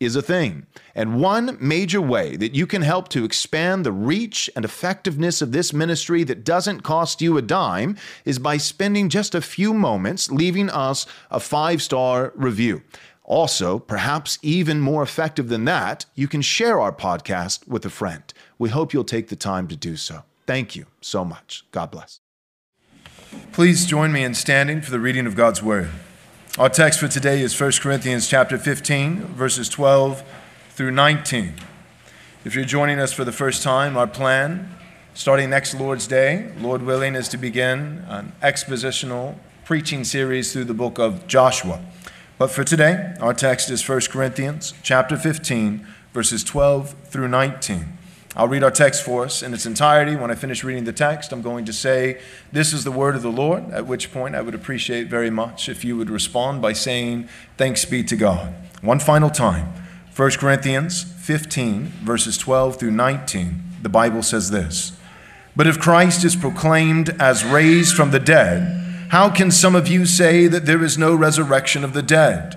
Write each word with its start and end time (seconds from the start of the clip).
is 0.00 0.16
a 0.16 0.22
thing. 0.22 0.66
And 0.94 1.20
one 1.20 1.56
major 1.60 2.00
way 2.00 2.36
that 2.36 2.54
you 2.54 2.66
can 2.66 2.82
help 2.82 3.08
to 3.08 3.24
expand 3.24 3.84
the 3.84 3.92
reach 3.92 4.48
and 4.54 4.64
effectiveness 4.64 5.42
of 5.42 5.52
this 5.52 5.72
ministry 5.72 6.24
that 6.24 6.44
doesn't 6.44 6.82
cost 6.82 7.20
you 7.20 7.36
a 7.36 7.42
dime 7.42 7.96
is 8.24 8.38
by 8.38 8.56
spending 8.56 9.08
just 9.08 9.34
a 9.34 9.40
few 9.40 9.74
moments 9.74 10.30
leaving 10.30 10.70
us 10.70 11.06
a 11.30 11.40
five 11.40 11.82
star 11.82 12.32
review. 12.36 12.82
Also, 13.24 13.78
perhaps 13.78 14.38
even 14.40 14.80
more 14.80 15.02
effective 15.02 15.48
than 15.48 15.66
that, 15.66 16.06
you 16.14 16.26
can 16.26 16.40
share 16.40 16.80
our 16.80 16.92
podcast 16.92 17.68
with 17.68 17.84
a 17.84 17.90
friend. 17.90 18.32
We 18.58 18.70
hope 18.70 18.94
you'll 18.94 19.04
take 19.04 19.28
the 19.28 19.36
time 19.36 19.68
to 19.68 19.76
do 19.76 19.96
so. 19.96 20.22
Thank 20.46 20.74
you 20.74 20.86
so 21.02 21.26
much. 21.26 21.66
God 21.70 21.90
bless. 21.90 22.20
Please 23.52 23.84
join 23.84 24.12
me 24.12 24.24
in 24.24 24.32
standing 24.32 24.80
for 24.80 24.90
the 24.90 24.98
reading 24.98 25.26
of 25.26 25.34
God's 25.36 25.62
word. 25.62 25.90
Our 26.56 26.68
text 26.68 26.98
for 26.98 27.06
today 27.06 27.40
is 27.40 27.60
1 27.60 27.72
Corinthians 27.80 28.26
chapter 28.26 28.58
15, 28.58 29.18
verses 29.18 29.68
12 29.68 30.24
through 30.70 30.90
19. 30.90 31.54
If 32.44 32.56
you're 32.56 32.64
joining 32.64 32.98
us 32.98 33.12
for 33.12 33.24
the 33.24 33.30
first 33.30 33.62
time, 33.62 33.96
our 33.96 34.08
plan 34.08 34.68
starting 35.14 35.50
next 35.50 35.74
Lord's 35.74 36.08
Day, 36.08 36.50
Lord 36.58 36.82
willing, 36.82 37.14
is 37.14 37.28
to 37.28 37.36
begin 37.36 38.04
an 38.08 38.32
expositional 38.42 39.36
preaching 39.64 40.02
series 40.02 40.52
through 40.52 40.64
the 40.64 40.74
book 40.74 40.98
of 40.98 41.28
Joshua. 41.28 41.80
But 42.38 42.50
for 42.50 42.64
today, 42.64 43.14
our 43.20 43.34
text 43.34 43.70
is 43.70 43.88
1 43.88 44.00
Corinthians 44.10 44.74
chapter 44.82 45.16
15, 45.16 45.86
verses 46.12 46.42
12 46.42 46.94
through 47.04 47.28
19. 47.28 47.97
I'll 48.38 48.46
read 48.46 48.62
our 48.62 48.70
text 48.70 49.02
for 49.02 49.24
us 49.24 49.42
in 49.42 49.52
its 49.52 49.66
entirety. 49.66 50.14
When 50.14 50.30
I 50.30 50.36
finish 50.36 50.62
reading 50.62 50.84
the 50.84 50.92
text, 50.92 51.32
I'm 51.32 51.42
going 51.42 51.64
to 51.64 51.72
say, 51.72 52.20
This 52.52 52.72
is 52.72 52.84
the 52.84 52.92
word 52.92 53.16
of 53.16 53.22
the 53.22 53.32
Lord, 53.32 53.68
at 53.72 53.84
which 53.84 54.12
point 54.12 54.36
I 54.36 54.42
would 54.42 54.54
appreciate 54.54 55.08
very 55.08 55.28
much 55.28 55.68
if 55.68 55.84
you 55.84 55.96
would 55.96 56.08
respond 56.08 56.62
by 56.62 56.72
saying, 56.72 57.28
Thanks 57.56 57.84
be 57.84 58.04
to 58.04 58.14
God. 58.14 58.54
One 58.80 59.00
final 59.00 59.28
time 59.28 59.72
1 60.14 60.30
Corinthians 60.38 61.02
15, 61.02 61.86
verses 62.04 62.38
12 62.38 62.78
through 62.78 62.92
19. 62.92 63.62
The 63.82 63.88
Bible 63.88 64.22
says 64.22 64.52
this 64.52 64.96
But 65.56 65.66
if 65.66 65.80
Christ 65.80 66.24
is 66.24 66.36
proclaimed 66.36 67.16
as 67.18 67.44
raised 67.44 67.96
from 67.96 68.12
the 68.12 68.20
dead, 68.20 69.08
how 69.08 69.30
can 69.30 69.50
some 69.50 69.74
of 69.74 69.88
you 69.88 70.06
say 70.06 70.46
that 70.46 70.64
there 70.64 70.84
is 70.84 70.96
no 70.96 71.12
resurrection 71.12 71.82
of 71.82 71.92
the 71.92 72.02
dead? 72.02 72.56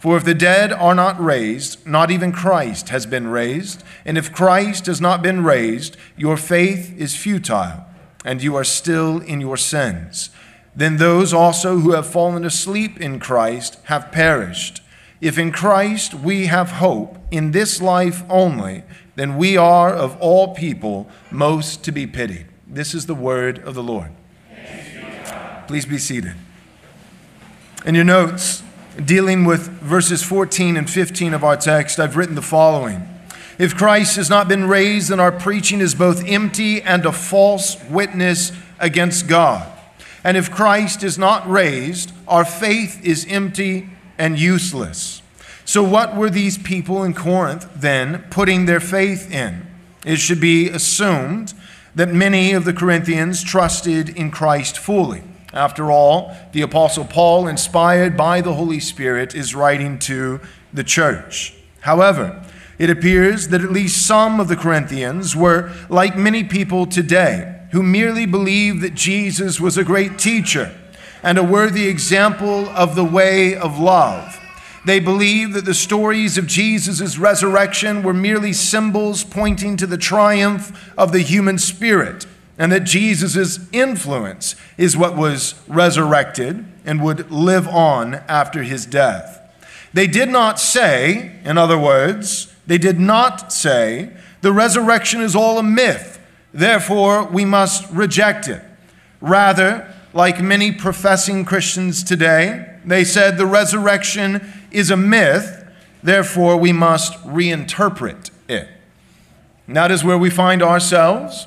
For 0.00 0.16
if 0.16 0.24
the 0.24 0.34
dead 0.34 0.72
are 0.72 0.94
not 0.94 1.22
raised, 1.22 1.86
not 1.86 2.10
even 2.10 2.32
Christ 2.32 2.88
has 2.88 3.04
been 3.04 3.28
raised. 3.28 3.84
And 4.06 4.16
if 4.16 4.32
Christ 4.32 4.86
has 4.86 4.98
not 4.98 5.20
been 5.20 5.44
raised, 5.44 5.98
your 6.16 6.38
faith 6.38 6.96
is 6.96 7.14
futile, 7.14 7.84
and 8.24 8.42
you 8.42 8.56
are 8.56 8.64
still 8.64 9.20
in 9.20 9.42
your 9.42 9.58
sins. 9.58 10.30
Then 10.74 10.96
those 10.96 11.34
also 11.34 11.80
who 11.80 11.92
have 11.92 12.06
fallen 12.06 12.46
asleep 12.46 12.98
in 12.98 13.20
Christ 13.20 13.78
have 13.84 14.10
perished. 14.10 14.80
If 15.20 15.36
in 15.36 15.52
Christ 15.52 16.14
we 16.14 16.46
have 16.46 16.70
hope 16.70 17.18
in 17.30 17.50
this 17.50 17.82
life 17.82 18.22
only, 18.30 18.84
then 19.16 19.36
we 19.36 19.58
are 19.58 19.92
of 19.92 20.16
all 20.18 20.54
people 20.54 21.10
most 21.30 21.84
to 21.84 21.92
be 21.92 22.06
pitied. 22.06 22.46
This 22.66 22.94
is 22.94 23.04
the 23.04 23.14
word 23.14 23.58
of 23.58 23.74
the 23.74 23.82
Lord. 23.82 24.12
Please 25.66 25.84
be 25.84 25.98
seated. 25.98 26.36
In 27.84 27.94
your 27.94 28.04
notes, 28.04 28.62
dealing 29.04 29.44
with 29.44 29.68
verses 29.68 30.22
14 30.22 30.76
and 30.76 30.88
15 30.88 31.34
of 31.34 31.44
our 31.44 31.56
text, 31.56 31.98
I've 31.98 32.16
written 32.16 32.34
the 32.34 32.42
following 32.42 33.08
If 33.58 33.76
Christ 33.76 34.16
has 34.16 34.30
not 34.30 34.48
been 34.48 34.66
raised, 34.66 35.10
then 35.10 35.20
our 35.20 35.32
preaching 35.32 35.80
is 35.80 35.94
both 35.94 36.26
empty 36.26 36.82
and 36.82 37.06
a 37.06 37.12
false 37.12 37.82
witness 37.84 38.52
against 38.78 39.28
God. 39.28 39.70
And 40.22 40.36
if 40.36 40.50
Christ 40.50 41.02
is 41.02 41.18
not 41.18 41.48
raised, 41.48 42.12
our 42.28 42.44
faith 42.44 43.04
is 43.04 43.26
empty 43.28 43.88
and 44.18 44.38
useless. 44.38 45.22
So, 45.64 45.82
what 45.82 46.16
were 46.16 46.30
these 46.30 46.58
people 46.58 47.04
in 47.04 47.14
Corinth 47.14 47.68
then 47.76 48.24
putting 48.30 48.66
their 48.66 48.80
faith 48.80 49.30
in? 49.32 49.66
It 50.04 50.16
should 50.16 50.40
be 50.40 50.68
assumed 50.68 51.54
that 51.94 52.08
many 52.08 52.52
of 52.52 52.64
the 52.64 52.72
Corinthians 52.72 53.42
trusted 53.42 54.08
in 54.10 54.30
Christ 54.30 54.78
fully. 54.78 55.22
After 55.52 55.90
all, 55.90 56.36
the 56.52 56.62
Apostle 56.62 57.04
Paul, 57.04 57.48
inspired 57.48 58.16
by 58.16 58.40
the 58.40 58.54
Holy 58.54 58.80
Spirit, 58.80 59.34
is 59.34 59.54
writing 59.54 59.98
to 60.00 60.40
the 60.72 60.84
church. 60.84 61.54
However, 61.80 62.44
it 62.78 62.88
appears 62.88 63.48
that 63.48 63.62
at 63.62 63.72
least 63.72 64.06
some 64.06 64.40
of 64.40 64.48
the 64.48 64.56
Corinthians 64.56 65.34
were 65.34 65.72
like 65.88 66.16
many 66.16 66.44
people 66.44 66.86
today 66.86 67.60
who 67.72 67.82
merely 67.82 68.26
believed 68.26 68.80
that 68.82 68.94
Jesus 68.94 69.60
was 69.60 69.76
a 69.76 69.84
great 69.84 70.18
teacher 70.18 70.74
and 71.22 71.36
a 71.36 71.44
worthy 71.44 71.88
example 71.88 72.68
of 72.70 72.94
the 72.94 73.04
way 73.04 73.54
of 73.54 73.78
love. 73.78 74.38
They 74.86 74.98
believed 74.98 75.52
that 75.54 75.66
the 75.66 75.74
stories 75.74 76.38
of 76.38 76.46
Jesus' 76.46 77.18
resurrection 77.18 78.02
were 78.02 78.14
merely 78.14 78.52
symbols 78.52 79.24
pointing 79.24 79.76
to 79.76 79.86
the 79.86 79.98
triumph 79.98 80.92
of 80.96 81.12
the 81.12 81.20
human 81.20 81.58
spirit 81.58 82.26
and 82.60 82.70
that 82.70 82.84
Jesus' 82.84 83.58
influence 83.72 84.54
is 84.76 84.94
what 84.94 85.16
was 85.16 85.54
resurrected 85.66 86.62
and 86.84 87.02
would 87.02 87.30
live 87.30 87.66
on 87.66 88.16
after 88.28 88.62
his 88.62 88.84
death. 88.84 89.40
They 89.94 90.06
did 90.06 90.28
not 90.28 90.60
say, 90.60 91.40
in 91.42 91.56
other 91.56 91.78
words, 91.78 92.54
they 92.66 92.76
did 92.76 93.00
not 93.00 93.50
say, 93.50 94.12
the 94.42 94.52
resurrection 94.52 95.22
is 95.22 95.34
all 95.34 95.58
a 95.58 95.62
myth, 95.62 96.20
therefore 96.52 97.24
we 97.24 97.46
must 97.46 97.90
reject 97.90 98.46
it. 98.46 98.62
Rather, 99.22 99.90
like 100.12 100.42
many 100.42 100.70
professing 100.70 101.46
Christians 101.46 102.04
today, 102.04 102.78
they 102.84 103.04
said 103.04 103.38
the 103.38 103.46
resurrection 103.46 104.52
is 104.70 104.90
a 104.90 104.98
myth, 104.98 105.64
therefore 106.02 106.58
we 106.58 106.72
must 106.72 107.14
reinterpret 107.24 108.30
it. 108.50 108.68
And 109.66 109.76
that 109.76 109.90
is 109.90 110.04
where 110.04 110.18
we 110.18 110.28
find 110.28 110.62
ourselves 110.62 111.46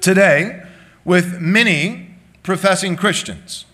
today 0.00 0.62
with 1.04 1.40
many 1.40 2.10
professing 2.42 2.96
Christians. 2.96 3.64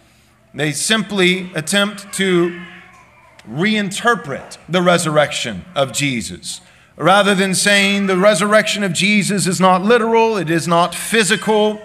They 0.55 0.73
simply 0.73 1.53
attempt 1.55 2.13
to 2.15 2.61
reinterpret 3.49 4.59
the 4.69 4.83
resurrection 4.83 5.65
of 5.75 5.93
Jesus. 5.93 6.61
Rather 6.97 7.35
than 7.35 7.55
saying 7.55 8.07
the 8.07 8.17
resurrection 8.17 8.83
of 8.83 8.93
Jesus 8.93 9.47
is 9.47 9.61
not 9.61 9.83
literal, 9.83 10.37
it 10.37 10.49
is 10.49 10.67
not 10.67 10.95
physical, 10.95 11.81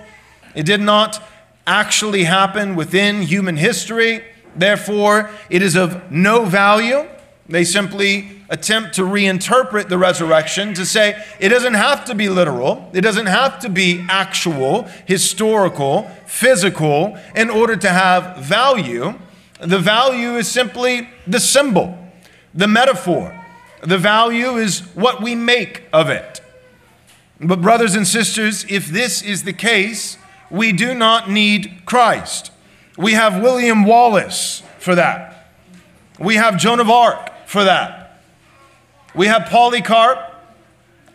it 0.55 0.65
did 0.65 0.81
not 0.81 1.21
actually 1.67 2.23
happen 2.23 2.75
within 2.75 3.21
human 3.21 3.57
history, 3.57 4.23
therefore, 4.55 5.29
it 5.49 5.61
is 5.61 5.75
of 5.75 6.11
no 6.11 6.45
value. 6.45 7.07
They 7.47 7.63
simply 7.63 8.41
attempt 8.49 8.95
to 8.95 9.03
reinterpret 9.03 9.87
the 9.87 9.97
resurrection 9.97 10.73
to 10.73 10.85
say 10.85 11.21
it 11.39 11.49
doesn't 11.49 11.73
have 11.73 12.05
to 12.05 12.15
be 12.15 12.29
literal, 12.29 12.89
it 12.93 13.01
doesn't 13.01 13.25
have 13.25 13.59
to 13.59 13.69
be 13.69 14.05
actual, 14.09 14.83
historical, 15.05 16.09
physical 16.25 17.17
in 17.35 17.49
order 17.49 17.75
to 17.75 17.89
have 17.89 18.37
value. 18.37 19.13
The 19.59 19.79
value 19.79 20.35
is 20.35 20.47
simply 20.47 21.09
the 21.25 21.39
symbol, 21.39 21.97
the 22.53 22.67
metaphor. 22.67 23.37
The 23.81 23.97
value 23.97 24.57
is 24.57 24.81
what 24.93 25.21
we 25.21 25.33
make 25.33 25.83
of 25.91 26.09
it. 26.09 26.41
But, 27.39 27.61
brothers 27.61 27.95
and 27.95 28.07
sisters, 28.07 28.65
if 28.69 28.87
this 28.87 29.23
is 29.23 29.43
the 29.43 29.53
case, 29.53 30.17
we 30.51 30.71
do 30.71 30.93
not 30.93 31.29
need 31.29 31.81
Christ. 31.85 32.51
We 32.97 33.13
have 33.13 33.41
William 33.41 33.83
Wallace 33.83 34.61
for 34.77 34.93
that. 34.93 35.47
We 36.19 36.35
have 36.35 36.57
Joan 36.57 36.79
of 36.79 36.89
Arc 36.89 37.30
for 37.51 37.65
that. 37.65 38.21
We 39.13 39.27
have 39.27 39.49
Polycarp. 39.49 40.19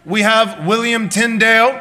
We 0.04 0.20
have 0.20 0.66
William 0.66 1.08
Tyndale. 1.08 1.80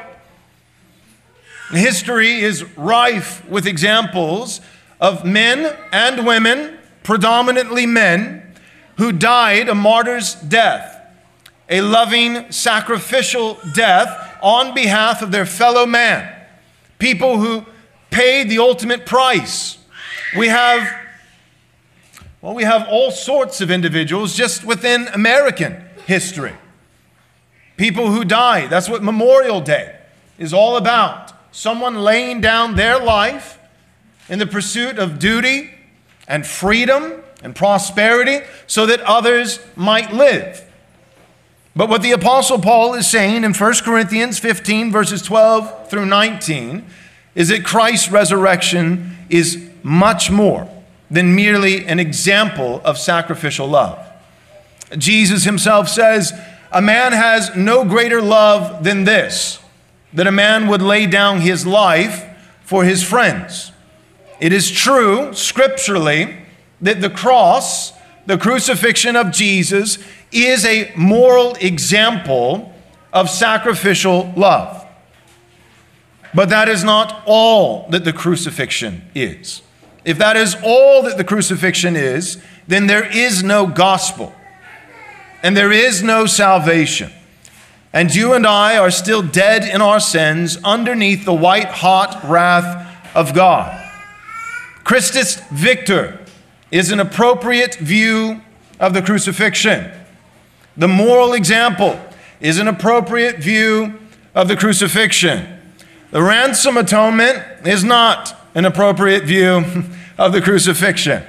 History 1.71 2.39
is 2.39 2.63
rife 2.77 3.45
with 3.49 3.67
examples 3.67 4.61
of 5.01 5.25
men 5.25 5.75
and 5.91 6.25
women, 6.25 6.77
predominantly 7.03 7.85
men, 7.85 8.53
who 8.97 9.11
died 9.11 9.67
a 9.67 9.75
martyr's 9.75 10.35
death, 10.35 11.05
a 11.67 11.81
loving, 11.81 12.49
sacrificial 12.49 13.59
death 13.73 14.37
on 14.41 14.73
behalf 14.73 15.21
of 15.21 15.33
their 15.33 15.45
fellow 15.45 15.85
man, 15.85 16.33
people 16.97 17.39
who 17.39 17.65
paid 18.09 18.49
the 18.49 18.59
ultimate 18.59 19.05
price. 19.05 19.77
We 20.37 20.47
have, 20.47 20.87
well, 22.45 22.53
we 22.53 22.61
have 22.61 22.87
all 22.89 23.09
sorts 23.09 23.59
of 23.59 23.71
individuals 23.71 24.35
just 24.35 24.63
within 24.63 25.07
American 25.07 25.83
history. 26.05 26.53
People 27.75 28.11
who 28.11 28.23
died. 28.23 28.69
That's 28.69 28.87
what 28.87 29.01
Memorial 29.01 29.61
Day 29.61 29.95
is 30.37 30.53
all 30.53 30.77
about. 30.77 31.33
Someone 31.51 31.95
laying 31.95 32.41
down 32.41 32.75
their 32.75 32.99
life 32.99 33.57
in 34.29 34.37
the 34.37 34.45
pursuit 34.45 34.99
of 34.99 35.17
duty 35.17 35.71
and 36.27 36.45
freedom 36.45 37.23
and 37.41 37.55
prosperity 37.55 38.45
so 38.67 38.85
that 38.85 39.01
others 39.01 39.59
might 39.75 40.13
live. 40.13 40.71
But 41.75 41.89
what 41.89 42.03
the 42.03 42.11
Apostle 42.11 42.59
Paul 42.59 42.93
is 42.93 43.09
saying 43.09 43.43
in 43.43 43.55
1 43.55 43.73
Corinthians 43.83 44.37
15, 44.37 44.91
verses 44.91 45.23
12 45.23 45.89
through 45.89 46.05
19, 46.05 46.85
is 47.33 47.49
that 47.49 47.65
Christ's 47.65 48.11
resurrection 48.11 49.17
is 49.31 49.67
much 49.81 50.29
more 50.29 50.69
than 51.09 51.35
merely 51.35 51.85
an 51.85 51.99
example 51.99 52.81
of 52.83 52.97
sacrificial 52.97 53.67
love. 53.67 53.99
Jesus 54.97 55.43
himself 55.43 55.89
says, 55.89 56.33
A 56.71 56.81
man 56.81 57.13
has 57.13 57.55
no 57.55 57.85
greater 57.85 58.21
love 58.21 58.83
than 58.83 59.03
this, 59.03 59.59
that 60.13 60.27
a 60.27 60.31
man 60.31 60.67
would 60.67 60.81
lay 60.81 61.05
down 61.05 61.41
his 61.41 61.65
life 61.65 62.25
for 62.63 62.83
his 62.83 63.03
friends. 63.03 63.71
It 64.39 64.51
is 64.51 64.71
true, 64.71 65.33
scripturally, 65.33 66.37
that 66.81 67.01
the 67.01 67.09
cross, 67.09 67.93
the 68.25 68.37
crucifixion 68.37 69.15
of 69.15 69.31
Jesus, 69.31 69.97
is 70.31 70.65
a 70.65 70.91
moral 70.95 71.55
example 71.55 72.73
of 73.13 73.29
sacrificial 73.29 74.33
love. 74.35 74.85
But 76.33 76.49
that 76.49 76.67
is 76.67 76.83
not 76.83 77.23
all 77.25 77.87
that 77.89 78.03
the 78.03 78.11
crucifixion 78.11 79.03
is. 79.15 79.61
If 80.05 80.19
that 80.19 80.37
is 80.37 80.55
all 80.63 81.01
that 81.03 81.17
the 81.17 81.23
crucifixion 81.23 81.95
is, 81.95 82.41
then 82.67 82.87
there 82.87 83.05
is 83.05 83.43
no 83.43 83.67
gospel 83.67 84.33
and 85.43 85.57
there 85.57 85.71
is 85.71 86.01
no 86.01 86.25
salvation. 86.25 87.11
And 87.91 88.13
you 88.13 88.33
and 88.33 88.45
I 88.45 88.77
are 88.77 88.91
still 88.91 89.21
dead 89.21 89.63
in 89.63 89.81
our 89.81 89.99
sins 89.99 90.57
underneath 90.63 91.25
the 91.25 91.33
white 91.33 91.67
hot 91.67 92.23
wrath 92.23 93.15
of 93.15 93.33
God. 93.33 93.81
Christus 94.83 95.39
Victor 95.51 96.19
is 96.71 96.91
an 96.91 96.99
appropriate 96.99 97.75
view 97.75 98.41
of 98.79 98.93
the 98.93 99.01
crucifixion. 99.01 99.91
The 100.77 100.87
moral 100.87 101.33
example 101.33 101.99
is 102.39 102.59
an 102.59 102.67
appropriate 102.67 103.37
view 103.37 103.99
of 104.35 104.47
the 104.47 104.57
crucifixion. 104.57 105.47
The 106.11 106.21
ransom 106.21 106.77
atonement 106.77 107.41
is 107.65 107.83
not 107.83 108.35
an 108.55 108.65
appropriate 108.65 109.25
view 109.25 109.63
of 110.17 110.31
the 110.31 110.41
crucifixion 110.41 111.21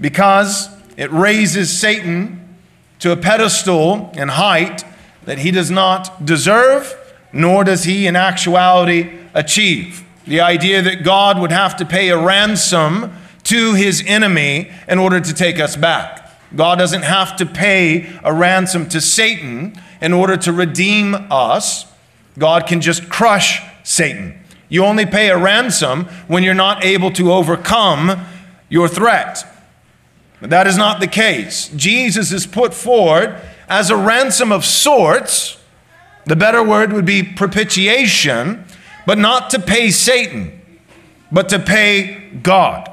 because 0.00 0.68
it 0.96 1.10
raises 1.10 1.76
Satan 1.76 2.56
to 3.00 3.12
a 3.12 3.16
pedestal 3.16 4.10
in 4.14 4.28
height 4.28 4.84
that 5.24 5.38
he 5.38 5.50
does 5.50 5.70
not 5.70 6.24
deserve, 6.24 6.96
nor 7.32 7.64
does 7.64 7.84
he 7.84 8.06
in 8.06 8.16
actuality 8.16 9.10
achieve. 9.34 10.04
The 10.26 10.40
idea 10.40 10.80
that 10.82 11.04
God 11.04 11.38
would 11.38 11.52
have 11.52 11.76
to 11.76 11.84
pay 11.84 12.08
a 12.08 12.18
ransom 12.18 13.12
to 13.44 13.74
his 13.74 14.02
enemy 14.06 14.70
in 14.88 14.98
order 14.98 15.20
to 15.20 15.34
take 15.34 15.58
us 15.58 15.76
back. 15.76 16.30
God 16.54 16.78
doesn't 16.78 17.02
have 17.02 17.36
to 17.36 17.46
pay 17.46 18.10
a 18.22 18.32
ransom 18.32 18.88
to 18.90 19.00
Satan 19.00 19.74
in 20.00 20.12
order 20.12 20.36
to 20.36 20.52
redeem 20.52 21.14
us. 21.30 21.86
God 22.38 22.66
can 22.66 22.80
just 22.80 23.08
crush 23.08 23.60
Satan. 23.82 24.43
You 24.68 24.84
only 24.84 25.06
pay 25.06 25.30
a 25.30 25.38
ransom 25.38 26.06
when 26.26 26.42
you're 26.42 26.54
not 26.54 26.84
able 26.84 27.10
to 27.12 27.32
overcome 27.32 28.24
your 28.68 28.88
threat. 28.88 29.44
But 30.40 30.50
that 30.50 30.66
is 30.66 30.76
not 30.76 31.00
the 31.00 31.06
case. 31.06 31.68
Jesus 31.68 32.32
is 32.32 32.46
put 32.46 32.74
forward 32.74 33.40
as 33.68 33.90
a 33.90 33.96
ransom 33.96 34.52
of 34.52 34.64
sorts. 34.64 35.58
The 36.26 36.36
better 36.36 36.62
word 36.62 36.92
would 36.92 37.04
be 37.04 37.22
propitiation, 37.22 38.64
but 39.06 39.18
not 39.18 39.50
to 39.50 39.58
pay 39.58 39.90
Satan, 39.90 40.60
but 41.30 41.48
to 41.50 41.58
pay 41.58 42.30
God. 42.42 42.90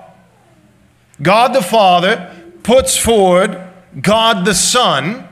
God 1.21 1.53
the 1.53 1.61
Father 1.61 2.35
puts 2.63 2.97
forward 2.97 3.61
God 3.99 4.45
the 4.45 4.53
Son 4.53 5.27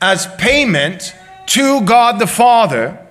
as 0.00 0.26
payment 0.36 1.14
to 1.46 1.80
God 1.82 2.18
the 2.18 2.26
Father 2.26 3.04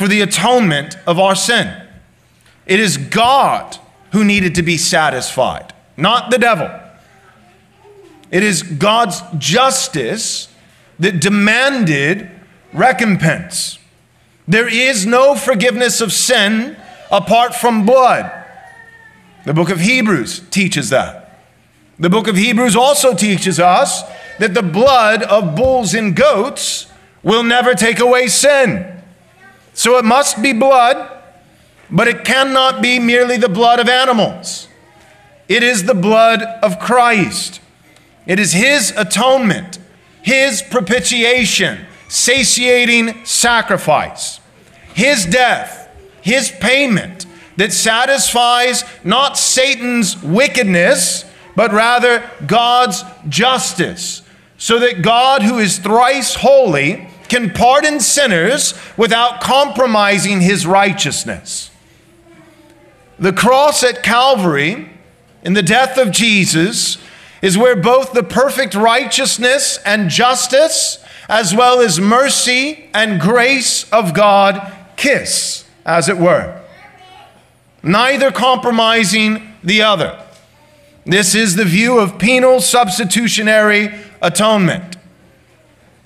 for 0.00 0.08
the 0.08 0.22
atonement 0.22 0.96
of 1.06 1.18
our 1.18 1.34
sin. 1.34 1.70
It 2.64 2.80
is 2.80 2.96
God 2.96 3.76
who 4.12 4.24
needed 4.24 4.54
to 4.54 4.62
be 4.62 4.78
satisfied, 4.78 5.74
not 5.94 6.30
the 6.30 6.38
devil. 6.38 6.70
It 8.30 8.42
is 8.42 8.62
God's 8.62 9.20
justice 9.36 10.48
that 11.00 11.20
demanded 11.20 12.30
recompense. 12.72 13.78
There 14.48 14.68
is 14.68 15.04
no 15.04 15.34
forgiveness 15.34 16.00
of 16.00 16.14
sin 16.14 16.78
apart 17.12 17.54
from 17.54 17.84
blood. 17.84 18.32
The 19.44 19.52
book 19.52 19.68
of 19.68 19.80
Hebrews 19.80 20.48
teaches 20.48 20.88
that. 20.88 21.42
The 21.98 22.08
book 22.08 22.26
of 22.26 22.38
Hebrews 22.38 22.74
also 22.74 23.14
teaches 23.14 23.60
us 23.60 24.02
that 24.38 24.54
the 24.54 24.62
blood 24.62 25.22
of 25.24 25.54
bulls 25.54 25.92
and 25.92 26.16
goats 26.16 26.90
will 27.22 27.42
never 27.42 27.74
take 27.74 28.00
away 28.00 28.28
sin. 28.28 28.96
So 29.80 29.96
it 29.96 30.04
must 30.04 30.42
be 30.42 30.52
blood, 30.52 31.10
but 31.90 32.06
it 32.06 32.22
cannot 32.22 32.82
be 32.82 32.98
merely 32.98 33.38
the 33.38 33.48
blood 33.48 33.80
of 33.80 33.88
animals. 33.88 34.68
It 35.48 35.62
is 35.62 35.84
the 35.84 35.94
blood 35.94 36.42
of 36.62 36.78
Christ. 36.78 37.62
It 38.26 38.38
is 38.38 38.52
His 38.52 38.92
atonement, 38.94 39.78
His 40.20 40.60
propitiation, 40.60 41.86
satiating 42.08 43.24
sacrifice, 43.24 44.40
His 44.92 45.24
death, 45.24 45.88
His 46.20 46.50
payment 46.50 47.24
that 47.56 47.72
satisfies 47.72 48.84
not 49.02 49.38
Satan's 49.38 50.22
wickedness 50.22 51.24
but 51.56 51.72
rather 51.72 52.28
God's 52.46 53.02
justice, 53.30 54.20
so 54.58 54.78
that 54.78 55.00
God, 55.00 55.40
who 55.42 55.56
is 55.56 55.78
thrice 55.78 56.34
holy, 56.34 57.08
can 57.30 57.50
pardon 57.50 58.00
sinners 58.00 58.74
without 58.96 59.40
compromising 59.40 60.40
his 60.40 60.66
righteousness. 60.66 61.70
The 63.18 63.32
cross 63.32 63.82
at 63.82 64.02
Calvary, 64.02 64.90
in 65.42 65.54
the 65.54 65.62
death 65.62 65.96
of 65.96 66.10
Jesus, 66.10 66.98
is 67.40 67.56
where 67.56 67.76
both 67.76 68.12
the 68.12 68.22
perfect 68.22 68.74
righteousness 68.74 69.78
and 69.86 70.10
justice, 70.10 71.02
as 71.28 71.54
well 71.54 71.80
as 71.80 72.00
mercy 72.00 72.90
and 72.92 73.20
grace 73.20 73.90
of 73.90 74.12
God, 74.12 74.72
kiss, 74.96 75.64
as 75.86 76.08
it 76.08 76.18
were, 76.18 76.60
neither 77.82 78.30
compromising 78.30 79.54
the 79.62 79.82
other. 79.82 80.22
This 81.06 81.34
is 81.34 81.56
the 81.56 81.64
view 81.64 81.98
of 81.98 82.18
penal 82.18 82.60
substitutionary 82.60 83.94
atonement. 84.20 84.96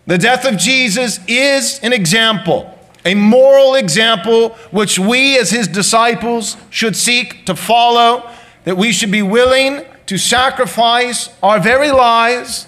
The 0.06 0.18
death 0.18 0.44
of 0.44 0.58
Jesus 0.58 1.18
is 1.26 1.80
an 1.82 1.92
example, 1.92 2.76
a 3.04 3.14
moral 3.14 3.74
example 3.74 4.50
which 4.70 4.98
we 4.98 5.38
as 5.38 5.50
his 5.50 5.66
disciples 5.66 6.56
should 6.70 6.96
seek 6.96 7.46
to 7.46 7.56
follow, 7.56 8.30
that 8.64 8.76
we 8.76 8.92
should 8.92 9.10
be 9.10 9.22
willing 9.22 9.84
to 10.06 10.18
sacrifice 10.18 11.30
our 11.42 11.58
very 11.58 11.90
lives 11.90 12.66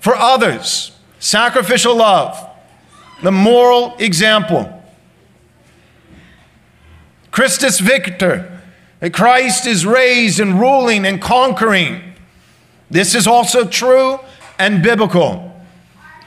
for 0.00 0.16
others. 0.16 0.92
Sacrificial 1.20 1.96
love, 1.96 2.48
the 3.22 3.32
moral 3.32 3.96
example. 3.98 4.74
Christus 7.30 7.78
Victor 7.78 8.60
that 9.00 9.12
Christ 9.12 9.66
is 9.66 9.86
raised 9.86 10.40
and 10.40 10.58
ruling 10.58 11.06
and 11.06 11.20
conquering. 11.20 12.14
This 12.90 13.14
is 13.14 13.26
also 13.26 13.64
true 13.64 14.18
and 14.58 14.82
biblical. 14.82 15.47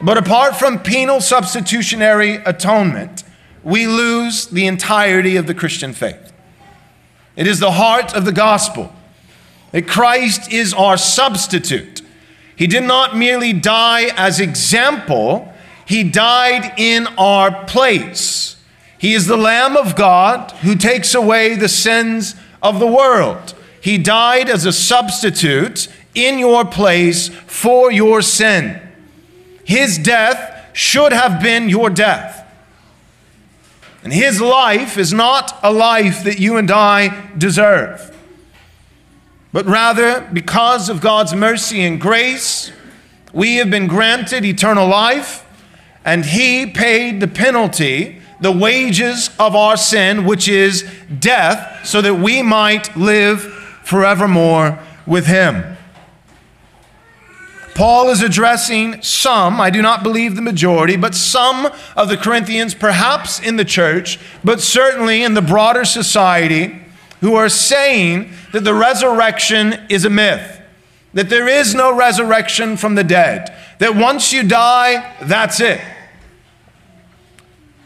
But 0.04 0.18
apart 0.18 0.56
from 0.56 0.80
penal 0.80 1.22
substitutionary 1.22 2.36
atonement, 2.36 3.24
we 3.64 3.86
lose 3.86 4.48
the 4.48 4.66
entirety 4.66 5.36
of 5.36 5.46
the 5.46 5.54
Christian 5.54 5.94
faith. 5.94 6.34
It 7.36 7.48
is 7.48 7.60
the 7.60 7.72
heart 7.72 8.16
of 8.16 8.26
the 8.26 8.32
gospel 8.32 8.94
that 9.72 9.88
Christ 9.88 10.52
is 10.52 10.74
our 10.74 10.98
substitute. 10.98 12.02
He 12.56 12.68
did 12.68 12.84
not 12.84 13.16
merely 13.16 13.54
die 13.54 14.12
as 14.16 14.40
example, 14.40 15.54
he 15.86 16.04
died 16.04 16.74
in 16.78 17.08
our 17.18 17.66
place. 17.66 18.58
He 18.98 19.14
is 19.14 19.28
the 19.28 19.38
Lamb 19.38 19.76
of 19.76 19.96
God 19.96 20.52
who 20.62 20.76
takes 20.76 21.16
away 21.16 21.56
the 21.56 21.70
sins 21.70 22.36
of 22.62 22.80
the 22.80 22.88
world. 22.88 23.56
He 23.82 23.98
died 23.98 24.50
as 24.50 24.66
a 24.66 24.74
substitute 24.74 25.88
in 26.14 26.38
your 26.38 26.66
place 26.66 27.30
for 27.30 27.92
your 27.92 28.22
sin. 28.22 28.80
His 29.64 29.98
death 29.98 30.70
should 30.74 31.14
have 31.14 31.42
been 31.42 31.70
your 31.70 31.90
death. 31.90 32.38
And 34.04 34.12
his 34.12 34.42
life 34.42 34.98
is 34.98 35.14
not 35.14 35.60
a 35.62 35.72
life 35.72 36.24
that 36.24 36.40
you 36.40 36.58
and 36.58 36.72
I 36.72 37.30
deserve. 37.38 38.08
But 39.54 39.66
rather, 39.66 40.28
because 40.34 40.90
of 40.90 41.02
God's 41.02 41.36
mercy 41.36 41.82
and 41.82 42.00
grace, 42.00 42.72
we 43.34 43.58
have 43.58 43.70
been 43.70 43.88
granted 43.88 44.44
eternal 44.44 44.88
life, 44.88 45.46
and 46.04 46.26
he 46.26 46.66
paid 46.66 47.20
the 47.20 47.28
penalty, 47.28 48.22
the 48.40 48.52
wages 48.52 49.30
of 49.38 49.56
our 49.56 49.78
sin, 49.78 50.26
which 50.26 50.48
is 50.48 50.90
death, 51.20 51.86
so 51.86 52.02
that 52.02 52.16
we 52.16 52.42
might 52.42 52.96
live 52.98 53.42
forevermore 53.84 54.80
with 55.06 55.28
him. 55.28 55.78
Paul 57.76 58.10
is 58.10 58.22
addressing 58.22 59.02
some, 59.02 59.62
I 59.62 59.70
do 59.70 59.82
not 59.82 60.04
believe 60.04 60.36
the 60.36 60.42
majority, 60.42 60.96
but 60.96 61.16
some 61.16 61.70
of 61.96 62.10
the 62.10 62.18
Corinthians, 62.18 62.74
perhaps 62.74 63.40
in 63.40 63.56
the 63.56 63.66
church, 63.66 64.20
but 64.44 64.62
certainly 64.62 65.24
in 65.24 65.34
the 65.34 65.42
broader 65.42 65.86
society, 65.86 66.82
who 67.22 67.36
are 67.36 67.50
saying 67.50 68.32
that 68.52 68.64
the 68.64 68.74
resurrection 68.74 69.80
is 69.90 70.06
a 70.06 70.10
myth, 70.10 70.60
that 71.14 71.30
there 71.30 71.48
is 71.48 71.74
no 71.74 71.96
resurrection 71.96 72.76
from 72.78 72.96
the 72.96 73.04
dead, 73.04 73.56
that 73.80 73.96
once 73.96 74.34
you 74.34 74.44
die, 74.44 75.16
that's 75.22 75.60
it. 75.60 75.82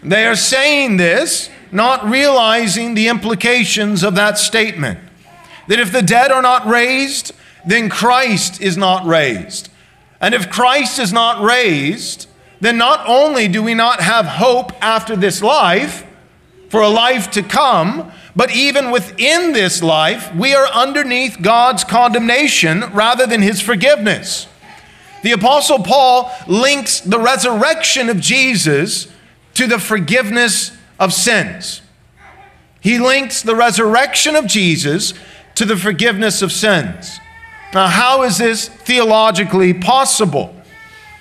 They 0.04 0.25
are 0.25 0.36
saying 0.36 0.98
this, 0.98 1.50
not 1.72 2.06
realizing 2.06 2.94
the 2.94 3.08
implications 3.08 4.04
of 4.04 4.15
that 4.15 4.38
statement. 4.38 5.00
That 5.68 5.80
if 5.80 5.92
the 5.92 6.01
dead 6.01 6.32
are 6.32 6.44
not 6.44 6.68
raised, 6.68 7.34
then 7.65 7.89
Christ 7.89 8.62
is 8.62 8.77
not 8.77 9.06
raised. 9.06 9.70
And 10.19 10.34
if 10.34 10.50
Christ 10.50 11.00
is 11.00 11.12
not 11.12 11.43
raised, 11.43 12.27
then 12.62 12.77
not 12.77 13.03
only 13.07 13.48
do 13.48 13.62
we 13.62 13.74
not 13.74 14.01
have 14.01 14.25
hope 14.25 14.72
after 14.84 15.15
this 15.15 15.41
life, 15.41 16.05
for 16.69 16.81
a 16.81 16.89
life 16.89 17.31
to 17.31 17.41
come, 17.43 18.12
but 18.36 18.53
even 18.53 18.91
within 18.91 19.53
this 19.53 19.81
life, 19.81 20.34
we 20.36 20.53
are 20.53 20.67
underneath 20.67 21.41
God's 21.41 21.84
condemnation 21.84 22.81
rather 22.91 23.25
than 23.25 23.41
his 23.41 23.62
forgiveness. 23.62 24.48
The 25.24 25.31
Apostle 25.31 25.79
Paul 25.79 26.31
links 26.48 27.00
the 27.00 27.19
resurrection 27.19 28.10
of 28.10 28.19
Jesus 28.19 29.07
to 29.53 29.67
the 29.67 29.79
forgiveness 29.79 30.75
of 31.00 31.13
sins. 31.13 31.81
He 32.81 33.00
links 33.00 33.41
the 33.41 33.55
resurrection 33.55 34.36
of 34.36 34.45
Jesus 34.45 35.13
to 35.55 35.65
the 35.65 35.77
forgiveness 35.77 36.41
of 36.41 36.51
sins. 36.51 37.19
Now, 37.75 37.88
how 37.88 38.24
is 38.24 38.38
this 38.38 38.70
theologically 38.70 39.74
possible? 39.74 40.55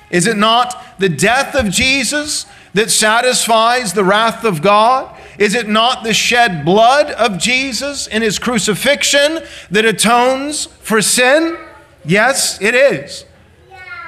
Is 0.08 0.28
it 0.28 0.36
not 0.36 1.00
the 1.00 1.08
death 1.08 1.56
of 1.56 1.68
Jesus 1.68 2.46
that 2.74 2.92
satisfies 2.92 3.92
the 3.92 4.04
wrath 4.04 4.44
of 4.44 4.62
God? 4.62 5.12
Is 5.36 5.56
it 5.56 5.68
not 5.68 6.04
the 6.04 6.14
shed 6.14 6.64
blood 6.64 7.10
of 7.10 7.38
Jesus 7.38 8.06
in 8.06 8.22
his 8.22 8.38
crucifixion 8.38 9.40
that 9.72 9.84
atones 9.84 10.66
for 10.66 11.02
sin? 11.02 11.58
Yes, 12.04 12.62
it 12.62 12.76
is. 12.76 13.24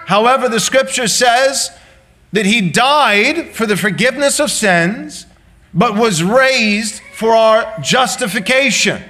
However, 0.06 0.48
the 0.48 0.60
scripture 0.60 1.08
says 1.08 1.76
that 2.30 2.46
he 2.46 2.70
died 2.70 3.56
for 3.56 3.66
the 3.66 3.76
forgiveness 3.76 4.38
of 4.38 4.52
sins, 4.52 5.26
but 5.74 5.96
was 5.96 6.22
raised 6.22 7.02
for 7.12 7.34
our 7.34 7.76
justification 7.80 9.02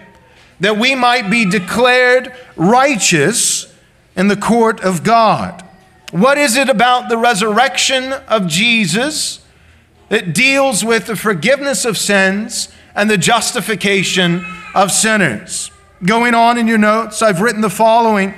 that 0.61 0.79
we 0.79 0.95
might 0.95 1.31
be 1.31 1.45
declared 1.45 2.33
righteous 2.57 3.73
in 4.17 4.29
the 4.29 4.37
court 4.37 4.81
of 4.81 5.03
God. 5.03 5.63
What 6.11 6.39
is 6.39 6.57
it 6.57 6.69
about 6.69 7.09
the 7.09 7.19
resurrection 7.19 8.13
of 8.29 8.47
Jesus 8.47 9.45
that 10.09 10.33
deals 10.33 10.85
with 10.85 11.07
the 11.07 11.17
forgiveness 11.17 11.85
of 11.85 11.99
sins 11.99 12.69
and 12.95 13.11
the 13.11 13.19
justification 13.19 14.45
of 14.75 14.93
sinners? 14.93 15.71
Going 16.05 16.35
on 16.35 16.59
in 16.59 16.67
your 16.67 16.79
notes, 16.79 17.23
I've 17.23 17.41
written 17.41 17.61
the 17.61 17.71
following. 17.71 18.35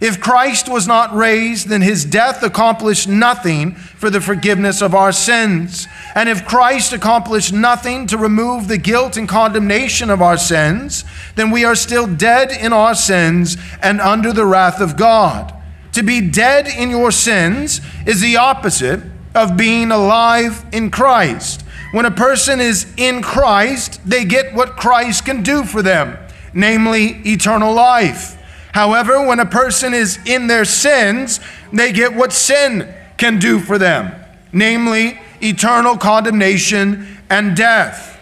If 0.00 0.20
Christ 0.20 0.68
was 0.68 0.86
not 0.86 1.14
raised, 1.14 1.68
then 1.68 1.80
his 1.80 2.04
death 2.04 2.42
accomplished 2.42 3.08
nothing 3.08 3.74
for 3.74 4.10
the 4.10 4.20
forgiveness 4.20 4.82
of 4.82 4.94
our 4.94 5.12
sins. 5.12 5.86
And 6.14 6.28
if 6.28 6.46
Christ 6.46 6.92
accomplished 6.92 7.52
nothing 7.52 8.06
to 8.08 8.18
remove 8.18 8.68
the 8.68 8.76
guilt 8.76 9.16
and 9.16 9.26
condemnation 9.28 10.10
of 10.10 10.20
our 10.20 10.36
sins, 10.36 11.04
then 11.34 11.50
we 11.50 11.64
are 11.64 11.74
still 11.74 12.06
dead 12.06 12.50
in 12.50 12.74
our 12.74 12.94
sins 12.94 13.56
and 13.82 14.00
under 14.00 14.32
the 14.32 14.44
wrath 14.44 14.80
of 14.80 14.98
God. 14.98 15.54
To 15.92 16.02
be 16.02 16.20
dead 16.20 16.66
in 16.68 16.90
your 16.90 17.10
sins 17.10 17.80
is 18.04 18.20
the 18.20 18.36
opposite 18.36 19.00
of 19.34 19.56
being 19.56 19.90
alive 19.90 20.62
in 20.72 20.90
Christ. 20.90 21.62
When 21.92 22.04
a 22.04 22.10
person 22.10 22.60
is 22.60 22.86
in 22.98 23.22
Christ, 23.22 24.00
they 24.04 24.26
get 24.26 24.52
what 24.52 24.76
Christ 24.76 25.24
can 25.24 25.42
do 25.42 25.64
for 25.64 25.80
them, 25.80 26.18
namely 26.52 27.22
eternal 27.24 27.72
life. 27.72 28.35
However, 28.76 29.26
when 29.26 29.40
a 29.40 29.46
person 29.46 29.94
is 29.94 30.18
in 30.26 30.48
their 30.48 30.66
sins, 30.66 31.40
they 31.72 31.92
get 31.92 32.14
what 32.14 32.30
sin 32.30 32.86
can 33.16 33.38
do 33.38 33.58
for 33.58 33.78
them, 33.78 34.14
namely 34.52 35.18
eternal 35.40 35.96
condemnation 35.96 37.06
and 37.30 37.56
death. 37.56 38.20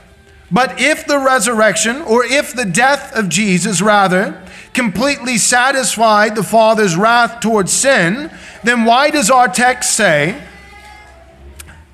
But 0.52 0.80
if 0.80 1.08
the 1.08 1.18
resurrection, 1.18 2.02
or 2.02 2.24
if 2.24 2.54
the 2.54 2.64
death 2.64 3.12
of 3.16 3.28
Jesus, 3.28 3.82
rather, 3.82 4.40
completely 4.74 5.38
satisfied 5.38 6.36
the 6.36 6.44
Father's 6.44 6.94
wrath 6.94 7.40
towards 7.40 7.72
sin, 7.72 8.30
then 8.62 8.84
why 8.84 9.10
does 9.10 9.30
our 9.30 9.48
text 9.48 9.96
say 9.96 10.40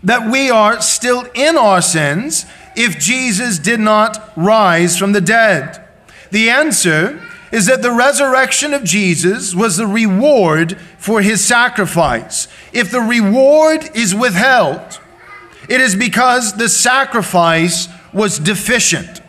that 0.03 0.31
we 0.31 0.51
are 0.51 0.83
still 0.83 1.25
in 1.35 1.57
our 1.57 1.81
sins 1.81 2.45
if 2.77 2.99
Jesus 2.99 3.59
did 3.59 3.81
not 3.81 4.35
rise 4.37 4.99
from 4.99 5.13
the 5.13 5.23
dead? 5.23 5.83
The 6.31 6.51
answer 6.51 7.27
is 7.53 7.67
that 7.67 7.83
the 7.83 7.93
resurrection 7.93 8.73
of 8.75 8.85
Jesus 8.85 9.55
was 9.55 9.77
the 9.77 9.87
reward 9.87 10.79
for 10.99 11.21
his 11.21 11.45
sacrifice. 11.45 12.47
If 12.73 12.91
the 12.91 13.01
reward 13.01 13.91
is 13.95 14.15
withheld, 14.15 15.01
it 15.69 15.81
is 15.81 15.97
because 15.97 16.55
the 16.55 16.69
sacrifice 16.69 17.89
was 18.13 18.39
deficient. 18.39 19.21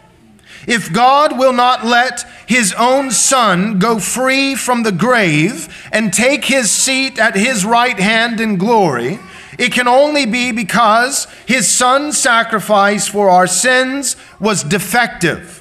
If 0.68 0.94
God 0.94 1.40
will 1.40 1.54
not 1.54 1.86
let 1.86 2.24
his 2.48 2.74
own 2.78 3.12
son 3.12 3.80
go 3.80 4.00
free 4.00 4.54
from 4.56 4.84
the 4.84 4.92
grave 4.92 5.90
and 5.92 6.14
take 6.14 6.46
his 6.46 6.70
seat 6.70 7.18
at 7.18 7.36
his 7.36 7.66
right 7.66 8.00
hand 8.00 8.40
in 8.40 8.58
glory, 8.58 9.20
it 9.58 9.74
can 9.74 9.88
only 9.88 10.26
be 10.26 10.52
because 10.52 11.26
his 11.46 11.68
son's 11.68 12.18
sacrifice 12.18 13.08
for 13.08 13.30
our 13.30 13.48
sins 13.48 14.16
was 14.40 14.64
defective. 14.64 15.61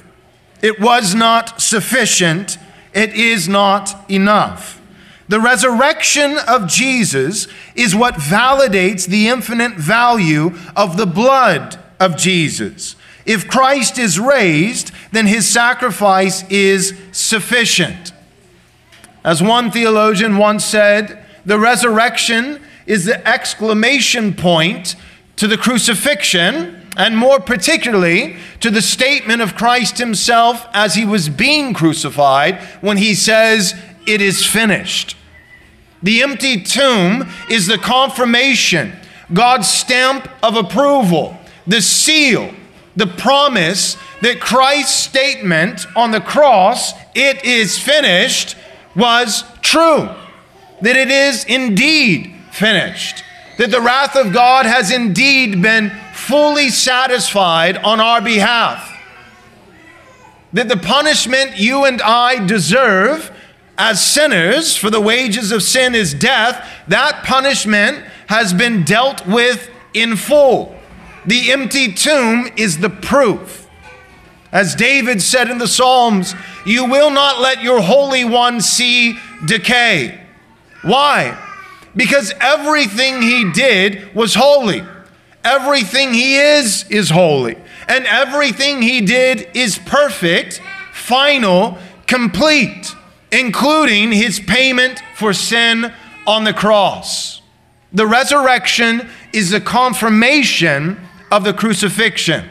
It 0.61 0.79
was 0.79 1.15
not 1.15 1.61
sufficient. 1.61 2.57
It 2.93 3.13
is 3.13 3.47
not 3.47 4.09
enough. 4.09 4.81
The 5.27 5.39
resurrection 5.39 6.37
of 6.47 6.67
Jesus 6.67 7.47
is 7.73 7.95
what 7.95 8.15
validates 8.15 9.07
the 9.07 9.29
infinite 9.29 9.73
value 9.73 10.57
of 10.75 10.97
the 10.97 11.05
blood 11.05 11.79
of 11.99 12.17
Jesus. 12.17 12.95
If 13.25 13.47
Christ 13.47 13.97
is 13.97 14.19
raised, 14.19 14.91
then 15.11 15.27
his 15.27 15.47
sacrifice 15.47 16.43
is 16.49 16.93
sufficient. 17.11 18.11
As 19.23 19.41
one 19.41 19.71
theologian 19.71 20.37
once 20.37 20.65
said, 20.65 21.23
the 21.45 21.59
resurrection 21.59 22.61
is 22.85 23.05
the 23.05 23.25
exclamation 23.27 24.33
point 24.33 24.95
to 25.37 25.47
the 25.47 25.57
crucifixion 25.57 26.80
and 27.01 27.17
more 27.17 27.39
particularly 27.39 28.35
to 28.59 28.69
the 28.69 28.81
statement 28.81 29.41
of 29.41 29.55
Christ 29.55 29.97
himself 29.97 30.67
as 30.71 30.93
he 30.93 31.03
was 31.03 31.29
being 31.29 31.73
crucified 31.73 32.61
when 32.79 32.97
he 32.97 33.15
says, 33.15 33.73
It 34.05 34.21
is 34.21 34.45
finished. 34.45 35.17
The 36.03 36.21
empty 36.21 36.61
tomb 36.61 37.27
is 37.49 37.65
the 37.65 37.79
confirmation, 37.79 38.93
God's 39.33 39.67
stamp 39.67 40.29
of 40.43 40.55
approval, 40.55 41.35
the 41.65 41.81
seal, 41.81 42.53
the 42.95 43.07
promise 43.07 43.97
that 44.21 44.39
Christ's 44.39 44.93
statement 44.93 45.87
on 45.95 46.11
the 46.11 46.21
cross, 46.21 46.93
It 47.15 47.43
is 47.43 47.79
finished, 47.79 48.55
was 48.95 49.43
true. 49.63 50.07
That 50.81 50.95
it 50.95 51.09
is 51.09 51.45
indeed 51.45 52.35
finished. 52.51 53.23
That 53.57 53.71
the 53.71 53.81
wrath 53.81 54.15
of 54.15 54.33
God 54.33 54.67
has 54.67 54.91
indeed 54.91 55.63
been 55.63 55.91
fully 56.21 56.69
satisfied 56.69 57.77
on 57.77 57.99
our 57.99 58.21
behalf. 58.21 58.87
That 60.53 60.69
the 60.69 60.77
punishment 60.77 61.57
you 61.57 61.85
and 61.85 62.01
I 62.01 62.45
deserve 62.45 63.31
as 63.77 64.05
sinners, 64.05 64.77
for 64.77 64.89
the 64.89 65.01
wages 65.01 65.51
of 65.51 65.63
sin 65.63 65.95
is 65.95 66.13
death, 66.13 66.67
that 66.87 67.23
punishment 67.23 68.05
has 68.27 68.53
been 68.53 68.83
dealt 68.83 69.25
with 69.25 69.69
in 69.93 70.15
full. 70.15 70.75
The 71.25 71.51
empty 71.51 71.93
tomb 71.93 72.47
is 72.55 72.79
the 72.79 72.89
proof. 72.89 73.67
As 74.51 74.75
David 74.75 75.21
said 75.21 75.49
in 75.49 75.57
the 75.57 75.67
Psalms, 75.67 76.35
you 76.65 76.85
will 76.85 77.09
not 77.09 77.39
let 77.39 77.63
your 77.63 77.81
Holy 77.81 78.25
One 78.25 78.61
see 78.61 79.17
decay. 79.45 80.21
Why? 80.81 81.37
Because 81.95 82.33
everything 82.39 83.21
he 83.21 83.51
did 83.51 84.13
was 84.13 84.35
holy. 84.35 84.83
Everything 85.43 86.13
he 86.13 86.35
is 86.35 86.85
is 86.89 87.09
holy, 87.09 87.57
and 87.87 88.05
everything 88.05 88.81
he 88.81 89.01
did 89.01 89.49
is 89.55 89.79
perfect, 89.79 90.61
final, 90.93 91.77
complete, 92.05 92.95
including 93.31 94.11
his 94.11 94.39
payment 94.39 95.01
for 95.15 95.33
sin 95.33 95.91
on 96.27 96.43
the 96.43 96.53
cross. 96.53 97.41
The 97.91 98.05
resurrection 98.05 99.09
is 99.33 99.49
the 99.49 99.61
confirmation 99.61 100.99
of 101.31 101.43
the 101.43 101.53
crucifixion. 101.53 102.47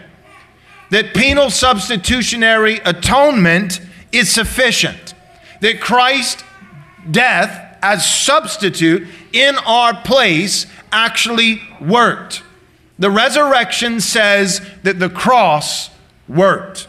That 0.90 1.14
penal 1.14 1.50
substitutionary 1.50 2.80
atonement 2.84 3.80
is 4.10 4.30
sufficient. 4.30 5.14
That 5.60 5.80
Christ's 5.80 6.42
death 7.08 7.78
as 7.82 8.04
substitute 8.04 9.06
in 9.32 9.56
our 9.58 9.94
place 10.02 10.66
actually 10.90 11.62
worked. 11.80 12.42
The 13.00 13.10
resurrection 13.10 14.00
says 14.00 14.60
that 14.82 15.00
the 15.00 15.08
cross 15.08 15.90
worked. 16.28 16.86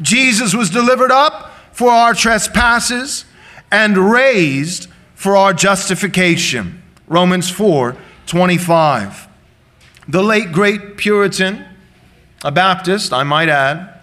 Jesus 0.00 0.54
was 0.54 0.70
delivered 0.70 1.12
up 1.12 1.52
for 1.72 1.90
our 1.90 2.14
trespasses 2.14 3.26
and 3.70 4.10
raised 4.10 4.88
for 5.14 5.36
our 5.36 5.52
justification. 5.52 6.82
Romans 7.06 7.50
4 7.50 7.96
25. 8.26 9.28
The 10.08 10.22
late 10.22 10.52
great 10.52 10.96
Puritan, 10.96 11.64
a 12.42 12.50
Baptist, 12.50 13.12
I 13.12 13.24
might 13.24 13.50
add, 13.50 14.00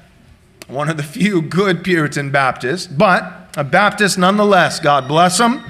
one 0.67 0.88
of 0.88 0.97
the 0.97 1.03
few 1.03 1.41
good 1.41 1.83
Puritan 1.83 2.29
Baptists, 2.29 2.85
but 2.85 3.49
a 3.57 3.63
Baptist 3.63 4.19
nonetheless, 4.19 4.79
God 4.79 5.07
bless 5.07 5.39
him. 5.39 5.63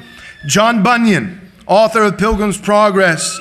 John 0.45 0.83
Bunyan, 0.83 1.51
author 1.67 2.03
of 2.03 2.17
Pilgrim's 2.17 2.57
Progress, 2.57 3.39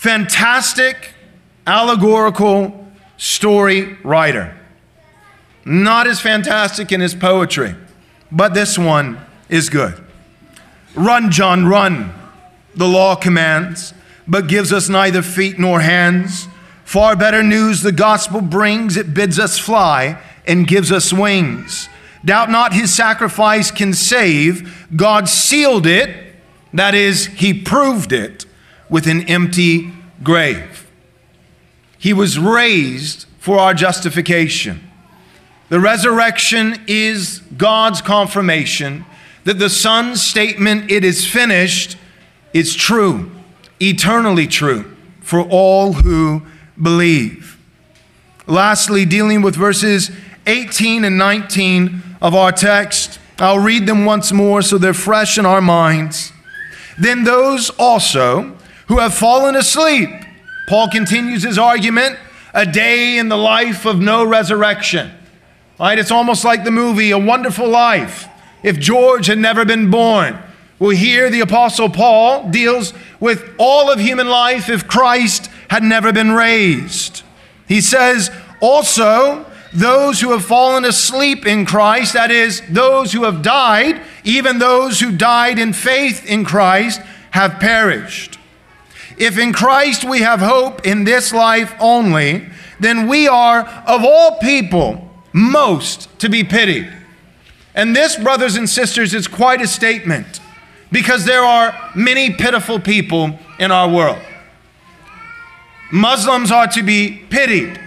fantastic 0.00 1.12
allegorical 1.66 2.86
story 3.18 3.98
writer. 4.02 4.58
Not 5.66 6.06
as 6.06 6.18
fantastic 6.18 6.90
in 6.90 7.02
his 7.02 7.14
poetry, 7.14 7.74
but 8.32 8.54
this 8.54 8.78
one 8.78 9.20
is 9.50 9.68
good. 9.68 10.02
Run, 10.94 11.30
John, 11.30 11.66
run, 11.66 12.14
the 12.74 12.88
law 12.88 13.14
commands, 13.14 13.92
but 14.26 14.48
gives 14.48 14.72
us 14.72 14.88
neither 14.88 15.20
feet 15.20 15.58
nor 15.58 15.80
hands. 15.80 16.48
Far 16.86 17.14
better 17.14 17.42
news 17.42 17.82
the 17.82 17.92
gospel 17.92 18.40
brings, 18.40 18.96
it 18.96 19.12
bids 19.12 19.38
us 19.38 19.58
fly 19.58 20.18
and 20.46 20.66
gives 20.66 20.90
us 20.90 21.12
wings. 21.12 21.90
Doubt 22.24 22.48
not 22.48 22.72
his 22.72 22.90
sacrifice 22.90 23.70
can 23.70 23.92
save. 23.92 24.88
God 24.96 25.28
sealed 25.28 25.86
it, 25.86 26.36
that 26.72 26.94
is, 26.94 27.26
he 27.26 27.52
proved 27.52 28.14
it, 28.14 28.46
with 28.90 29.06
an 29.06 29.22
empty 29.28 29.92
grave. 30.22 30.86
He 31.96 32.12
was 32.12 32.38
raised 32.38 33.26
for 33.38 33.58
our 33.58 33.72
justification. 33.72 34.90
The 35.70 35.80
resurrection 35.80 36.82
is 36.86 37.40
God's 37.56 38.02
confirmation 38.02 39.06
that 39.44 39.58
the 39.58 39.70
Son's 39.70 40.22
statement, 40.22 40.90
it 40.90 41.04
is 41.04 41.26
finished, 41.26 41.96
is 42.52 42.74
true, 42.74 43.30
eternally 43.80 44.46
true 44.46 44.96
for 45.20 45.40
all 45.42 45.94
who 45.94 46.42
believe. 46.80 47.58
Lastly, 48.46 49.04
dealing 49.04 49.42
with 49.42 49.54
verses 49.54 50.10
18 50.46 51.04
and 51.04 51.16
19 51.16 52.02
of 52.20 52.34
our 52.34 52.50
text, 52.50 53.20
I'll 53.38 53.60
read 53.60 53.86
them 53.86 54.04
once 54.04 54.32
more 54.32 54.60
so 54.60 54.76
they're 54.76 54.92
fresh 54.92 55.38
in 55.38 55.46
our 55.46 55.60
minds. 55.60 56.32
Then 56.98 57.24
those 57.24 57.70
also 57.70 58.56
who 58.90 58.98
have 58.98 59.14
fallen 59.14 59.54
asleep, 59.54 60.10
Paul 60.68 60.88
continues 60.88 61.44
his 61.44 61.58
argument, 61.58 62.18
a 62.52 62.66
day 62.66 63.18
in 63.18 63.28
the 63.28 63.36
life 63.36 63.86
of 63.86 64.00
no 64.00 64.24
resurrection. 64.24 65.12
Right? 65.78 65.96
It's 65.96 66.10
almost 66.10 66.44
like 66.44 66.64
the 66.64 66.72
movie 66.72 67.12
A 67.12 67.18
Wonderful 67.18 67.68
Life. 67.68 68.26
If 68.64 68.80
George 68.80 69.26
had 69.26 69.38
never 69.38 69.64
been 69.64 69.92
born, 69.92 70.36
well, 70.80 70.90
here 70.90 71.30
the 71.30 71.38
Apostle 71.38 71.88
Paul 71.88 72.50
deals 72.50 72.92
with 73.20 73.54
all 73.58 73.92
of 73.92 74.00
human 74.00 74.28
life 74.28 74.68
if 74.68 74.88
Christ 74.88 75.46
had 75.68 75.84
never 75.84 76.12
been 76.12 76.32
raised. 76.32 77.22
He 77.68 77.80
says, 77.80 78.28
also, 78.60 79.46
those 79.72 80.20
who 80.20 80.32
have 80.32 80.44
fallen 80.44 80.84
asleep 80.84 81.46
in 81.46 81.64
Christ, 81.64 82.14
that 82.14 82.32
is, 82.32 82.60
those 82.68 83.12
who 83.12 83.22
have 83.22 83.40
died, 83.40 84.00
even 84.24 84.58
those 84.58 84.98
who 84.98 85.16
died 85.16 85.60
in 85.60 85.74
faith 85.74 86.26
in 86.26 86.44
Christ, 86.44 87.00
have 87.30 87.60
perished. 87.60 88.38
If 89.20 89.36
in 89.36 89.52
Christ 89.52 90.02
we 90.02 90.20
have 90.20 90.40
hope 90.40 90.86
in 90.86 91.04
this 91.04 91.30
life 91.30 91.74
only, 91.78 92.46
then 92.80 93.06
we 93.06 93.28
are, 93.28 93.68
of 93.86 94.02
all 94.02 94.38
people, 94.38 95.10
most 95.34 96.08
to 96.20 96.30
be 96.30 96.42
pitied. 96.42 96.90
And 97.74 97.94
this, 97.94 98.16
brothers 98.16 98.56
and 98.56 98.68
sisters, 98.68 99.12
is 99.12 99.28
quite 99.28 99.60
a 99.60 99.66
statement 99.66 100.40
because 100.90 101.26
there 101.26 101.44
are 101.44 101.92
many 101.94 102.32
pitiful 102.32 102.80
people 102.80 103.38
in 103.58 103.70
our 103.70 103.90
world. 103.90 104.18
Muslims 105.92 106.50
are 106.50 106.68
to 106.68 106.82
be 106.82 107.22
pitied. 107.28 107.78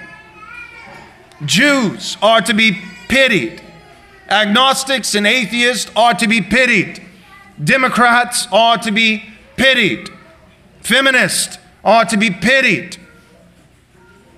Jews 1.46 2.16
are 2.22 2.42
to 2.42 2.54
be 2.54 2.80
pitied. 3.08 3.60
Agnostics 4.30 5.16
and 5.16 5.26
atheists 5.26 5.92
are 5.96 6.14
to 6.14 6.28
be 6.28 6.42
pitied. 6.42 7.02
Democrats 7.62 8.48
are 8.52 8.78
to 8.78 8.92
be 8.92 9.24
pitied. 9.58 10.13
Feminists 10.84 11.58
are 11.84 12.06
to 12.06 12.18
be 12.18 12.30
pitied. 12.30 12.98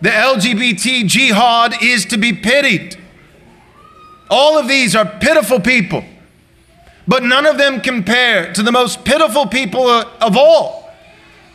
The 0.01 0.09
LGBT 0.09 1.07
jihad 1.07 1.81
is 1.81 2.05
to 2.05 2.17
be 2.17 2.33
pitied. 2.33 2.97
All 4.29 4.57
of 4.57 4.67
these 4.67 4.95
are 4.95 5.05
pitiful 5.05 5.59
people, 5.59 6.03
but 7.07 7.23
none 7.23 7.45
of 7.45 7.57
them 7.57 7.81
compare 7.81 8.53
to 8.53 8.63
the 8.63 8.71
most 8.71 9.03
pitiful 9.05 9.47
people 9.47 9.87
uh, 9.87 10.09
of 10.21 10.35
all, 10.37 10.91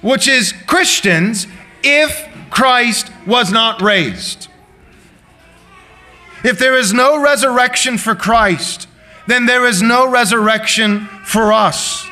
which 0.03 0.29
is 0.29 0.53
Christians 0.67 1.47
if 1.83 2.29
Christ 2.51 3.11
was 3.27 3.53
not 3.53 3.81
raised. 3.81 4.49
If 6.43 6.59
there 6.59 6.77
is 6.77 6.93
no 6.93 7.21
resurrection 7.21 7.99
for 7.99 8.15
Christ, 8.15 8.89
then 9.27 9.47
there 9.47 9.67
is 9.67 9.83
no 9.83 10.11
resurrection 10.11 11.07
for 11.25 11.53
us. 11.53 12.10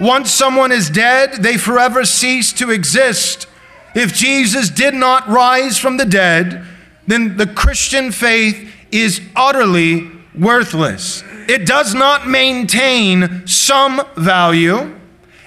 Once 0.00 0.32
someone 0.32 0.72
is 0.72 0.90
dead, 0.90 1.42
they 1.42 1.56
forever 1.56 2.04
cease 2.04 2.52
to 2.52 2.70
exist. 2.70 3.46
If 3.94 4.12
Jesus 4.12 4.70
did 4.70 4.94
not 4.94 5.28
rise 5.28 5.78
from 5.78 5.96
the 5.96 6.04
dead, 6.04 6.66
then 7.06 7.36
the 7.36 7.46
Christian 7.46 8.10
faith 8.10 8.72
is 8.90 9.20
utterly 9.36 10.10
worthless. 10.36 11.22
It 11.48 11.66
does 11.66 11.94
not 11.94 12.26
maintain 12.26 13.46
some 13.46 14.02
value, 14.16 14.98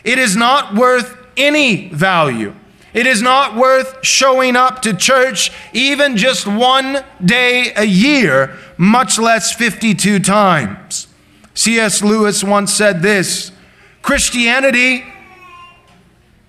it 0.03 0.17
is 0.19 0.35
not 0.35 0.75
worth 0.75 1.17
any 1.35 1.89
value. 1.89 2.53
It 2.93 3.05
is 3.05 3.21
not 3.21 3.55
worth 3.55 4.03
showing 4.03 4.55
up 4.55 4.81
to 4.83 4.93
church 4.93 5.51
even 5.71 6.17
just 6.17 6.47
one 6.47 7.03
day 7.23 7.71
a 7.75 7.83
year, 7.83 8.57
much 8.77 9.19
less 9.19 9.53
52 9.53 10.19
times. 10.19 11.07
C.S. 11.53 12.01
Lewis 12.01 12.43
once 12.43 12.73
said 12.73 13.01
this 13.01 13.51
Christianity, 14.07 15.03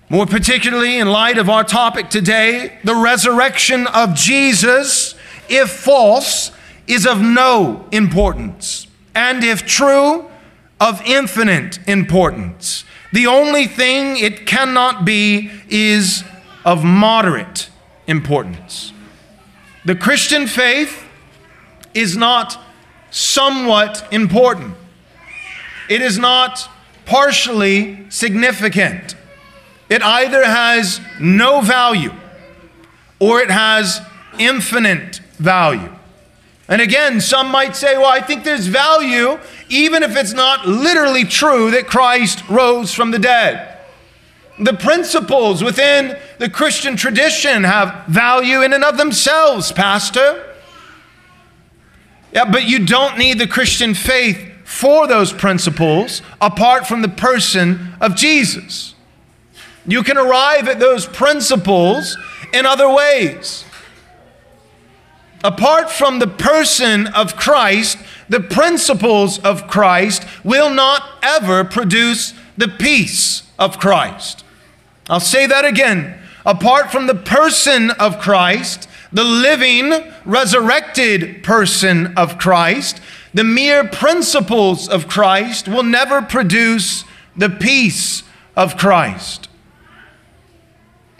more 0.07 0.25
particularly 0.25 0.97
in 0.97 1.09
light 1.09 1.37
of 1.37 1.49
our 1.49 1.65
topic 1.65 2.09
today, 2.09 2.79
the 2.85 2.95
resurrection 2.95 3.85
of 3.87 4.13
Jesus, 4.13 5.13
if 5.49 5.69
false, 5.69 6.51
is 6.87 7.05
of 7.05 7.19
no 7.21 7.85
importance, 7.91 8.87
and 9.13 9.43
if 9.43 9.65
true, 9.65 10.31
of 10.79 11.01
infinite 11.01 11.85
importance. 11.85 12.85
The 13.11 13.27
only 13.27 13.67
thing 13.67 14.15
it 14.15 14.47
cannot 14.47 15.03
be 15.03 15.51
is 15.67 16.23
of 16.63 16.85
moderate 16.85 17.69
importance. 18.07 18.93
The 19.83 19.95
Christian 19.95 20.47
faith 20.47 21.03
is 21.93 22.15
not 22.15 22.57
somewhat 23.11 24.07
important, 24.13 24.75
it 25.89 26.01
is 26.01 26.17
not 26.17 26.69
partially 27.09 28.05
significant. 28.09 29.15
It 29.89 30.03
either 30.03 30.45
has 30.45 31.01
no 31.19 31.59
value 31.59 32.13
or 33.19 33.41
it 33.41 33.49
has 33.49 33.99
infinite 34.37 35.17
value. 35.39 35.91
And 36.67 36.81
again, 36.83 37.19
some 37.19 37.47
might 37.49 37.75
say, 37.75 37.97
well, 37.97 38.11
I 38.11 38.21
think 38.21 38.43
there's 38.43 38.67
value, 38.67 39.39
even 39.69 40.03
if 40.03 40.15
it's 40.15 40.33
not 40.33 40.67
literally 40.67 41.23
true 41.23 41.71
that 41.71 41.87
Christ 41.87 42.47
rose 42.47 42.93
from 42.93 43.09
the 43.09 43.17
dead. 43.17 43.79
The 44.59 44.75
principles 44.75 45.63
within 45.63 46.15
the 46.37 46.47
Christian 46.47 46.95
tradition 46.95 47.63
have 47.63 48.05
value 48.05 48.61
in 48.61 48.71
and 48.71 48.83
of 48.83 48.97
themselves, 48.97 49.71
Pastor. 49.71 50.45
Yeah, 52.31 52.45
but 52.45 52.65
you 52.65 52.85
don't 52.85 53.17
need 53.17 53.39
the 53.39 53.47
Christian 53.47 53.95
faith 53.95 54.48
for 54.69 55.07
those 55.07 55.33
principles 55.33 56.21
apart 56.39 56.85
from 56.85 57.01
the 57.01 57.09
person 57.09 57.91
of 57.99 58.15
Jesus. 58.15 58.93
You 59.87 60.03
can 60.03 60.15
arrive 60.15 60.67
at 60.67 60.79
those 60.79 61.07
principles 61.07 62.15
in 62.53 62.67
other 62.67 62.87
ways. 62.87 63.65
Apart 65.43 65.89
from 65.89 66.19
the 66.19 66.27
person 66.27 67.07
of 67.07 67.35
Christ, 67.35 67.97
the 68.29 68.39
principles 68.39 69.39
of 69.39 69.67
Christ 69.67 70.23
will 70.43 70.69
not 70.69 71.17
ever 71.23 71.63
produce 71.63 72.35
the 72.55 72.67
peace 72.67 73.41
of 73.57 73.79
Christ. 73.79 74.45
I'll 75.09 75.19
say 75.19 75.47
that 75.47 75.65
again. 75.65 76.21
Apart 76.45 76.91
from 76.91 77.07
the 77.07 77.15
person 77.15 77.89
of 77.89 78.19
Christ, 78.19 78.87
the 79.11 79.23
living, 79.23 80.13
resurrected 80.25 81.43
person 81.43 82.13
of 82.15 82.37
Christ, 82.37 83.01
the 83.33 83.43
mere 83.43 83.87
principles 83.87 84.87
of 84.87 85.07
Christ 85.07 85.67
will 85.67 85.83
never 85.83 86.21
produce 86.21 87.03
the 87.35 87.49
peace 87.49 88.23
of 88.55 88.77
Christ. 88.77 89.47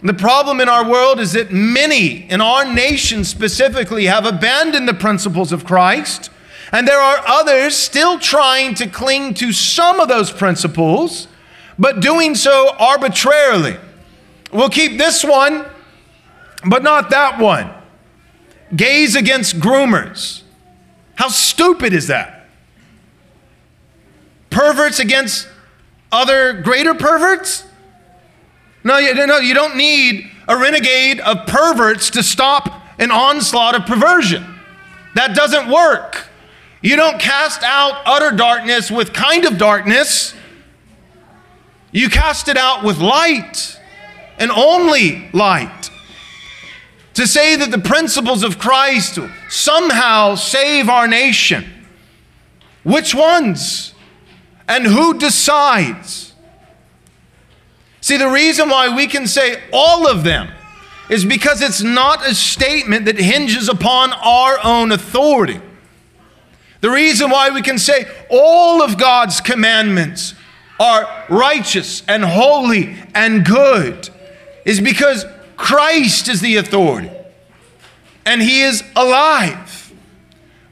The 0.02 0.14
problem 0.14 0.60
in 0.60 0.68
our 0.68 0.88
world 0.88 1.20
is 1.20 1.32
that 1.32 1.52
many, 1.52 2.28
in 2.30 2.40
our 2.40 2.64
nation 2.64 3.22
specifically, 3.22 4.06
have 4.06 4.24
abandoned 4.24 4.88
the 4.88 4.94
principles 4.94 5.52
of 5.52 5.64
Christ, 5.64 6.30
and 6.72 6.88
there 6.88 7.00
are 7.00 7.22
others 7.26 7.76
still 7.76 8.18
trying 8.18 8.74
to 8.76 8.86
cling 8.86 9.34
to 9.34 9.52
some 9.52 10.00
of 10.00 10.08
those 10.08 10.30
principles, 10.30 11.28
but 11.78 12.00
doing 12.00 12.34
so 12.34 12.74
arbitrarily. 12.78 13.76
We'll 14.52 14.70
keep 14.70 14.96
this 14.96 15.22
one, 15.22 15.66
but 16.66 16.82
not 16.82 17.10
that 17.10 17.38
one. 17.38 17.70
Gays 18.74 19.16
against 19.16 19.56
groomers. 19.56 20.39
How 21.20 21.28
stupid 21.28 21.92
is 21.92 22.06
that? 22.06 22.46
Perverts 24.48 25.00
against 25.00 25.46
other 26.10 26.62
greater 26.62 26.94
perverts? 26.94 27.62
No, 28.84 28.96
you, 28.96 29.26
no, 29.26 29.36
you 29.36 29.52
don't 29.52 29.76
need 29.76 30.30
a 30.48 30.56
renegade 30.56 31.20
of 31.20 31.46
perverts 31.46 32.08
to 32.12 32.22
stop 32.22 32.72
an 32.98 33.10
onslaught 33.10 33.74
of 33.74 33.84
perversion. 33.84 34.46
That 35.14 35.36
doesn't 35.36 35.70
work. 35.70 36.26
You 36.80 36.96
don't 36.96 37.20
cast 37.20 37.62
out 37.64 38.00
utter 38.06 38.34
darkness 38.34 38.90
with 38.90 39.12
kind 39.12 39.44
of 39.44 39.58
darkness. 39.58 40.32
You 41.92 42.08
cast 42.08 42.48
it 42.48 42.56
out 42.56 42.82
with 42.82 42.96
light 42.96 43.78
and 44.38 44.50
only 44.50 45.28
light. 45.34 45.90
To 47.12 47.26
say 47.26 47.56
that 47.56 47.70
the 47.70 47.78
principles 47.78 48.42
of 48.42 48.58
Christ 48.58 49.18
somehow 49.50 50.36
save 50.36 50.88
our 50.88 51.06
nation. 51.06 51.64
Which 52.84 53.14
ones? 53.14 53.92
And 54.66 54.86
who 54.86 55.18
decides? 55.18 56.32
See, 58.00 58.16
the 58.16 58.30
reason 58.30 58.70
why 58.70 58.94
we 58.94 59.06
can 59.06 59.26
say 59.26 59.60
all 59.72 60.08
of 60.08 60.24
them 60.24 60.48
is 61.10 61.24
because 61.24 61.60
it's 61.60 61.82
not 61.82 62.26
a 62.26 62.34
statement 62.34 63.04
that 63.06 63.18
hinges 63.18 63.68
upon 63.68 64.12
our 64.12 64.58
own 64.64 64.92
authority. 64.92 65.60
The 66.80 66.90
reason 66.90 67.30
why 67.30 67.50
we 67.50 67.60
can 67.60 67.78
say 67.78 68.06
all 68.30 68.80
of 68.80 68.96
God's 68.96 69.40
commandments 69.40 70.34
are 70.78 71.26
righteous 71.28 72.02
and 72.08 72.24
holy 72.24 72.96
and 73.14 73.44
good 73.44 74.08
is 74.64 74.80
because 74.80 75.26
Christ 75.56 76.28
is 76.28 76.40
the 76.40 76.56
authority 76.56 77.10
and 78.24 78.42
He 78.42 78.62
is 78.62 78.82
alive. 78.96 79.92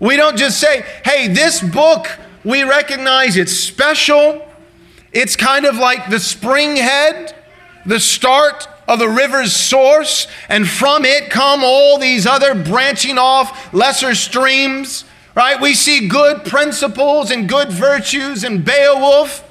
We 0.00 0.16
don't 0.16 0.37
just 0.37 0.61
say, 0.61 0.84
hey, 1.04 1.28
this 1.28 1.61
book, 1.61 2.06
we 2.44 2.62
recognize 2.62 3.37
it's 3.37 3.52
special 3.52 4.44
it's 5.12 5.37
kind 5.37 5.64
of 5.64 5.76
like 5.76 6.11
the 6.11 6.20
spring 6.20 6.76
head, 6.76 7.34
the 7.87 8.00
start 8.00 8.68
of 8.87 8.98
the 8.98 9.08
river's 9.08 9.54
source, 9.54 10.26
and 10.48 10.68
from 10.68 11.04
it 11.04 11.30
come 11.30 11.62
all 11.64 11.98
these 11.98 12.26
other 12.26 12.54
branching 12.54 13.18
off 13.18 13.72
lesser 13.72 14.14
streams, 14.14 15.04
right? 15.34 15.61
We 15.61 15.74
see 15.74 16.08
good 16.08 16.44
principles 16.44 17.30
and 17.30 17.48
good 17.48 17.70
virtues 17.70 18.44
in 18.44 18.62
Beowulf 18.62 19.44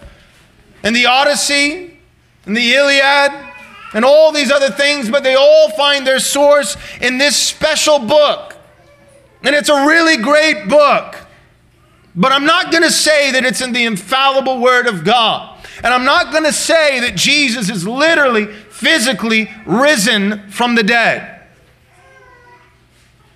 and 0.84 0.96
the 0.96 1.08
Odyssey 1.08 2.00
and 2.46 2.56
the 2.56 2.74
Iliad 2.74 3.47
and 3.94 4.04
all 4.04 4.32
these 4.32 4.52
other 4.52 4.70
things, 4.70 5.10
but 5.10 5.24
they 5.24 5.36
all 5.36 5.70
find 5.72 6.06
their 6.06 6.20
source 6.20 6.78
in 7.02 7.18
this 7.18 7.36
special 7.36 8.00
book. 8.00 8.56
And 9.44 9.56
it's 9.56 9.70
a 9.70 9.86
really 9.86 10.18
great 10.18 10.68
book. 10.68 11.16
But 12.16 12.32
I'm 12.32 12.46
not 12.46 12.72
going 12.72 12.84
to 12.84 12.92
say 12.92 13.32
that 13.32 13.46
it's 13.46 13.62
in 13.62 13.74
the 13.74 13.86
infallible 13.86 14.60
Word 14.60 14.88
of 14.88 15.04
God. 15.04 15.58
And 15.84 15.94
I'm 15.94 16.04
not 16.04 16.32
going 16.32 16.44
to 16.44 16.54
say 16.54 17.00
that 17.02 17.16
Jesus 17.16 17.70
is 17.70 17.88
literally, 17.88 18.48
physically 18.48 19.50
risen 19.66 20.50
from 20.50 20.76
the 20.76 20.84
dead. 20.84 21.44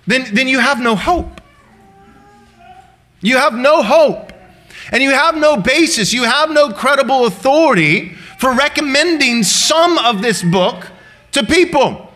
Then, 0.06 0.34
then 0.34 0.48
you 0.48 0.58
have 0.58 0.80
no 0.80 0.96
hope. 0.96 1.40
You 3.20 3.36
have 3.36 3.54
no 3.54 3.82
hope. 3.82 4.32
And 4.90 5.00
you 5.02 5.10
have 5.10 5.36
no 5.36 5.56
basis. 5.56 6.12
You 6.12 6.24
have 6.24 6.50
no 6.50 6.70
credible 6.70 7.26
authority 7.26 8.16
for 8.42 8.52
recommending 8.52 9.44
some 9.44 9.96
of 9.98 10.20
this 10.20 10.42
book 10.42 10.90
to 11.30 11.46
people. 11.46 12.10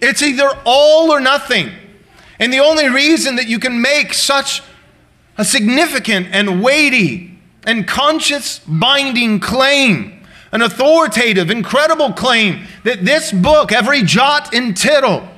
It's 0.00 0.22
either 0.22 0.48
all 0.64 1.12
or 1.12 1.20
nothing. 1.20 1.70
And 2.38 2.50
the 2.50 2.60
only 2.60 2.88
reason 2.88 3.36
that 3.36 3.46
you 3.46 3.58
can 3.58 3.82
make 3.82 4.14
such 4.14 4.62
a 5.36 5.44
significant 5.44 6.28
and 6.32 6.62
weighty 6.62 7.38
and 7.66 7.86
conscience 7.86 8.60
binding 8.66 9.38
claim, 9.38 10.24
an 10.50 10.62
authoritative, 10.62 11.50
incredible 11.50 12.14
claim 12.14 12.66
that 12.84 13.04
this 13.04 13.32
book, 13.32 13.70
every 13.70 14.02
jot 14.04 14.54
and 14.54 14.74
tittle, 14.74 15.28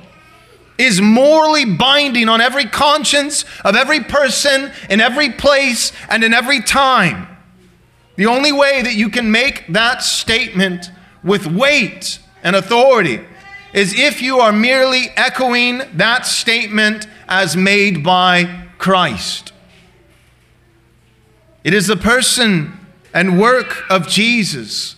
is 0.77 1.01
morally 1.01 1.65
binding 1.65 2.29
on 2.29 2.39
every 2.39 2.67
conscience 2.67 3.43
of 3.65 3.75
every 3.75 3.99
person 3.99 4.71
in 4.89 5.01
every 5.01 5.31
place 5.33 5.91
and 6.07 6.23
in 6.23 6.33
every 6.33 6.61
time. 6.61 7.34
The 8.15 8.25
only 8.25 8.51
way 8.51 8.81
that 8.81 8.95
you 8.95 9.09
can 9.09 9.31
make 9.31 9.67
that 9.67 10.01
statement 10.01 10.89
with 11.23 11.47
weight 11.47 12.19
and 12.43 12.55
authority 12.55 13.21
is 13.73 13.97
if 13.97 14.21
you 14.21 14.39
are 14.39 14.53
merely 14.53 15.09
echoing 15.17 15.81
that 15.93 16.25
statement 16.25 17.07
as 17.27 17.57
made 17.57 18.03
by 18.03 18.67
Christ. 18.77 19.51
It 21.63 21.73
is 21.73 21.87
the 21.87 21.97
person 21.97 22.79
and 23.13 23.39
work 23.39 23.83
of 23.89 24.07
Jesus 24.07 24.95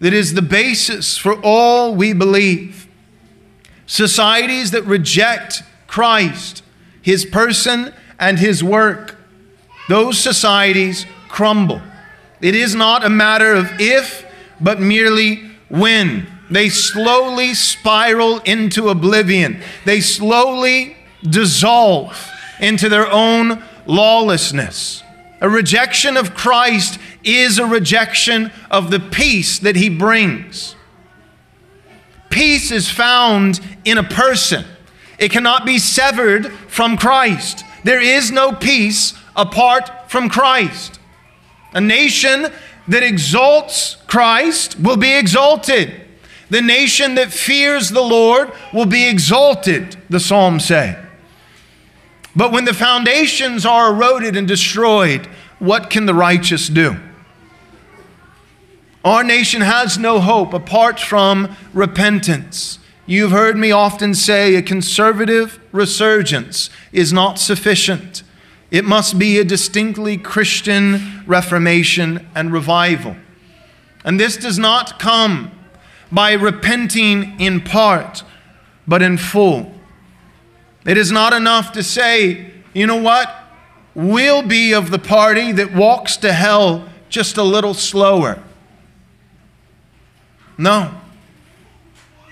that 0.00 0.12
is 0.12 0.34
the 0.34 0.42
basis 0.42 1.16
for 1.16 1.40
all 1.42 1.94
we 1.94 2.12
believe. 2.12 2.86
Societies 3.86 4.70
that 4.70 4.84
reject 4.84 5.62
Christ, 5.86 6.62
his 7.02 7.24
person, 7.24 7.92
and 8.18 8.38
his 8.38 8.62
work, 8.62 9.16
those 9.88 10.18
societies 10.18 11.06
crumble. 11.28 11.80
It 12.40 12.54
is 12.54 12.74
not 12.74 13.04
a 13.04 13.10
matter 13.10 13.54
of 13.54 13.80
if, 13.80 14.24
but 14.60 14.80
merely 14.80 15.50
when. 15.68 16.26
They 16.50 16.68
slowly 16.68 17.54
spiral 17.54 18.38
into 18.40 18.88
oblivion, 18.88 19.62
they 19.84 20.00
slowly 20.00 20.96
dissolve 21.22 22.30
into 22.60 22.88
their 22.88 23.10
own 23.10 23.62
lawlessness. 23.86 25.02
A 25.40 25.48
rejection 25.48 26.16
of 26.16 26.34
Christ 26.34 26.98
is 27.24 27.58
a 27.58 27.66
rejection 27.66 28.52
of 28.70 28.90
the 28.90 29.00
peace 29.00 29.58
that 29.60 29.76
he 29.76 29.88
brings. 29.88 30.74
Peace 32.28 32.70
is 32.70 32.90
found 32.90 33.60
in 33.84 33.98
a 33.98 34.02
person, 34.02 34.64
it 35.18 35.30
cannot 35.30 35.66
be 35.66 35.78
severed 35.78 36.52
from 36.68 36.96
Christ. 36.96 37.64
There 37.84 38.00
is 38.00 38.30
no 38.30 38.52
peace 38.52 39.14
apart 39.34 40.10
from 40.10 40.28
Christ. 40.28 40.99
A 41.72 41.80
nation 41.80 42.46
that 42.88 43.02
exalts 43.02 43.96
Christ 44.06 44.78
will 44.80 44.96
be 44.96 45.14
exalted. 45.14 46.00
The 46.50 46.60
nation 46.60 47.14
that 47.14 47.32
fears 47.32 47.90
the 47.90 48.02
Lord 48.02 48.52
will 48.72 48.86
be 48.86 49.08
exalted, 49.08 49.96
the 50.08 50.18
Psalms 50.18 50.64
say. 50.64 50.98
But 52.34 52.52
when 52.52 52.64
the 52.64 52.74
foundations 52.74 53.64
are 53.64 53.92
eroded 53.92 54.36
and 54.36 54.48
destroyed, 54.48 55.26
what 55.58 55.90
can 55.90 56.06
the 56.06 56.14
righteous 56.14 56.68
do? 56.68 56.96
Our 59.04 59.24
nation 59.24 59.62
has 59.62 59.96
no 59.96 60.20
hope 60.20 60.52
apart 60.52 61.00
from 61.00 61.56
repentance. 61.72 62.78
You've 63.06 63.30
heard 63.30 63.56
me 63.56 63.70
often 63.72 64.14
say 64.14 64.54
a 64.54 64.62
conservative 64.62 65.58
resurgence 65.72 66.70
is 66.92 67.12
not 67.12 67.38
sufficient. 67.38 68.22
It 68.70 68.84
must 68.84 69.18
be 69.18 69.38
a 69.38 69.44
distinctly 69.44 70.16
Christian 70.16 71.24
reformation 71.26 72.28
and 72.34 72.52
revival. 72.52 73.16
And 74.04 74.18
this 74.18 74.36
does 74.36 74.58
not 74.58 74.98
come 74.98 75.50
by 76.12 76.32
repenting 76.32 77.38
in 77.40 77.60
part, 77.60 78.22
but 78.86 79.02
in 79.02 79.16
full. 79.16 79.72
It 80.86 80.96
is 80.96 81.12
not 81.12 81.32
enough 81.32 81.72
to 81.72 81.82
say, 81.82 82.50
you 82.72 82.86
know 82.86 82.96
what? 82.96 83.34
We'll 83.94 84.42
be 84.42 84.72
of 84.72 84.90
the 84.90 84.98
party 84.98 85.52
that 85.52 85.74
walks 85.74 86.16
to 86.18 86.32
hell 86.32 86.88
just 87.08 87.36
a 87.36 87.42
little 87.42 87.74
slower. 87.74 88.42
No. 90.56 90.94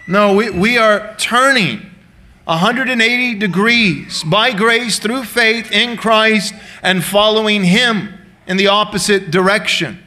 No, 0.07 0.35
we, 0.35 0.51
we 0.51 0.79
are 0.79 1.15
turning 1.19 1.91
180 2.49 3.35
degrees 3.35 4.25
by 4.25 4.53
grace 4.53 4.99
through 4.99 5.25
faith 5.25 5.71
in 5.71 5.99
Christ 5.99 6.55
and 6.83 7.05
following 7.05 7.65
Him 7.65 8.15
in 8.47 8.57
the 8.57 8.69
opposite 8.69 9.31
direction. 9.31 10.03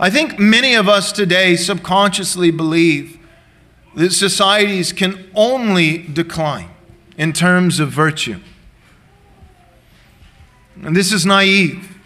I 0.00 0.10
think 0.10 0.36
many 0.36 0.74
of 0.74 0.88
us 0.88 1.12
today 1.12 1.54
subconsciously 1.54 2.50
believe 2.50 3.20
that 3.94 4.10
societies 4.10 4.92
can 4.92 5.30
only 5.32 5.98
decline 5.98 6.70
in 7.16 7.32
terms 7.32 7.78
of 7.78 7.90
virtue. 7.92 8.40
And 10.82 10.96
this 10.96 11.12
is 11.12 11.24
naive 11.24 11.96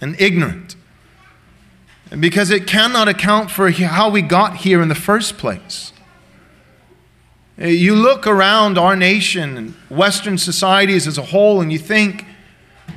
and 0.00 0.18
ignorant 0.18 0.76
because 2.18 2.50
it 2.50 2.66
cannot 2.66 3.06
account 3.06 3.50
for 3.50 3.70
how 3.70 4.08
we 4.08 4.22
got 4.22 4.56
here 4.56 4.80
in 4.80 4.88
the 4.88 4.94
first 4.94 5.36
place. 5.36 5.92
Uh, 7.60 7.66
you 7.66 7.94
look 7.94 8.26
around 8.26 8.76
our 8.76 8.96
nation 8.96 9.56
and 9.56 9.74
Western 9.88 10.36
societies 10.38 11.06
as 11.06 11.18
a 11.18 11.22
whole, 11.22 11.60
and 11.60 11.72
you 11.72 11.78
think 11.78 12.24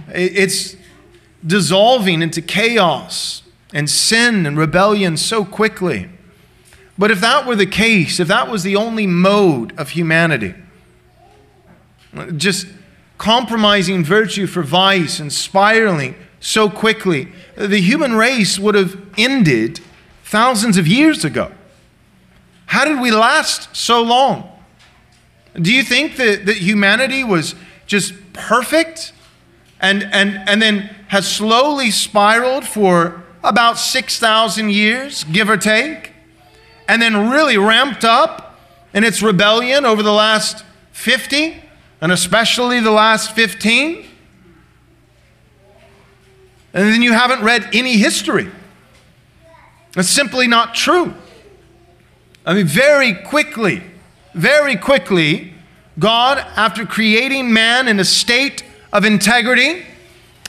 it's 0.10 0.76
dissolving 1.46 2.22
into 2.22 2.42
chaos 2.42 3.44
and 3.74 3.90
sin 3.90 4.46
and 4.46 4.58
rebellion 4.58 5.16
so 5.16 5.46
quickly. 5.46 6.10
But 6.98 7.12
if 7.12 7.22
that 7.22 7.46
were 7.46 7.56
the 7.56 7.68
case, 7.68 8.20
if 8.20 8.28
that 8.30 8.50
was 8.50 8.64
the 8.64 8.76
only 8.76 9.06
mode 9.06 9.78
of 9.78 9.92
humanity, 9.92 10.56
just 12.36 12.66
compromising 13.20 14.04
virtue 14.04 14.48
for 14.48 14.64
vice 14.64 15.20
and 15.20 15.32
spiraling 15.32 16.16
so 16.40 16.70
quickly, 16.70 17.32
the 17.56 17.80
human 17.82 18.16
race 18.16 18.58
would 18.58 18.74
have 18.74 19.00
ended 19.18 19.80
thousands 20.24 20.78
of 20.78 20.88
years 20.88 21.24
ago. 21.24 21.52
How 22.68 22.86
did 22.86 23.02
we 23.02 23.12
last 23.12 23.76
so 23.76 24.02
long? 24.02 24.52
Do 25.60 25.74
you 25.74 25.84
think 25.84 26.18
that, 26.18 26.46
that 26.46 26.58
humanity 26.58 27.24
was 27.24 27.56
just 27.88 28.14
perfect 28.34 29.14
and, 29.80 30.04
and, 30.12 30.38
and 30.48 30.62
then 30.62 30.96
has 31.08 31.28
slowly 31.28 31.90
spiraled 31.90 32.66
for 32.66 33.24
about 33.44 33.78
6,000 33.80 34.70
years, 34.70 35.24
give 35.24 35.50
or 35.50 35.58
take, 35.58 36.12
and 36.88 37.02
then 37.02 37.30
really 37.30 37.58
ramped 37.58 38.04
up 38.04 38.60
in 38.94 39.04
its 39.04 39.22
rebellion 39.22 39.86
over 39.86 40.04
the 40.04 40.14
last 40.14 40.64
50, 40.92 41.64
and 42.02 42.12
especially 42.12 42.82
the 42.82 42.92
last 42.92 43.34
15? 43.34 44.06
And 46.74 46.94
then 46.94 47.02
you 47.02 47.14
haven't 47.14 47.44
read 47.44 47.70
any 47.74 47.98
history. 47.98 48.52
It's 49.96 50.10
simply 50.10 50.48
not 50.48 50.76
true. 50.76 51.16
I 52.48 52.54
mean, 52.54 52.66
very 52.66 53.14
quickly, 53.14 53.84
very 54.34 54.78
quickly, 54.78 55.54
God, 56.00 56.38
after 56.56 56.86
creating 56.86 57.52
man 57.52 57.90
in 57.90 58.00
a 58.00 58.06
state 58.06 58.64
of 58.94 59.04
integrity, 59.04 59.86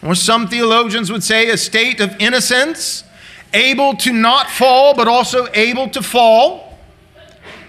or 0.01 0.15
some 0.15 0.47
theologians 0.47 1.11
would 1.11 1.25
say 1.25 1.51
a 1.51 1.57
state 1.57 1.99
of 2.01 2.15
innocence, 2.21 3.03
able 3.53 3.97
to 3.97 4.13
not 4.13 4.49
fall, 4.49 4.95
but 4.95 5.09
also 5.09 5.49
able 5.55 5.89
to 5.89 6.01
fall, 6.01 6.79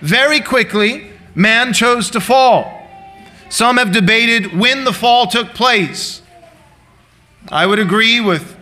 very 0.02 0.42
quickly, 0.42 1.10
man 1.34 1.74
chose 1.74 2.12
to 2.12 2.22
fall. 2.22 2.88
Some 3.50 3.78
have 3.78 3.92
debated 3.92 4.56
when 4.56 4.84
the 4.84 4.94
fall 4.94 5.26
took 5.26 5.56
place. 5.56 6.22
I 7.52 7.65
would 7.65 7.80
agree 7.80 8.22
with 8.22 8.56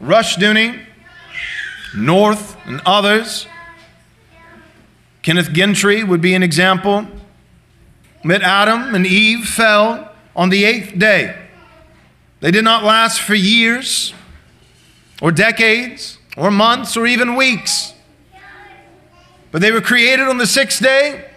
Rushdoony, 0.00 0.80
North, 1.94 2.56
and 2.64 2.80
others. 2.86 3.46
Kenneth 5.22 5.52
Gentry 5.52 6.02
would 6.02 6.20
be 6.20 6.34
an 6.34 6.42
example. 6.42 7.06
That 8.24 8.42
Adam 8.42 8.94
and 8.94 9.06
Eve 9.06 9.46
fell 9.46 10.12
on 10.36 10.50
the 10.50 10.64
eighth 10.64 10.98
day. 10.98 11.36
They 12.40 12.50
did 12.50 12.64
not 12.64 12.84
last 12.84 13.20
for 13.20 13.34
years, 13.34 14.14
or 15.20 15.30
decades, 15.30 16.18
or 16.36 16.50
months, 16.50 16.96
or 16.96 17.06
even 17.06 17.36
weeks. 17.36 17.94
But 19.52 19.60
they 19.60 19.70
were 19.70 19.80
created 19.80 20.28
on 20.28 20.38
the 20.38 20.46
sixth 20.46 20.82
day, 20.82 21.30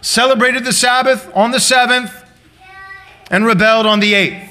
celebrated 0.00 0.64
the 0.64 0.72
Sabbath 0.72 1.30
on 1.34 1.50
the 1.50 1.60
seventh, 1.60 2.12
and 3.30 3.44
rebelled 3.44 3.86
on 3.86 4.00
the 4.00 4.14
eighth, 4.14 4.50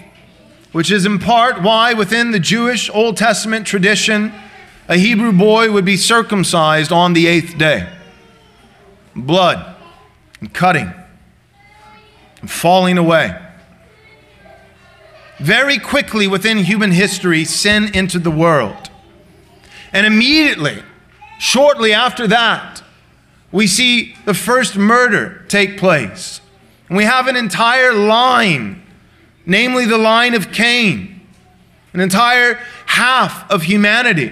which 0.71 0.91
is 0.91 1.05
in 1.05 1.17
part 1.17 1.63
why 1.63 1.93
within 1.93 2.31
the 2.31 2.39
Jewish 2.39 2.89
Old 2.91 3.17
Testament 3.17 3.65
tradition, 3.65 4.33
a 4.87 4.97
Hebrew 4.97 5.31
boy 5.31 5.71
would 5.71 5.85
be 5.85 5.97
circumcised 5.97 6.91
on 6.91 7.13
the 7.13 7.25
eighth 7.25 7.57
day. 7.57 7.91
Blood 9.17 9.75
and 10.39 10.53
cutting 10.53 10.93
and 12.41 12.51
falling 12.51 12.97
away. 12.97 13.35
Very 15.39 15.77
quickly 15.77 16.27
within 16.27 16.59
human 16.59 16.91
history, 16.91 17.45
sin 17.45 17.91
entered 17.93 18.23
the 18.23 18.31
world. 18.31 18.89
And 19.93 20.05
immediately, 20.05 20.83
shortly 21.39 21.93
after 21.93 22.27
that, 22.27 22.81
we 23.51 23.67
see 23.67 24.15
the 24.25 24.33
first 24.33 24.75
murder 24.75 25.45
take 25.47 25.77
place. 25.77 26.41
And 26.89 26.97
we 26.97 27.03
have 27.03 27.27
an 27.27 27.35
entire 27.35 27.93
line, 27.93 28.81
namely 29.45 29.85
the 29.85 29.97
line 29.97 30.33
of 30.33 30.51
Cain, 30.51 31.21
an 31.93 31.99
entire 31.99 32.55
half 32.87 33.49
of 33.49 33.63
humanity 33.63 34.31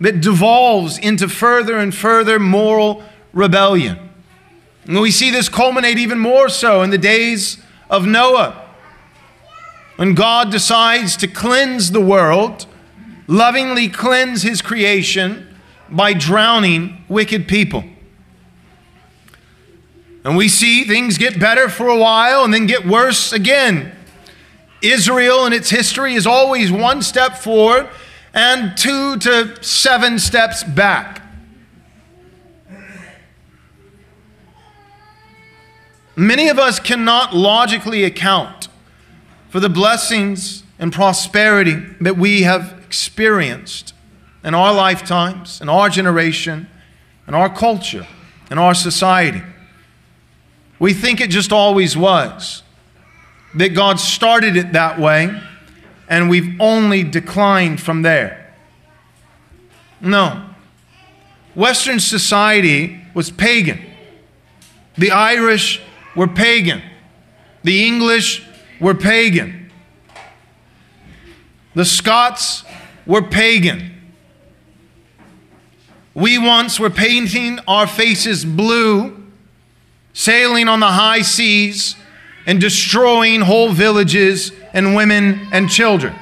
that 0.00 0.20
devolves 0.20 0.98
into 0.98 1.28
further 1.28 1.76
and 1.76 1.94
further 1.94 2.38
moral 2.38 3.04
rebellion. 3.32 4.10
And 4.84 5.00
we 5.00 5.10
see 5.10 5.30
this 5.30 5.48
culminate 5.48 5.98
even 5.98 6.18
more 6.18 6.48
so 6.48 6.82
in 6.82 6.90
the 6.90 6.98
days 6.98 7.62
of 7.88 8.06
Noah 8.06 8.66
when 9.96 10.14
God 10.14 10.50
decides 10.50 11.14
to 11.18 11.28
cleanse 11.28 11.90
the 11.90 12.00
world, 12.00 12.64
lovingly 13.26 13.86
cleanse 13.86 14.42
his 14.42 14.62
creation 14.62 15.46
by 15.90 16.14
drowning 16.14 17.04
wicked 17.06 17.46
people. 17.46 17.84
And 20.24 20.36
we 20.36 20.48
see 20.48 20.84
things 20.84 21.18
get 21.18 21.38
better 21.38 21.68
for 21.68 21.88
a 21.88 21.98
while 21.98 22.44
and 22.44 22.54
then 22.54 22.66
get 22.66 22.86
worse 22.86 23.32
again. 23.32 23.92
Israel 24.80 25.44
and 25.44 25.54
its 25.54 25.68
history 25.68 26.14
is 26.14 26.26
always 26.26 26.72
one 26.72 27.02
step 27.02 27.36
forward 27.36 27.88
and 28.32 28.76
two 28.78 29.18
to 29.18 29.62
seven 29.62 30.18
steps 30.18 30.64
back. 30.64 31.19
Many 36.20 36.50
of 36.50 36.58
us 36.58 36.78
cannot 36.78 37.34
logically 37.34 38.04
account 38.04 38.68
for 39.48 39.58
the 39.58 39.70
blessings 39.70 40.64
and 40.78 40.92
prosperity 40.92 41.76
that 41.98 42.18
we 42.18 42.42
have 42.42 42.78
experienced 42.84 43.94
in 44.44 44.54
our 44.54 44.74
lifetimes, 44.74 45.62
in 45.62 45.70
our 45.70 45.88
generation, 45.88 46.68
in 47.26 47.32
our 47.32 47.48
culture, 47.48 48.06
in 48.50 48.58
our 48.58 48.74
society. 48.74 49.40
We 50.78 50.92
think 50.92 51.22
it 51.22 51.30
just 51.30 51.54
always 51.54 51.96
was, 51.96 52.64
that 53.54 53.70
God 53.70 53.98
started 53.98 54.58
it 54.58 54.74
that 54.74 54.98
way, 54.98 55.40
and 56.06 56.28
we've 56.28 56.60
only 56.60 57.02
declined 57.02 57.80
from 57.80 58.02
there. 58.02 58.54
No. 60.02 60.50
Western 61.54 61.98
society 61.98 63.00
was 63.14 63.30
pagan. 63.30 63.80
The 64.98 65.12
Irish 65.12 65.80
were 66.14 66.28
pagan. 66.28 66.82
The 67.62 67.86
English 67.86 68.46
were 68.80 68.94
pagan. 68.94 69.70
The 71.74 71.84
Scots 71.84 72.64
were 73.06 73.22
pagan. 73.22 73.90
We 76.14 76.38
once 76.38 76.80
were 76.80 76.90
painting 76.90 77.60
our 77.68 77.86
faces 77.86 78.44
blue, 78.44 79.24
sailing 80.12 80.68
on 80.68 80.80
the 80.80 80.88
high 80.88 81.22
seas, 81.22 81.96
and 82.46 82.60
destroying 82.60 83.42
whole 83.42 83.72
villages 83.72 84.52
and 84.72 84.94
women 84.94 85.48
and 85.52 85.70
children. 85.70 86.14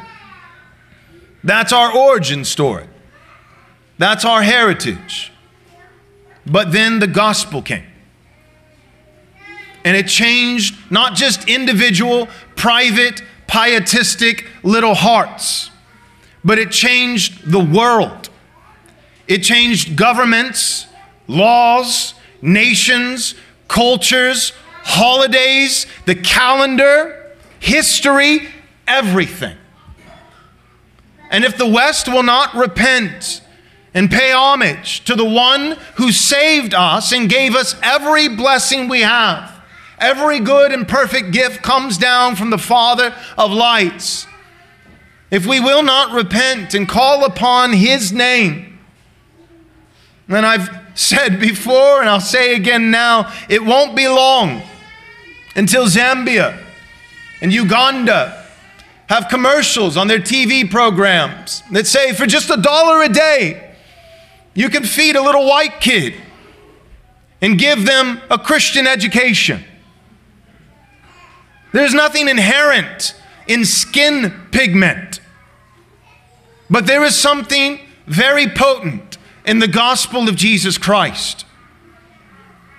That's 1.42 1.72
our 1.72 1.96
origin 1.96 2.44
story. 2.44 2.86
That's 3.96 4.24
our 4.24 4.42
heritage. 4.42 5.32
But 6.44 6.72
then 6.72 6.98
the 6.98 7.06
gospel 7.06 7.62
came. 7.62 7.86
And 9.88 9.96
it 9.96 10.06
changed 10.06 10.76
not 10.90 11.14
just 11.14 11.48
individual, 11.48 12.28
private, 12.56 13.22
pietistic 13.46 14.44
little 14.62 14.92
hearts, 14.92 15.70
but 16.44 16.58
it 16.58 16.70
changed 16.70 17.50
the 17.50 17.58
world. 17.58 18.28
It 19.26 19.38
changed 19.38 19.96
governments, 19.96 20.86
laws, 21.26 22.12
nations, 22.42 23.34
cultures, 23.66 24.52
holidays, 24.82 25.86
the 26.04 26.16
calendar, 26.16 27.34
history, 27.58 28.40
everything. 28.86 29.56
And 31.30 31.44
if 31.44 31.56
the 31.56 31.66
West 31.66 32.08
will 32.08 32.22
not 32.22 32.52
repent 32.52 33.40
and 33.94 34.10
pay 34.10 34.32
homage 34.32 35.02
to 35.06 35.14
the 35.14 35.24
one 35.24 35.78
who 35.94 36.12
saved 36.12 36.74
us 36.74 37.10
and 37.10 37.30
gave 37.30 37.54
us 37.54 37.74
every 37.82 38.28
blessing 38.28 38.86
we 38.86 39.00
have. 39.00 39.57
Every 40.00 40.40
good 40.40 40.72
and 40.72 40.86
perfect 40.86 41.32
gift 41.32 41.62
comes 41.62 41.98
down 41.98 42.36
from 42.36 42.50
the 42.50 42.58
Father 42.58 43.14
of 43.36 43.50
lights. 43.50 44.26
If 45.30 45.46
we 45.46 45.60
will 45.60 45.82
not 45.82 46.12
repent 46.12 46.74
and 46.74 46.88
call 46.88 47.24
upon 47.24 47.72
his 47.72 48.12
name, 48.12 48.78
then 50.26 50.44
I've 50.44 50.68
said 50.98 51.38
before 51.38 52.00
and 52.00 52.08
I'll 52.08 52.20
say 52.20 52.54
again 52.54 52.90
now, 52.90 53.32
it 53.48 53.64
won't 53.64 53.94
be 53.94 54.08
long 54.08 54.62
until 55.54 55.86
Zambia 55.86 56.62
and 57.40 57.52
Uganda 57.52 58.46
have 59.08 59.28
commercials 59.28 59.96
on 59.96 60.06
their 60.06 60.18
TV 60.18 60.70
programs 60.70 61.62
that 61.72 61.86
say 61.86 62.12
for 62.12 62.26
just 62.26 62.50
a 62.50 62.56
dollar 62.56 63.02
a 63.02 63.08
day, 63.08 63.74
you 64.54 64.68
can 64.68 64.84
feed 64.84 65.16
a 65.16 65.22
little 65.22 65.46
white 65.46 65.80
kid 65.80 66.14
and 67.40 67.58
give 67.58 67.86
them 67.86 68.20
a 68.30 68.38
Christian 68.38 68.86
education. 68.86 69.64
There's 71.78 71.94
nothing 71.94 72.28
inherent 72.28 73.14
in 73.46 73.64
skin 73.64 74.32
pigment, 74.50 75.20
but 76.68 76.88
there 76.88 77.04
is 77.04 77.14
something 77.14 77.78
very 78.04 78.48
potent 78.48 79.16
in 79.46 79.60
the 79.60 79.68
gospel 79.68 80.28
of 80.28 80.34
Jesus 80.34 80.76
Christ. 80.76 81.46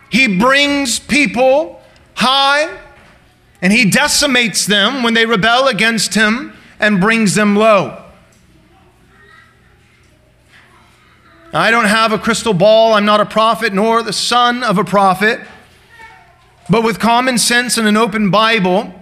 He 0.09 0.37
brings 0.37 0.99
people 0.99 1.81
high 2.15 2.77
and 3.61 3.71
he 3.71 3.89
decimates 3.89 4.65
them 4.65 5.01
when 5.01 5.13
they 5.13 5.25
rebel 5.25 5.69
against 5.69 6.15
him 6.15 6.51
and 6.77 6.99
brings 6.99 7.35
them 7.35 7.55
low. 7.55 8.03
I 11.53 11.71
don't 11.71 11.85
have 11.85 12.11
a 12.11 12.19
crystal 12.19 12.53
ball. 12.53 12.95
I'm 12.95 13.05
not 13.05 13.21
a 13.21 13.25
prophet, 13.25 13.71
nor 13.71 14.03
the 14.03 14.11
son 14.11 14.61
of 14.61 14.77
a 14.77 14.83
prophet. 14.83 15.39
But 16.69 16.83
with 16.83 16.99
common 16.99 17.37
sense 17.37 17.77
and 17.77 17.87
an 17.87 17.97
open 17.97 18.29
Bible, 18.29 18.93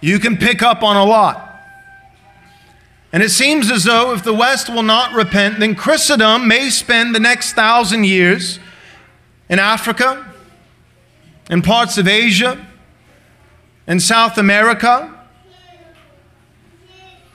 you 0.00 0.18
can 0.18 0.36
pick 0.36 0.62
up 0.62 0.82
on 0.82 0.96
a 0.96 1.04
lot. 1.04 1.48
And 3.12 3.22
it 3.22 3.30
seems 3.30 3.70
as 3.70 3.84
though 3.84 4.14
if 4.14 4.24
the 4.24 4.32
West 4.32 4.68
will 4.68 4.82
not 4.82 5.12
repent, 5.12 5.60
then 5.60 5.74
Christendom 5.74 6.48
may 6.48 6.70
spend 6.70 7.14
the 7.14 7.20
next 7.20 7.52
thousand 7.52 8.04
years 8.04 8.58
in 9.48 9.58
Africa, 9.58 10.26
in 11.50 11.62
parts 11.62 11.98
of 11.98 12.08
Asia, 12.08 12.66
in 13.86 14.00
South 14.00 14.38
America. 14.38 15.14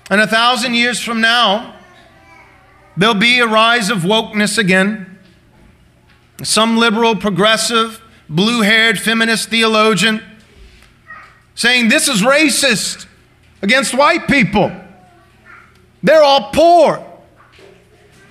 And 0.10 0.20
a 0.20 0.28
thousand 0.28 0.74
years 0.74 1.00
from 1.00 1.22
now, 1.22 1.76
there'll 2.98 3.14
be 3.14 3.40
a 3.40 3.48
rise 3.48 3.90
of 3.90 4.00
wokeness 4.00 4.58
again. 4.58 5.20
Some 6.42 6.78
liberal, 6.78 7.16
progressive, 7.16 8.02
blue 8.30 8.62
haired 8.62 9.00
feminist 9.00 9.50
theologian 9.50 10.24
saying 11.56 11.90
this 11.90 12.08
is 12.08 12.22
racist 12.22 13.08
against 13.62 13.94
white 13.94 14.28
people. 14.28 14.72
They're 16.04 16.22
all 16.22 16.52
poor. 16.52 17.04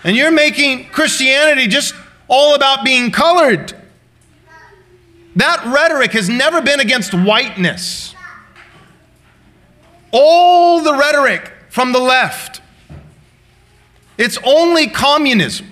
And 0.04 0.16
you're 0.16 0.30
making 0.30 0.88
Christianity 0.90 1.66
just 1.66 1.94
all 2.28 2.54
about 2.54 2.84
being 2.84 3.10
colored. 3.10 3.74
That 5.34 5.64
rhetoric 5.66 6.12
has 6.12 6.28
never 6.28 6.62
been 6.62 6.80
against 6.80 7.12
whiteness. 7.12 8.14
All 10.12 10.80
the 10.80 10.94
rhetoric 10.94 11.52
from 11.68 11.92
the 11.92 11.98
left, 11.98 12.62
it's 14.16 14.38
only 14.44 14.86
communism, 14.86 15.66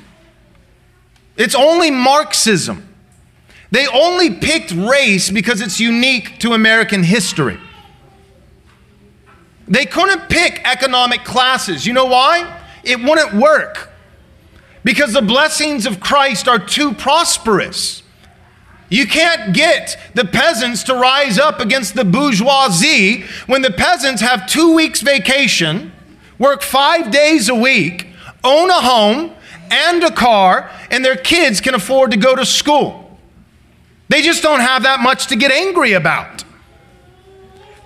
it's 1.37 1.55
only 1.55 1.91
Marxism. 1.91 2.94
They 3.75 3.89
only 3.89 4.31
picked 4.31 4.71
race 4.71 5.33
because 5.33 5.61
it's 5.61 5.81
unique 5.81 6.39
to 6.39 6.53
American 6.53 7.03
history. 7.03 7.59
They 9.67 9.85
couldn't 9.85 10.29
pick 10.29 10.61
economic 10.65 11.25
classes. 11.25 11.85
You 11.85 11.93
know 11.93 12.05
why? 12.05 12.57
It 12.85 13.03
wouldn't 13.03 13.35
work. 13.35 13.91
Because 14.85 15.13
the 15.13 15.23
blessings 15.23 15.87
of 15.87 15.99
Christ 15.99 16.47
are 16.47 16.61
too 16.61 16.93
prosperous. 16.95 18.05
You 18.91 19.09
can't 19.09 19.53
get 19.53 19.99
the 20.15 20.25
peasants 20.25 20.85
to 20.85 20.95
rise 20.95 21.37
up 21.37 21.59
against 21.59 21.97
the 21.97 22.05
bourgeoisie 22.05 23.25
when 23.49 23.63
the 23.63 23.73
peasants 23.73 24.23
have 24.23 24.47
two 24.47 24.73
weeks 24.73 25.01
vacation, 25.01 25.91
work 26.39 26.63
five 26.63 27.11
days 27.11 27.49
a 27.49 27.57
week, 27.57 28.07
own 28.45 28.71
a 28.71 28.81
home 28.81 29.33
and 29.73 30.05
a 30.05 30.13
car, 30.13 30.71
and 30.93 31.05
their 31.05 31.17
kids 31.17 31.61
can 31.61 31.75
afford 31.75 32.13
to 32.13 32.17
go 32.17 32.37
to 32.37 32.47
school. 32.47 33.04
They 34.09 34.23
just 34.23 34.43
don't 34.43 34.61
have 34.61 34.83
that 34.83 35.01
much 35.01 35.29
to 35.29 35.37
get 35.37 35.51
angry 35.51 35.93
about. 35.93 36.45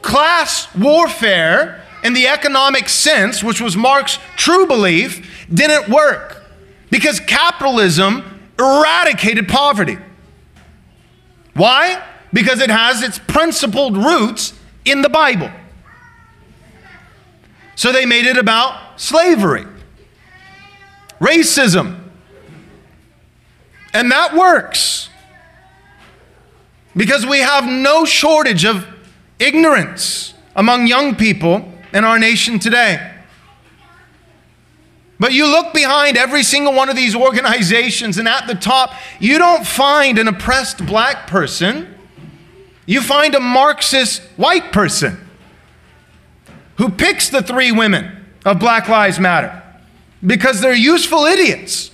Class 0.03 0.75
warfare, 0.75 1.83
in 2.03 2.13
the 2.13 2.29
economic 2.29 2.89
sense, 2.89 3.43
which 3.43 3.61
was 3.61 3.77
Marx's 3.77 4.19
true 4.37 4.67
belief, 4.67 5.47
didn't 5.53 5.89
work 5.89 6.45
because 6.91 7.21
capitalism 7.21 8.41
eradicated 8.59 9.49
poverty. 9.49 9.99
Why? 11.55 12.03
Because 12.33 12.61
it 12.61 12.71
has 12.71 13.03
its 13.03 13.19
principled 13.19 13.97
roots 13.97 14.53
in 14.85 15.03
the 15.03 15.09
Bible. 15.09 15.51
So 17.75 17.93
they 17.93 18.07
made 18.07 18.27
it 18.27 18.37
about 18.37 19.01
slavery, 19.01 19.65
racism. 21.21 22.01
And 23.95 24.11
that 24.13 24.35
works. 24.35 25.09
Because 26.99 27.25
we 27.25 27.39
have 27.39 27.65
no 27.65 28.05
shortage 28.05 28.65
of 28.65 28.85
ignorance 29.39 30.35
among 30.57 30.89
young 30.89 31.15
people 31.15 31.73
in 31.93 32.03
our 32.03 32.19
nation 32.19 32.59
today. 32.59 33.15
But 35.21 35.33
you 35.33 35.47
look 35.47 35.73
behind 35.73 36.17
every 36.17 36.43
single 36.43 36.73
one 36.73 36.89
of 36.89 36.97
these 36.97 37.15
organizations, 37.15 38.19
and 38.19 38.27
at 38.27 38.49
the 38.49 38.57
top, 38.57 38.95
you 39.21 39.39
don't 39.39 39.65
find 39.65 40.19
an 40.19 40.27
oppressed 40.27 40.85
black 40.87 41.29
person. 41.29 41.95
You 42.85 43.01
find 43.01 43.37
a 43.37 43.41
Marxist 43.41 44.21
white 44.37 44.73
person 44.73 45.19
who 46.79 46.89
picks 46.89 47.29
the 47.29 47.43
three 47.43 47.71
women 47.71 48.25
of 48.45 48.59
Black 48.59 48.89
Lives 48.89 49.21
Matter 49.21 49.63
because 50.27 50.61
they're 50.61 50.75
useful 50.75 51.27
idiots 51.27 51.93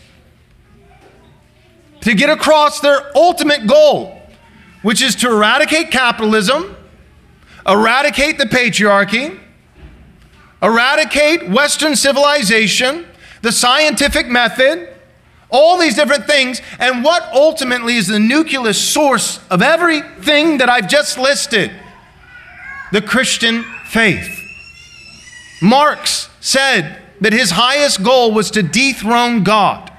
to 2.00 2.14
get 2.14 2.30
across 2.30 2.80
their 2.80 3.14
ultimate 3.14 3.66
goal 3.66 4.13
which 4.84 5.00
is 5.00 5.14
to 5.14 5.30
eradicate 5.30 5.90
capitalism, 5.90 6.76
eradicate 7.66 8.36
the 8.36 8.44
patriarchy, 8.44 9.40
eradicate 10.62 11.48
Western 11.48 11.96
civilization, 11.96 13.06
the 13.40 13.50
scientific 13.50 14.28
method, 14.28 14.94
all 15.48 15.78
these 15.78 15.94
different 15.94 16.26
things. 16.26 16.60
And 16.78 17.02
what 17.02 17.22
ultimately 17.32 17.96
is 17.96 18.08
the 18.08 18.18
nucleus 18.18 18.78
source 18.78 19.40
of 19.50 19.62
everything 19.62 20.58
that 20.58 20.68
I've 20.68 20.88
just 20.88 21.16
listed? 21.16 21.70
The 22.92 23.00
Christian 23.00 23.64
faith. 23.86 24.38
Marx 25.62 26.28
said 26.40 27.00
that 27.22 27.32
his 27.32 27.52
highest 27.52 28.02
goal 28.04 28.32
was 28.32 28.50
to 28.50 28.62
dethrone 28.62 29.44
God. 29.44 29.90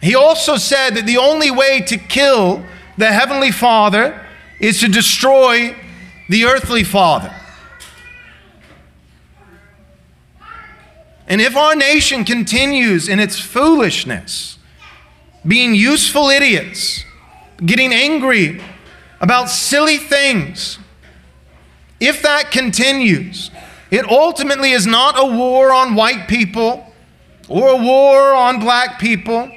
He 0.00 0.14
also 0.14 0.56
said 0.56 0.94
that 0.94 1.04
the 1.04 1.18
only 1.18 1.50
way 1.50 1.82
to 1.82 1.98
kill 1.98 2.64
the 3.00 3.12
Heavenly 3.12 3.50
Father 3.50 4.24
is 4.60 4.80
to 4.80 4.88
destroy 4.88 5.74
the 6.28 6.44
earthly 6.44 6.84
Father. 6.84 7.34
And 11.26 11.40
if 11.40 11.56
our 11.56 11.74
nation 11.74 12.24
continues 12.24 13.08
in 13.08 13.18
its 13.18 13.38
foolishness, 13.38 14.58
being 15.46 15.74
useful 15.74 16.28
idiots, 16.28 17.04
getting 17.64 17.92
angry 17.92 18.60
about 19.20 19.48
silly 19.48 19.96
things, 19.96 20.78
if 22.00 22.20
that 22.22 22.50
continues, 22.50 23.50
it 23.90 24.08
ultimately 24.10 24.72
is 24.72 24.86
not 24.86 25.14
a 25.16 25.24
war 25.24 25.72
on 25.72 25.94
white 25.94 26.28
people 26.28 26.92
or 27.48 27.68
a 27.68 27.76
war 27.76 28.34
on 28.34 28.60
black 28.60 28.98
people 29.00 29.50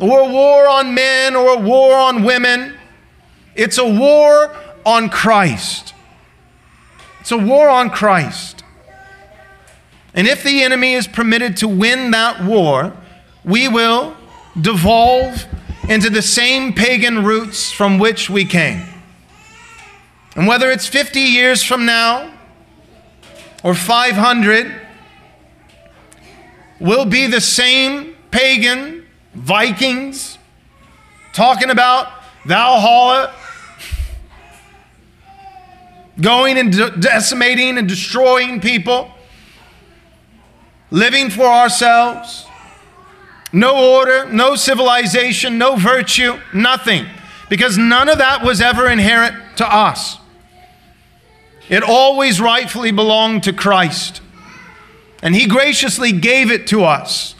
or 0.00 0.20
a 0.20 0.28
war 0.28 0.68
on 0.68 0.94
men 0.94 1.34
or 1.34 1.54
a 1.54 1.58
war 1.58 1.94
on 1.94 2.22
women. 2.22 2.76
It's 3.54 3.78
a 3.78 3.88
war 3.88 4.54
on 4.84 5.08
Christ. 5.08 5.94
It's 7.20 7.32
a 7.32 7.38
war 7.38 7.68
on 7.68 7.90
Christ. 7.90 8.62
And 10.14 10.26
if 10.26 10.42
the 10.42 10.62
enemy 10.62 10.94
is 10.94 11.06
permitted 11.06 11.56
to 11.58 11.68
win 11.68 12.10
that 12.12 12.44
war, 12.44 12.96
we 13.44 13.68
will 13.68 14.16
devolve 14.60 15.46
into 15.88 16.10
the 16.10 16.22
same 16.22 16.72
pagan 16.72 17.24
roots 17.24 17.70
from 17.70 17.98
which 17.98 18.30
we 18.30 18.44
came. 18.44 18.82
And 20.34 20.46
whether 20.46 20.70
it's 20.70 20.86
50 20.86 21.20
years 21.20 21.62
from 21.62 21.86
now 21.86 22.32
or 23.62 23.74
500, 23.74 24.82
will 26.80 27.06
be 27.06 27.26
the 27.26 27.40
same 27.40 28.16
pagan 28.30 28.95
Vikings 29.36 30.38
talking 31.34 31.68
about 31.68 32.08
Valhalla, 32.46 33.34
going 36.18 36.56
and 36.56 36.72
de- 36.72 36.96
decimating 36.96 37.76
and 37.76 37.86
destroying 37.86 38.60
people, 38.60 39.10
living 40.90 41.28
for 41.28 41.44
ourselves. 41.44 42.46
No 43.52 43.94
order, 43.94 44.26
no 44.32 44.56
civilization, 44.56 45.58
no 45.58 45.76
virtue, 45.76 46.40
nothing. 46.54 47.06
Because 47.50 47.76
none 47.76 48.08
of 48.08 48.18
that 48.18 48.42
was 48.42 48.62
ever 48.62 48.88
inherent 48.88 49.36
to 49.58 49.66
us. 49.66 50.16
It 51.68 51.82
always 51.82 52.40
rightfully 52.40 52.90
belonged 52.90 53.44
to 53.44 53.52
Christ. 53.52 54.22
And 55.22 55.34
He 55.34 55.46
graciously 55.46 56.12
gave 56.12 56.50
it 56.50 56.66
to 56.68 56.84
us 56.84 57.35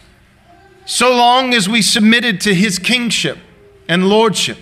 so 0.87 1.14
long 1.14 1.53
as 1.53 1.68
we 1.68 1.82
submitted 1.82 2.41
to 2.43 2.55
His 2.55 2.78
kingship 2.78 3.37
and 3.89 4.09
lordship. 4.09 4.57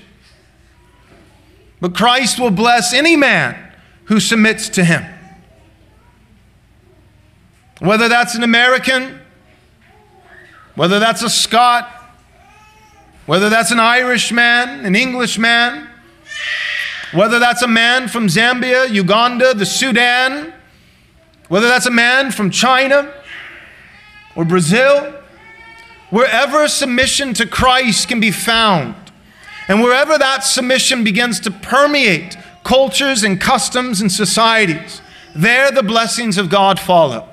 But 1.81 1.95
Christ 1.95 2.41
will 2.41 2.51
bless 2.51 2.95
any 2.95 3.14
man 3.14 3.72
who 4.07 4.18
submits 4.18 4.70
to 4.70 4.85
Him. 4.85 5.05
Whether 7.79 8.09
that's 8.09 8.35
an 8.35 8.43
American, 8.43 9.20
whether 10.75 10.99
that's 10.99 11.22
a 11.22 11.29
Scot, 11.29 11.91
whether 13.27 13.51
that's 13.51 13.70
an 13.70 13.81
Irishman, 13.81 14.87
an 14.87 14.97
Englishman, 14.97 15.89
whether 17.12 17.39
that's 17.39 17.62
a 17.62 17.68
man 17.68 18.09
from 18.09 18.29
Zambia, 18.29 18.91
Uganda, 18.91 19.53
the 19.53 19.66
Sudan, 19.66 20.55
whether 21.49 21.68
that's 21.68 21.87
a 21.87 21.91
man 21.91 22.31
from 22.31 22.51
China 22.51 23.12
or 24.35 24.45
Brazil, 24.47 25.14
wherever 26.11 26.68
submission 26.68 27.34
to 27.34 27.46
Christ 27.46 28.09
can 28.09 28.20
be 28.20 28.30
found, 28.30 28.94
and 29.68 29.82
wherever 29.82 30.18
that 30.18 30.44
submission 30.44 31.05
begins 31.05 31.40
to 31.40 31.50
permeate 31.50 32.36
cultures 32.64 33.22
and 33.22 33.40
customs 33.40 34.00
and 34.00 34.11
societies, 34.11 35.00
there 35.34 35.70
the 35.70 35.82
blessings 35.82 36.38
of 36.38 36.50
God 36.50 36.78
follow. 36.78 37.28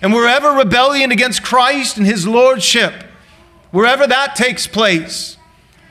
And 0.00 0.12
wherever 0.12 0.52
rebellion 0.52 1.10
against 1.10 1.42
Christ 1.42 1.96
and 1.96 2.06
his 2.06 2.26
lordship, 2.26 3.04
wherever 3.70 4.06
that 4.06 4.36
takes 4.36 4.66
place, 4.66 5.36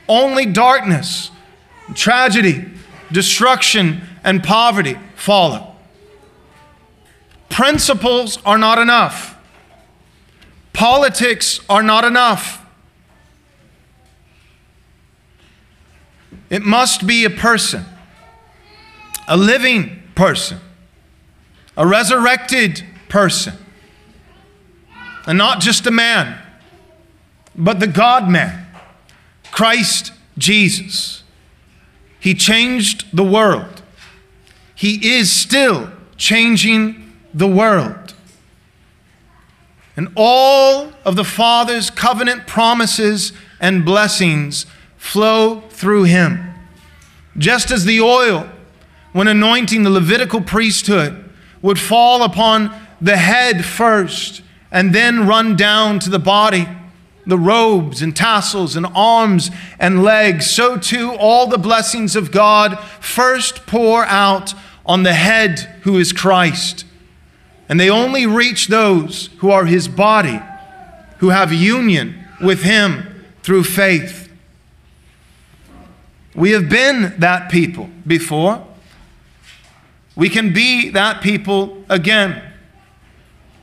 only 0.08 0.46
darkness, 0.46 1.30
tragedy, 1.94 2.64
destruction, 3.12 4.02
and 4.24 4.42
poverty 4.42 4.98
follow. 5.14 5.74
Principles 7.48 8.38
are 8.44 8.58
not 8.58 8.78
enough. 8.78 9.37
Politics 10.78 11.58
are 11.68 11.82
not 11.82 12.04
enough. 12.04 12.64
It 16.50 16.62
must 16.62 17.04
be 17.04 17.24
a 17.24 17.30
person, 17.30 17.84
a 19.26 19.36
living 19.36 20.04
person, 20.14 20.60
a 21.76 21.84
resurrected 21.84 22.84
person, 23.08 23.54
and 25.26 25.36
not 25.36 25.60
just 25.60 25.84
a 25.88 25.90
man, 25.90 26.40
but 27.56 27.80
the 27.80 27.88
God 27.88 28.28
man, 28.28 28.68
Christ 29.50 30.12
Jesus. 30.38 31.24
He 32.20 32.34
changed 32.34 33.04
the 33.12 33.24
world. 33.24 33.82
He 34.76 35.16
is 35.16 35.32
still 35.32 35.90
changing 36.16 37.14
the 37.34 37.48
world. 37.48 38.14
And 39.98 40.12
all 40.14 40.92
of 41.04 41.16
the 41.16 41.24
Father's 41.24 41.90
covenant 41.90 42.46
promises 42.46 43.32
and 43.58 43.84
blessings 43.84 44.64
flow 44.96 45.62
through 45.70 46.04
him. 46.04 46.54
Just 47.36 47.72
as 47.72 47.84
the 47.84 48.00
oil, 48.00 48.48
when 49.12 49.26
anointing 49.26 49.82
the 49.82 49.90
Levitical 49.90 50.40
priesthood, 50.40 51.28
would 51.62 51.80
fall 51.80 52.22
upon 52.22 52.72
the 53.00 53.16
head 53.16 53.64
first 53.64 54.40
and 54.70 54.94
then 54.94 55.26
run 55.26 55.56
down 55.56 55.98
to 55.98 56.10
the 56.10 56.20
body 56.20 56.68
the 57.26 57.36
robes 57.36 58.00
and 58.00 58.14
tassels 58.14 58.76
and 58.76 58.86
arms 58.94 59.50
and 59.80 60.04
legs, 60.04 60.48
so 60.48 60.78
too 60.78 61.10
all 61.18 61.48
the 61.48 61.58
blessings 61.58 62.14
of 62.14 62.30
God 62.30 62.78
first 63.00 63.66
pour 63.66 64.04
out 64.04 64.54
on 64.86 65.02
the 65.02 65.14
head 65.14 65.58
who 65.82 65.98
is 65.98 66.12
Christ. 66.12 66.84
And 67.68 67.78
they 67.78 67.90
only 67.90 68.26
reach 68.26 68.68
those 68.68 69.28
who 69.38 69.50
are 69.50 69.66
his 69.66 69.88
body, 69.88 70.40
who 71.18 71.28
have 71.28 71.52
union 71.52 72.26
with 72.40 72.62
him 72.62 73.24
through 73.42 73.64
faith. 73.64 74.30
We 76.34 76.52
have 76.52 76.68
been 76.68 77.14
that 77.18 77.50
people 77.50 77.90
before. 78.06 78.64
We 80.16 80.28
can 80.28 80.52
be 80.52 80.90
that 80.90 81.20
people 81.20 81.84
again. 81.88 82.42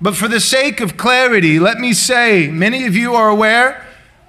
But 0.01 0.16
for 0.16 0.28
the 0.28 0.39
sake 0.39 0.82
of 0.82 0.97
clarity, 0.97 1.60
let 1.60 1.80
me 1.80 1.93
say 1.93 2.47
many 2.49 2.86
of 2.86 2.95
you 2.95 3.16
are 3.16 3.30
aware 3.30 3.86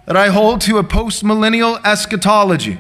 that 0.07 0.16
I 0.16 0.29
hold 0.29 0.61
to 0.62 0.79
a 0.79 0.85
postmillennial 0.85 1.85
eschatology. 1.85 2.79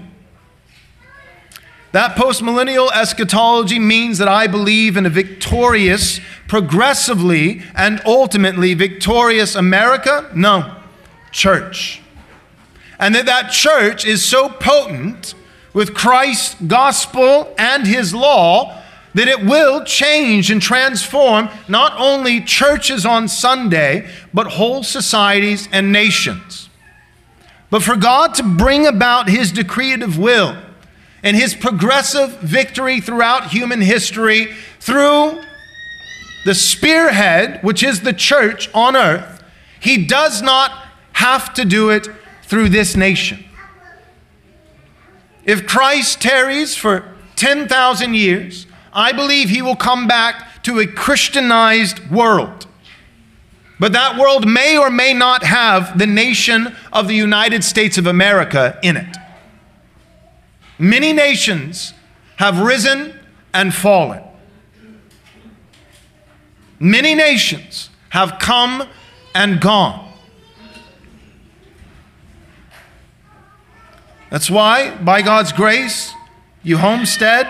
That 1.92 2.16
postmillennial 2.16 2.90
eschatology 2.92 3.78
means 3.78 4.18
that 4.18 4.28
I 4.28 4.46
believe 4.46 4.96
in 4.96 5.06
a 5.06 5.10
victorious, 5.10 6.20
progressively, 6.48 7.62
and 7.74 8.02
ultimately 8.04 8.74
victorious 8.74 9.54
America? 9.54 10.30
No, 10.34 10.76
church. 11.32 12.02
And 12.98 13.14
that 13.14 13.26
that 13.26 13.50
church 13.50 14.04
is 14.04 14.24
so 14.24 14.48
potent 14.48 15.34
with 15.72 15.94
Christ's 15.94 16.54
gospel 16.66 17.54
and 17.58 17.86
his 17.86 18.14
law 18.14 18.82
that 19.14 19.28
it 19.28 19.44
will 19.44 19.82
change 19.84 20.50
and 20.50 20.60
transform 20.60 21.48
not 21.68 21.94
only 21.98 22.40
churches 22.42 23.06
on 23.06 23.28
Sunday, 23.28 24.06
but 24.34 24.46
whole 24.46 24.82
societies 24.82 25.68
and 25.72 25.90
nations. 25.90 26.68
But 27.70 27.82
for 27.82 27.96
God 27.96 28.34
to 28.34 28.42
bring 28.42 28.86
about 28.86 29.28
his 29.28 29.52
decretive 29.52 30.18
will 30.18 30.56
and 31.26 31.36
his 31.36 31.56
progressive 31.56 32.38
victory 32.38 33.00
throughout 33.00 33.48
human 33.48 33.80
history 33.80 34.54
through 34.78 35.42
the 36.44 36.54
spearhead, 36.54 37.60
which 37.64 37.82
is 37.82 38.02
the 38.02 38.12
church 38.12 38.70
on 38.72 38.94
earth, 38.94 39.42
he 39.80 40.06
does 40.06 40.40
not 40.40 40.70
have 41.14 41.52
to 41.52 41.64
do 41.64 41.90
it 41.90 42.06
through 42.44 42.68
this 42.68 42.94
nation. 42.94 43.44
If 45.44 45.66
Christ 45.66 46.22
tarries 46.22 46.76
for 46.76 47.12
10,000 47.34 48.14
years, 48.14 48.68
I 48.92 49.10
believe 49.10 49.48
he 49.48 49.62
will 49.62 49.74
come 49.74 50.06
back 50.06 50.62
to 50.62 50.78
a 50.78 50.86
Christianized 50.86 52.08
world. 52.08 52.68
But 53.80 53.92
that 53.94 54.16
world 54.16 54.46
may 54.46 54.78
or 54.78 54.90
may 54.90 55.12
not 55.12 55.42
have 55.42 55.98
the 55.98 56.06
nation 56.06 56.76
of 56.92 57.08
the 57.08 57.16
United 57.16 57.64
States 57.64 57.98
of 57.98 58.06
America 58.06 58.78
in 58.80 58.96
it. 58.96 59.16
Many 60.78 61.12
nations 61.12 61.94
have 62.36 62.60
risen 62.60 63.18
and 63.54 63.74
fallen. 63.74 64.22
Many 66.78 67.14
nations 67.14 67.88
have 68.10 68.38
come 68.38 68.86
and 69.34 69.60
gone. 69.60 70.12
That's 74.30 74.50
why, 74.50 74.94
by 74.96 75.22
God's 75.22 75.52
grace, 75.52 76.12
you 76.62 76.78
homestead, 76.78 77.48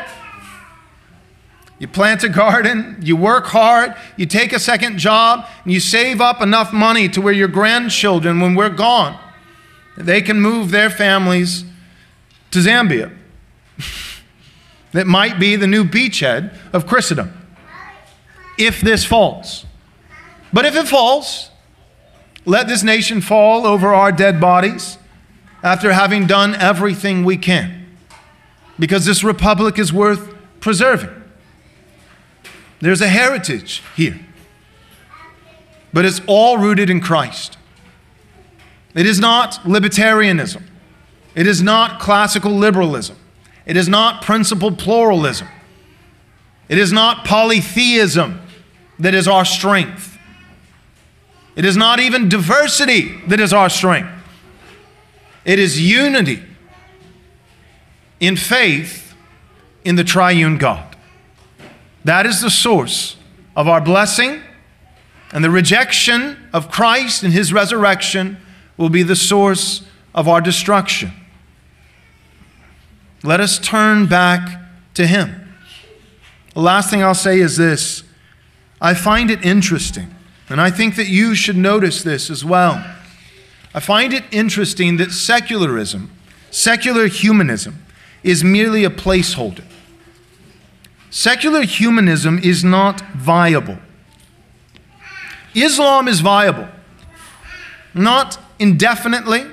you 1.79 1.89
plant 1.89 2.23
a 2.23 2.29
garden, 2.29 2.97
you 3.01 3.17
work 3.17 3.47
hard, 3.47 3.95
you 4.17 4.27
take 4.27 4.53
a 4.53 4.59
second 4.61 4.99
job, 4.99 5.47
and 5.65 5.73
you 5.73 5.81
save 5.81 6.21
up 6.21 6.41
enough 6.41 6.73
money 6.73 7.09
to 7.09 7.21
where 7.21 7.33
your 7.33 7.49
grandchildren, 7.49 8.41
when 8.41 8.55
we're 8.55 8.71
gone, 8.71 9.19
they 9.97 10.23
can 10.23 10.41
move 10.41 10.71
their 10.71 10.91
families 10.91 11.65
to 12.57 12.63
Zambia. 12.63 13.15
that 14.93 15.07
might 15.07 15.39
be 15.39 15.57
the 15.57 15.67
new 15.67 15.85
beachhead 15.85 16.57
of 16.73 16.87
Christendom. 16.87 17.33
If 18.59 18.81
this 18.81 19.05
falls. 19.05 19.67
But 20.53 20.65
if 20.65 20.75
it 20.75 20.89
falls, 20.89 21.51
let 22.47 22.67
this 22.67 22.83
nation 22.83 23.21
fall 23.21 23.67
over 23.67 23.93
our 23.93 24.11
dead 24.11 24.41
bodies 24.41 24.97
after 25.63 25.93
having 25.93 26.27
done 26.27 26.55
everything 26.55 27.25
we 27.25 27.37
can. 27.37 27.87
Because 28.79 29.05
this 29.05 29.23
republic 29.23 29.79
is 29.79 29.93
worth 29.93 30.35
preserving. 30.61 31.11
There's 32.81 33.03
a 33.03 33.09
heritage 33.09 33.83
here. 33.95 34.19
But 35.93 36.07
it's 36.07 36.23
all 36.27 36.57
rooted 36.57 36.89
in 36.89 37.01
Christ. 37.01 37.59
It 38.95 39.05
is 39.05 39.21
not 39.21 39.55
libertarianism. 39.65 40.63
It 41.37 41.47
is 41.47 41.63
not 41.63 42.01
classical 42.01 42.51
liberalism. 42.51 43.17
It 43.67 43.77
is 43.77 43.89
not 43.89 44.23
principled 44.23 44.79
pluralism. 44.79 45.47
It 46.69 46.79
is 46.79 46.93
not 46.93 47.27
polytheism 47.27 48.41
that 48.99 49.15
is 49.15 49.29
our 49.29 49.45
strength. 49.45 50.19
It 51.55 51.65
is 51.65 51.77
not 51.77 52.01
even 52.01 52.29
diversity 52.29 53.19
that 53.29 53.39
is 53.39 53.53
our 53.53 53.69
strength, 53.69 54.11
it 55.45 55.59
is 55.59 55.81
unity 55.81 56.43
in 58.19 58.37
faith 58.37 59.15
in 59.85 59.97
the 59.97 60.05
triune 60.05 60.59
God. 60.59 60.97
That 62.05 62.25
is 62.25 62.41
the 62.41 62.51
source 62.51 63.17
of 63.55 63.69
our 63.69 63.81
blessing, 63.81 64.43
and 65.33 65.45
the 65.45 65.51
rejection 65.51 66.49
of 66.53 66.71
Christ 66.71 67.23
and 67.23 67.33
his 67.33 67.53
resurrection 67.53 68.39
will 68.77 68.89
be 68.91 69.03
the 69.03 69.17
source 69.17 69.83
of 70.15 70.29
our 70.29 70.41
destruction. 70.41 71.13
Let 73.23 73.41
us 73.41 73.59
turn 73.59 74.07
back 74.07 74.61
to 74.95 75.07
him. 75.07 75.55
The 76.55 76.61
last 76.61 76.91
thing 76.91 77.03
I'll 77.03 77.15
say 77.15 77.41
is 77.41 77.57
this 77.57 78.03
I 78.81 78.95
find 78.95 79.31
it 79.31 79.45
interesting, 79.45 80.15
and 80.49 80.61
I 80.61 80.71
think 80.71 80.97
that 80.97 81.09
you 81.09 81.35
should 81.35 81.57
notice 81.57 82.03
this 82.03 82.31
as 82.31 82.45
well. 82.45 82.85
I 83.75 83.81
find 83.81 84.13
it 84.13 84.25
interesting 84.31 84.97
that 84.97 85.13
secularism, 85.13 86.11
secular 86.51 87.09
humanism, 87.09 87.85
is 88.23 88.43
merely 88.43 88.85
a 88.85 88.91
placeholder. 88.91 89.65
Secular 91.11 91.63
humanism 91.63 92.39
is 92.43 92.65
not 92.65 93.01
viable. 93.13 93.79
Islam 95.55 96.09
is 96.09 96.21
viable, 96.21 96.69
not 97.95 98.39
indefinitely, 98.59 99.47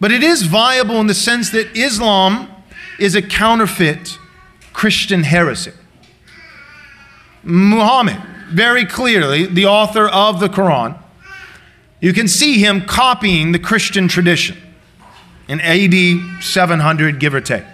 but 0.00 0.12
it 0.12 0.22
is 0.22 0.42
viable 0.42 1.00
in 1.00 1.06
the 1.06 1.14
sense 1.14 1.50
that 1.50 1.76
Islam 1.76 2.48
is 2.98 3.14
a 3.14 3.22
counterfeit 3.22 4.18
Christian 4.72 5.22
heresy. 5.22 5.72
Muhammad, 7.42 8.20
very 8.50 8.84
clearly, 8.84 9.46
the 9.46 9.66
author 9.66 10.08
of 10.08 10.40
the 10.40 10.48
Quran, 10.48 10.98
you 12.00 12.12
can 12.12 12.28
see 12.28 12.58
him 12.58 12.82
copying 12.82 13.52
the 13.52 13.58
Christian 13.58 14.08
tradition 14.08 14.56
in 15.48 15.60
AD 15.60 16.42
700, 16.42 17.20
give 17.20 17.34
or 17.34 17.40
take. 17.40 17.64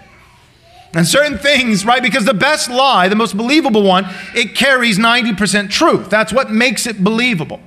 And 0.95 1.07
certain 1.07 1.39
things, 1.39 1.87
right? 1.87 2.03
Because 2.03 2.27
the 2.27 2.35
best 2.35 2.71
lie, 2.71 3.09
the 3.09 3.17
most 3.17 3.37
believable 3.37 3.83
one, 3.83 4.07
it 4.35 4.55
carries 4.55 4.99
90% 4.99 5.71
truth. 5.71 6.11
That's 6.11 6.33
what 6.33 6.51
makes 6.51 6.87
it 6.87 7.03
believable. 7.03 7.61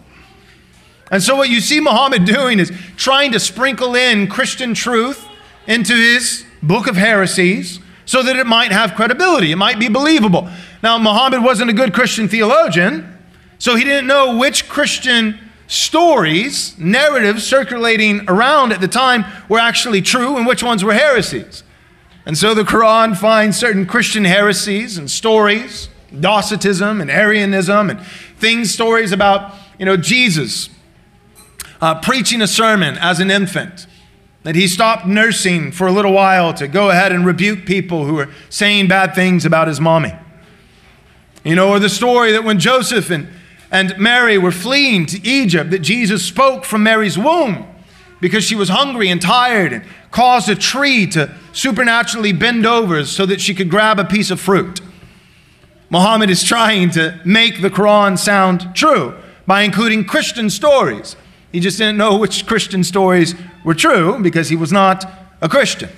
And 1.09 1.23
so, 1.23 1.35
what 1.35 1.49
you 1.49 1.59
see 1.59 1.79
Muhammad 1.79 2.25
doing 2.25 2.59
is 2.59 2.71
trying 2.97 3.31
to 3.31 3.39
sprinkle 3.39 3.95
in 3.95 4.27
Christian 4.27 4.73
truth 4.73 5.25
into 5.67 5.93
his 5.93 6.44
book 6.61 6.87
of 6.87 6.95
heresies 6.95 7.79
so 8.05 8.21
that 8.23 8.35
it 8.35 8.45
might 8.45 8.71
have 8.71 8.93
credibility, 8.95 9.51
it 9.51 9.55
might 9.55 9.79
be 9.79 9.87
believable. 9.87 10.49
Now, 10.83 10.97
Muhammad 10.97 11.43
wasn't 11.43 11.69
a 11.69 11.73
good 11.73 11.93
Christian 11.93 12.27
theologian, 12.27 13.17
so 13.57 13.75
he 13.75 13.83
didn't 13.83 14.07
know 14.07 14.37
which 14.37 14.69
Christian 14.69 15.39
stories, 15.67 16.77
narratives 16.77 17.45
circulating 17.45 18.21
around 18.27 18.71
at 18.71 18.81
the 18.81 18.87
time 18.87 19.25
were 19.49 19.59
actually 19.59 20.01
true 20.01 20.37
and 20.37 20.45
which 20.45 20.61
ones 20.61 20.83
were 20.83 20.93
heresies. 20.93 21.63
And 22.25 22.37
so 22.37 22.53
the 22.53 22.63
Quran 22.63 23.15
finds 23.15 23.57
certain 23.57 23.85
Christian 23.85 24.25
heresies 24.25 24.97
and 24.97 25.09
stories, 25.09 25.89
Docetism 26.17 27.01
and 27.01 27.09
Arianism, 27.09 27.89
and 27.89 28.01
things, 28.37 28.71
stories 28.71 29.11
about, 29.11 29.53
you 29.79 29.85
know, 29.85 29.97
Jesus 29.97 30.69
uh, 31.81 31.99
preaching 32.01 32.41
a 32.41 32.47
sermon 32.47 32.97
as 32.99 33.19
an 33.19 33.29
infant, 33.29 33.87
that 34.45 34.53
he 34.53 34.67
stopped 34.67 35.07
nursing 35.07 35.71
for 35.71 35.87
a 35.87 35.91
little 35.91 36.13
while 36.13 36.53
to 36.53 36.67
go 36.67 36.91
ahead 36.91 37.11
and 37.11 37.25
rebuke 37.25 37.65
people 37.65 38.05
who 38.05 38.13
were 38.13 38.29
saying 38.47 38.87
bad 38.87 39.15
things 39.15 39.43
about 39.43 39.67
his 39.67 39.81
mommy. 39.81 40.13
You 41.43 41.55
know, 41.55 41.69
or 41.69 41.79
the 41.79 41.89
story 41.89 42.31
that 42.31 42.43
when 42.43 42.59
Joseph 42.59 43.09
and, 43.09 43.27
and 43.71 43.97
Mary 43.97 44.37
were 44.37 44.51
fleeing 44.51 45.07
to 45.07 45.27
Egypt, 45.27 45.71
that 45.71 45.79
Jesus 45.79 46.23
spoke 46.23 46.63
from 46.63 46.83
Mary's 46.83 47.17
womb 47.17 47.65
because 48.21 48.43
she 48.43 48.55
was 48.55 48.69
hungry 48.69 49.09
and 49.09 49.19
tired 49.19 49.73
and 49.73 49.83
caused 50.11 50.47
a 50.47 50.55
tree 50.55 51.07
to 51.07 51.33
supernaturally 51.51 52.31
bend 52.31 52.67
over 52.67 53.03
so 53.03 53.25
that 53.25 53.41
she 53.41 53.55
could 53.55 53.71
grab 53.71 53.97
a 53.97 54.05
piece 54.05 54.29
of 54.29 54.39
fruit. 54.39 54.79
Muhammad 55.89 56.29
is 56.29 56.43
trying 56.43 56.91
to 56.91 57.19
make 57.25 57.63
the 57.63 57.71
Quran 57.71 58.15
sound 58.15 58.75
true 58.75 59.15
by 59.47 59.63
including 59.63 60.05
Christian 60.05 60.51
stories. 60.51 61.15
He 61.55 61.61
just 61.61 61.77
didn't 61.77 61.95
know 61.95 62.17
which 62.17 62.45
Christian 62.47 62.83
stories 62.83 63.33
were 63.63 63.73
true 63.73 64.21
because 64.21 64.49
he 64.49 64.57
was 64.57 64.73
not 64.73 65.09
a 65.39 65.47
Christian. 65.47 65.89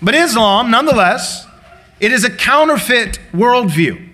But 0.00 0.14
Islam, 0.14 0.70
nonetheless, 0.70 1.46
it 2.00 2.12
is 2.12 2.24
a 2.24 2.30
counterfeit 2.30 3.20
worldview, 3.30 4.08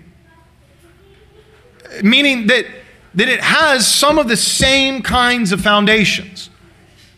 meaning 2.03 2.49
that, 2.49 2.67
that 3.15 3.29
it 3.29 3.41
has 3.43 3.87
some 3.87 4.19
of 4.19 4.27
the 4.27 4.37
same 4.37 5.03
kinds 5.03 5.53
of 5.53 5.61
foundations. 5.61 6.51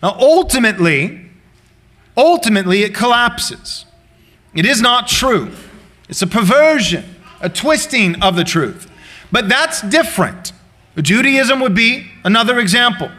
Now, 0.03 0.15
ultimately, 0.21 1.31
ultimately 2.19 2.83
it 2.83 2.95
collapses. 2.95 3.87
It 4.55 4.67
is 4.67 4.83
not 4.83 5.09
true. 5.09 5.53
It's 6.11 6.21
a 6.21 6.27
perversion, 6.27 7.17
a 7.41 7.49
twisting 7.49 8.21
of 8.21 8.37
the 8.37 8.45
truth. 8.45 8.91
But 9.33 9.49
that's 9.49 9.81
different. 9.81 10.53
Judaism 11.01 11.61
would 11.61 11.75
be 11.75 12.11
another 12.25 12.59
example. 12.59 13.11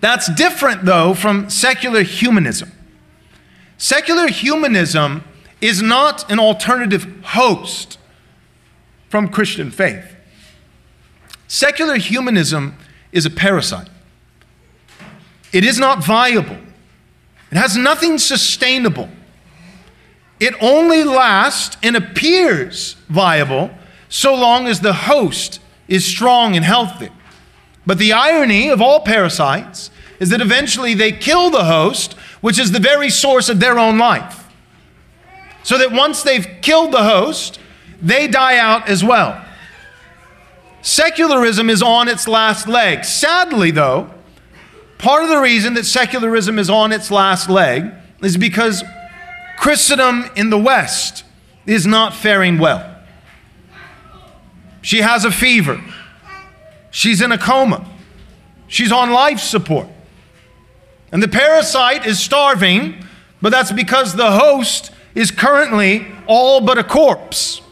That's 0.00 0.32
different, 0.34 0.84
though, 0.84 1.14
from 1.14 1.50
secular 1.50 2.02
humanism. 2.02 2.72
Secular 3.78 4.28
humanism 4.28 5.24
is 5.60 5.82
not 5.82 6.30
an 6.30 6.38
alternative 6.38 7.06
host 7.22 7.98
from 9.08 9.28
Christian 9.28 9.70
faith. 9.70 10.16
Secular 11.48 11.96
humanism 11.96 12.76
is 13.12 13.24
a 13.26 13.30
parasite. 13.30 13.88
It 15.52 15.64
is 15.64 15.78
not 15.78 16.04
viable. 16.04 16.58
It 17.50 17.56
has 17.56 17.76
nothing 17.76 18.18
sustainable. 18.18 19.08
It 20.38 20.54
only 20.60 21.04
lasts 21.04 21.76
and 21.82 21.96
appears 21.96 22.94
viable 23.08 23.70
so 24.08 24.34
long 24.34 24.66
as 24.66 24.80
the 24.80 24.92
host 24.92 25.60
is 25.88 26.04
strong 26.04 26.54
and 26.54 26.64
healthy. 26.64 27.08
But 27.88 27.98
the 27.98 28.12
irony 28.12 28.68
of 28.68 28.80
all 28.80 29.00
parasites 29.00 29.90
is 30.20 30.28
that 30.28 30.40
eventually 30.40 30.94
they 30.94 31.10
kill 31.10 31.50
the 31.50 31.64
host, 31.64 32.12
which 32.40 32.60
is 32.60 32.70
the 32.70 32.78
very 32.78 33.08
source 33.10 33.48
of 33.48 33.58
their 33.58 33.80
own 33.80 33.98
life. 33.98 34.46
So 35.64 35.76
that 35.78 35.90
once 35.90 36.22
they've 36.22 36.46
killed 36.62 36.92
the 36.92 37.02
host, 37.02 37.58
they 38.00 38.28
die 38.28 38.58
out 38.58 38.88
as 38.88 39.02
well. 39.02 39.44
Secularism 40.82 41.68
is 41.68 41.82
on 41.82 42.08
its 42.08 42.28
last 42.28 42.68
leg. 42.68 43.04
Sadly, 43.04 43.70
though, 43.70 44.10
Part 44.98 45.22
of 45.22 45.28
the 45.28 45.38
reason 45.38 45.74
that 45.74 45.86
secularism 45.86 46.58
is 46.58 46.68
on 46.68 46.92
its 46.92 47.10
last 47.10 47.48
leg 47.48 47.92
is 48.20 48.36
because 48.36 48.82
Christendom 49.56 50.28
in 50.34 50.50
the 50.50 50.58
West 50.58 51.24
is 51.66 51.86
not 51.86 52.14
faring 52.14 52.58
well. 52.58 52.96
She 54.82 54.98
has 54.98 55.24
a 55.24 55.30
fever. 55.30 55.80
She's 56.90 57.20
in 57.20 57.32
a 57.32 57.38
coma. 57.38 57.88
She's 58.66 58.92
on 58.92 59.10
life 59.10 59.40
support. 59.40 59.88
And 61.10 61.22
the 61.22 61.28
parasite 61.28 62.06
is 62.06 62.20
starving, 62.20 63.04
but 63.40 63.50
that's 63.50 63.72
because 63.72 64.14
the 64.14 64.32
host 64.32 64.90
is 65.14 65.30
currently 65.30 66.06
all 66.26 66.60
but 66.60 66.78
a 66.78 66.84
corpse. 66.84 67.62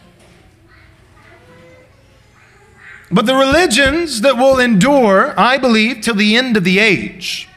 But 3.10 3.26
the 3.26 3.36
religions 3.36 4.22
that 4.22 4.36
will 4.36 4.58
endure, 4.58 5.38
I 5.38 5.58
believe, 5.58 6.00
till 6.00 6.14
the 6.14 6.36
end 6.36 6.56
of 6.56 6.64
the 6.64 6.78
age 6.78 7.48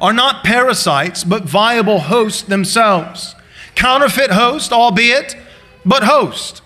are 0.00 0.12
not 0.12 0.44
parasites, 0.44 1.22
but 1.22 1.44
viable 1.44 2.00
hosts 2.00 2.42
themselves. 2.42 3.34
Counterfeit 3.74 4.30
host, 4.30 4.72
albeit, 4.72 5.36
but 5.84 6.02
host. 6.02 6.60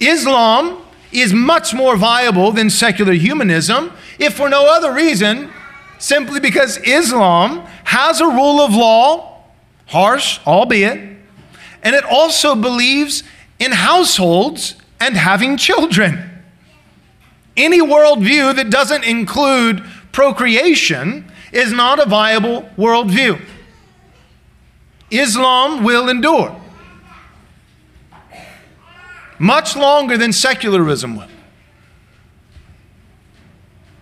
Islam 0.00 0.82
is 1.12 1.32
much 1.32 1.72
more 1.74 1.96
viable 1.96 2.52
than 2.52 2.70
secular 2.70 3.12
humanism, 3.12 3.92
if 4.18 4.34
for 4.34 4.48
no 4.48 4.66
other 4.68 4.92
reason, 4.92 5.50
simply 5.98 6.40
because 6.40 6.78
Islam 6.78 7.60
has 7.84 8.20
a 8.20 8.26
rule 8.26 8.60
of 8.60 8.74
law, 8.74 9.42
harsh, 9.86 10.40
albeit, 10.46 11.16
and 11.82 11.94
it 11.94 12.04
also 12.04 12.54
believes 12.54 13.22
in 13.58 13.72
households 13.72 14.74
and 15.00 15.16
having 15.16 15.56
children. 15.56 16.30
Any 17.56 17.80
worldview 17.80 18.56
that 18.56 18.70
doesn't 18.70 19.04
include 19.04 19.82
procreation 20.12 21.30
is 21.52 21.72
not 21.72 21.98
a 21.98 22.08
viable 22.08 22.62
worldview. 22.76 23.40
Islam 25.10 25.84
will 25.84 26.08
endure 26.08 26.60
much 29.38 29.76
longer 29.76 30.16
than 30.16 30.32
secularism 30.32 31.16
will. 31.16 31.28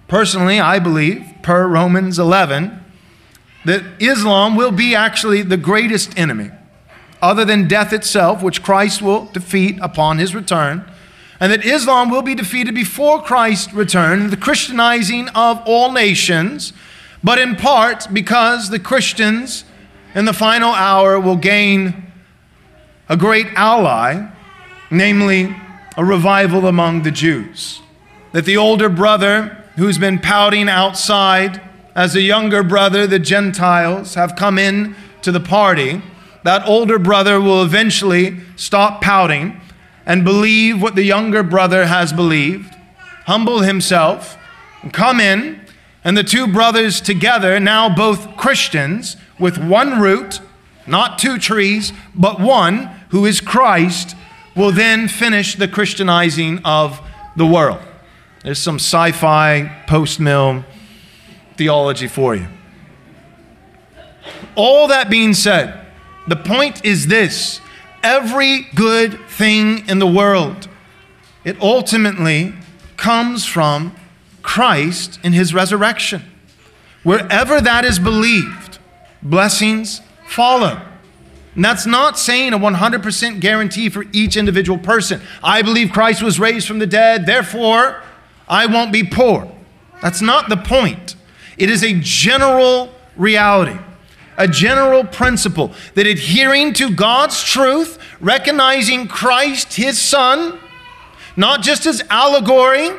Personally, 0.09 0.61
I 0.61 0.79
believe, 0.79 1.27
per 1.43 1.67
Romans 1.67 2.19
11, 2.19 2.81
that 3.65 3.83
Islam 3.99 4.57
will 4.57 4.71
be 4.71 4.95
actually 4.95 5.43
the 5.43 5.57
greatest 5.57 6.19
enemy, 6.19 6.51
other 7.23 7.45
than 7.45 7.67
death 7.67 7.93
itself, 7.93 8.43
which 8.43 8.63
Christ 8.63 9.01
will 9.01 9.27
defeat 9.27 9.79
upon 9.81 10.19
his 10.19 10.35
return 10.35 10.85
and 11.41 11.53
that 11.53 11.65
Islam 11.65 12.11
will 12.11 12.23
be 12.23 12.35
defeated 12.35 12.75
before 12.75 13.23
Christ's 13.23 13.73
return, 13.75 14.31
the 14.31 14.37
Christianizing 14.37 15.29
of 15.35 15.61
all 15.67 15.93
nations, 15.93 16.73
but 17.23 17.39
in 17.39 17.57
part 17.57 18.07
because 18.13 18.71
the 18.71 18.79
Christians 18.79 19.65
in 20.15 20.25
the 20.27 20.33
final 20.33 20.73
hour 20.73 21.19
will 21.19 21.37
gain 21.37 22.13
a 23.09 23.17
great 23.17 23.47
ally, 23.57 24.27
namely 24.91 25.55
a 25.97 26.05
revival 26.05 26.67
among 26.67 27.03
the 27.03 27.11
Jews. 27.11 27.81
That 28.33 28.45
the 28.45 28.57
older 28.57 28.89
brother 28.89 29.65
who's 29.77 29.99
been 29.99 30.19
pouting 30.19 30.69
outside 30.69 31.61
as 31.95 32.15
a 32.15 32.21
younger 32.21 32.63
brother, 32.63 33.07
the 33.07 33.19
Gentiles, 33.19 34.15
have 34.15 34.37
come 34.37 34.59
in 34.59 34.97
to 35.23 35.31
the 35.31 35.41
party, 35.41 36.03
that 36.43 36.67
older 36.67 36.99
brother 36.99 37.41
will 37.41 37.63
eventually 37.63 38.41
stop 38.57 39.01
pouting 39.01 39.61
and 40.05 40.25
believe 40.25 40.83
what 40.83 40.95
the 40.95 41.03
younger 41.03 41.43
brother 41.43 41.87
has 41.87 42.13
believed, 42.13 42.75
humble 43.27 43.61
himself, 43.61 44.37
and 44.83 44.93
come 44.93 45.21
in, 45.21 45.61
and 46.05 46.17
the 46.17 46.25
two 46.25 46.47
brothers 46.47 47.01
together, 47.01 47.59
now 47.59 47.95
both 47.95 48.37
Christians, 48.37 49.17
with 49.39 49.57
one 49.57 50.01
root, 50.01 50.41
not 50.87 51.19
two 51.19 51.39
trees, 51.39 51.93
but 52.15 52.39
one, 52.39 52.91
who 53.09 53.25
is 53.25 53.41
Christ, 53.41 54.15
will 54.55 54.73
then 54.73 55.09
finish 55.09 55.57
the 55.57 55.69
Christianizing 55.69 56.61
of 56.65 57.01
the 57.37 57.47
world. 57.47 57.81
There's 58.43 58.59
some 58.59 58.77
sci 58.77 59.13
fi, 59.13 59.85
post 59.87 60.21
mill 60.21 60.65
theology 61.57 62.09
for 62.09 62.35
you. 62.35 62.47
All 64.55 64.89
that 64.89 65.11
being 65.11 65.35
said, 65.35 65.87
the 66.29 66.37
point 66.37 66.85
is 66.85 67.07
this 67.07 67.61
every 68.03 68.63
good 68.75 69.19
thing 69.29 69.89
in 69.89 69.99
the 69.99 70.07
world, 70.07 70.69
it 71.45 71.61
ultimately 71.61 72.55
comes 72.97 73.45
from 73.47 73.95
Christ 74.43 75.19
in 75.23 75.33
his 75.33 75.55
resurrection. 75.55 76.23
Wherever 77.03 77.61
that 77.61 77.85
is 77.85 77.99
believed, 77.99 78.79
blessings 79.23 80.01
follow. 80.27 80.81
And 81.55 81.65
that's 81.65 81.87
not 81.87 82.19
saying 82.19 82.53
a 82.53 82.59
100% 82.59 83.41
guarantee 83.41 83.89
for 83.89 84.05
each 84.13 84.37
individual 84.37 84.79
person. 84.79 85.21
I 85.43 85.63
believe 85.63 85.93
Christ 85.93 86.23
was 86.23 86.41
raised 86.41 86.67
from 86.67 86.81
the 86.81 86.87
dead, 86.87 87.27
therefore 87.27 88.03
I 88.49 88.67
won't 88.67 88.93
be 88.93 89.05
poor. 89.05 89.51
That's 90.03 90.21
not 90.21 90.49
the 90.49 90.57
point. 90.57 91.17
It 91.57 91.71
is 91.71 91.85
a 91.85 91.95
general 92.01 92.93
reality, 93.17 93.79
a 94.37 94.49
general 94.49 95.05
principle 95.05 95.73
that 95.95 96.07
adhering 96.07 96.73
to 96.75 96.91
God's 96.91 97.43
truth, 97.43 97.99
recognizing 98.21 99.07
Christ, 99.07 99.75
his 99.75 100.01
Son, 100.01 100.59
not 101.37 101.63
just 101.63 101.87
as 101.87 102.03
allegory, 102.11 102.91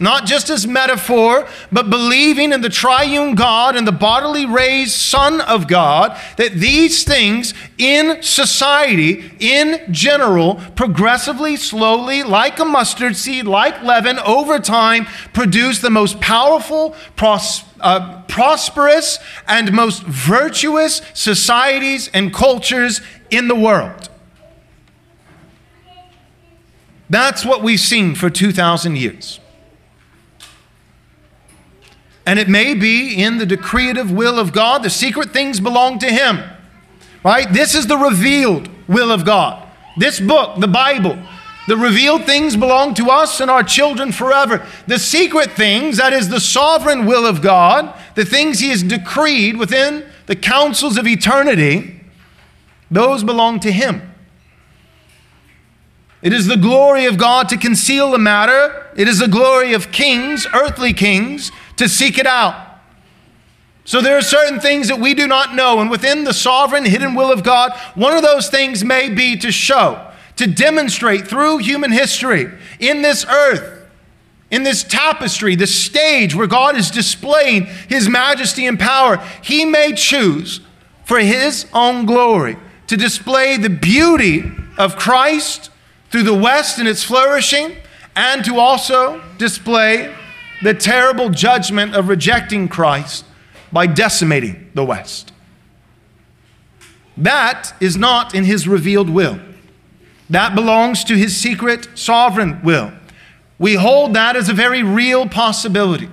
not 0.00 0.26
just 0.26 0.50
as 0.50 0.66
metaphor, 0.66 1.48
but 1.72 1.90
believing 1.90 2.52
in 2.52 2.60
the 2.60 2.68
triune 2.68 3.34
God 3.34 3.76
and 3.76 3.86
the 3.86 3.92
bodily 3.92 4.46
raised 4.46 4.92
Son 4.92 5.40
of 5.40 5.66
God, 5.66 6.18
that 6.36 6.52
these 6.52 7.04
things 7.04 7.54
in 7.78 8.22
society, 8.22 9.32
in 9.40 9.92
general, 9.92 10.56
progressively, 10.76 11.56
slowly, 11.56 12.22
like 12.22 12.58
a 12.58 12.64
mustard 12.64 13.16
seed, 13.16 13.46
like 13.46 13.82
leaven, 13.82 14.18
over 14.20 14.58
time, 14.58 15.06
produce 15.32 15.80
the 15.80 15.90
most 15.90 16.20
powerful, 16.20 16.94
pros- 17.16 17.64
uh, 17.80 18.22
prosperous, 18.22 19.18
and 19.46 19.72
most 19.72 20.02
virtuous 20.04 21.02
societies 21.14 22.08
and 22.14 22.32
cultures 22.32 23.00
in 23.30 23.48
the 23.48 23.54
world. 23.54 24.08
That's 27.10 27.44
what 27.44 27.62
we've 27.62 27.80
seen 27.80 28.14
for 28.14 28.28
2,000 28.28 28.96
years. 28.96 29.40
And 32.28 32.38
it 32.38 32.46
may 32.46 32.74
be 32.74 33.14
in 33.14 33.38
the 33.38 33.46
decretive 33.46 34.10
will 34.10 34.38
of 34.38 34.52
God. 34.52 34.82
The 34.82 34.90
secret 34.90 35.30
things 35.30 35.60
belong 35.60 35.98
to 36.00 36.10
Him. 36.10 36.40
Right? 37.24 37.50
This 37.50 37.74
is 37.74 37.86
the 37.86 37.96
revealed 37.96 38.68
will 38.86 39.10
of 39.10 39.24
God. 39.24 39.66
This 39.96 40.20
book, 40.20 40.60
the 40.60 40.68
Bible, 40.68 41.18
the 41.68 41.76
revealed 41.78 42.26
things 42.26 42.54
belong 42.54 42.92
to 42.96 43.08
us 43.08 43.40
and 43.40 43.50
our 43.50 43.62
children 43.62 44.12
forever. 44.12 44.66
The 44.86 44.98
secret 44.98 45.52
things, 45.52 45.96
that 45.96 46.12
is 46.12 46.28
the 46.28 46.38
sovereign 46.38 47.06
will 47.06 47.24
of 47.24 47.40
God, 47.40 47.98
the 48.14 48.26
things 48.26 48.60
He 48.60 48.68
has 48.68 48.82
decreed 48.82 49.56
within 49.56 50.04
the 50.26 50.36
councils 50.36 50.98
of 50.98 51.06
eternity, 51.06 51.98
those 52.90 53.24
belong 53.24 53.58
to 53.60 53.72
Him. 53.72 54.02
It 56.20 56.34
is 56.34 56.46
the 56.46 56.58
glory 56.58 57.06
of 57.06 57.16
God 57.16 57.48
to 57.48 57.56
conceal 57.56 58.10
the 58.10 58.18
matter. 58.18 58.92
It 58.96 59.08
is 59.08 59.20
the 59.20 59.28
glory 59.28 59.72
of 59.72 59.92
kings, 59.92 60.46
earthly 60.52 60.92
kings, 60.92 61.50
to 61.78 61.88
seek 61.88 62.18
it 62.18 62.26
out. 62.26 62.66
So 63.84 64.02
there 64.02 64.18
are 64.18 64.22
certain 64.22 64.60
things 64.60 64.88
that 64.88 65.00
we 65.00 65.14
do 65.14 65.26
not 65.26 65.54
know, 65.54 65.80
and 65.80 65.90
within 65.90 66.24
the 66.24 66.34
sovereign 66.34 66.84
hidden 66.84 67.14
will 67.14 67.32
of 67.32 67.42
God, 67.42 67.72
one 67.94 68.14
of 68.14 68.22
those 68.22 68.50
things 68.50 68.84
may 68.84 69.08
be 69.08 69.36
to 69.38 69.50
show, 69.50 70.12
to 70.36 70.46
demonstrate 70.46 71.26
through 71.26 71.58
human 71.58 71.90
history 71.90 72.50
in 72.78 73.00
this 73.00 73.24
earth, 73.24 73.88
in 74.50 74.62
this 74.62 74.84
tapestry, 74.84 75.54
the 75.54 75.66
stage 75.66 76.34
where 76.34 76.46
God 76.46 76.76
is 76.76 76.90
displaying 76.90 77.64
his 77.88 78.08
majesty 78.08 78.66
and 78.66 78.78
power. 78.78 79.16
He 79.42 79.64
may 79.64 79.92
choose 79.94 80.60
for 81.06 81.18
his 81.18 81.66
own 81.72 82.04
glory 82.04 82.58
to 82.88 82.96
display 82.96 83.56
the 83.56 83.70
beauty 83.70 84.52
of 84.76 84.96
Christ 84.96 85.70
through 86.10 86.24
the 86.24 86.34
West 86.34 86.78
and 86.78 86.86
its 86.86 87.04
flourishing, 87.04 87.76
and 88.14 88.44
to 88.44 88.58
also 88.58 89.22
display 89.38 90.14
the 90.62 90.74
terrible 90.74 91.30
judgment 91.30 91.94
of 91.94 92.08
rejecting 92.08 92.68
Christ 92.68 93.24
by 93.72 93.86
decimating 93.86 94.70
the 94.74 94.84
West. 94.84 95.32
That 97.16 97.74
is 97.80 97.96
not 97.96 98.34
in 98.34 98.44
his 98.44 98.68
revealed 98.68 99.10
will. 99.10 99.40
That 100.30 100.54
belongs 100.54 101.04
to 101.04 101.16
his 101.16 101.36
secret 101.36 101.88
sovereign 101.94 102.60
will. 102.62 102.92
We 103.58 103.74
hold 103.74 104.14
that 104.14 104.36
as 104.36 104.48
a 104.48 104.54
very 104.54 104.82
real 104.82 105.28
possibility. 105.28 106.08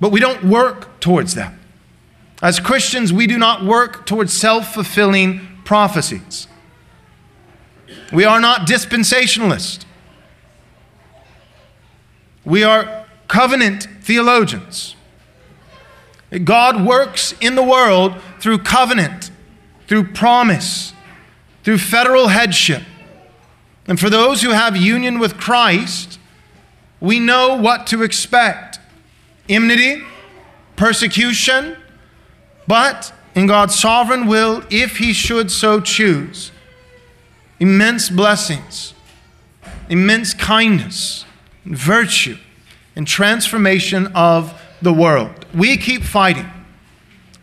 But 0.00 0.12
we 0.12 0.20
don't 0.20 0.44
work 0.44 1.00
towards 1.00 1.34
that. 1.34 1.54
As 2.40 2.60
Christians, 2.60 3.12
we 3.12 3.26
do 3.26 3.36
not 3.36 3.64
work 3.64 4.06
towards 4.06 4.32
self 4.32 4.72
fulfilling 4.72 5.40
prophecies. 5.64 6.46
We 8.12 8.24
are 8.24 8.40
not 8.40 8.68
dispensationalists. 8.68 9.84
We 12.48 12.64
are 12.64 13.04
covenant 13.28 13.86
theologians. 14.00 14.96
God 16.44 16.82
works 16.84 17.34
in 17.42 17.56
the 17.56 17.62
world 17.62 18.18
through 18.40 18.60
covenant, 18.60 19.30
through 19.86 20.12
promise, 20.12 20.94
through 21.62 21.76
federal 21.76 22.28
headship. 22.28 22.82
And 23.86 24.00
for 24.00 24.08
those 24.08 24.40
who 24.40 24.50
have 24.50 24.78
union 24.78 25.18
with 25.18 25.36
Christ, 25.36 26.18
we 27.00 27.20
know 27.20 27.54
what 27.54 27.86
to 27.88 28.02
expect 28.02 28.80
enmity, 29.46 30.02
persecution, 30.74 31.76
but 32.66 33.12
in 33.34 33.46
God's 33.46 33.78
sovereign 33.78 34.26
will, 34.26 34.64
if 34.70 34.96
He 34.96 35.12
should 35.12 35.50
so 35.50 35.82
choose, 35.82 36.50
immense 37.60 38.08
blessings, 38.08 38.94
immense 39.90 40.32
kindness, 40.32 41.26
virtue 41.68 42.36
and 42.96 43.06
transformation 43.06 44.08
of 44.08 44.60
the 44.82 44.92
world. 44.92 45.46
We 45.54 45.76
keep 45.76 46.02
fighting. 46.02 46.50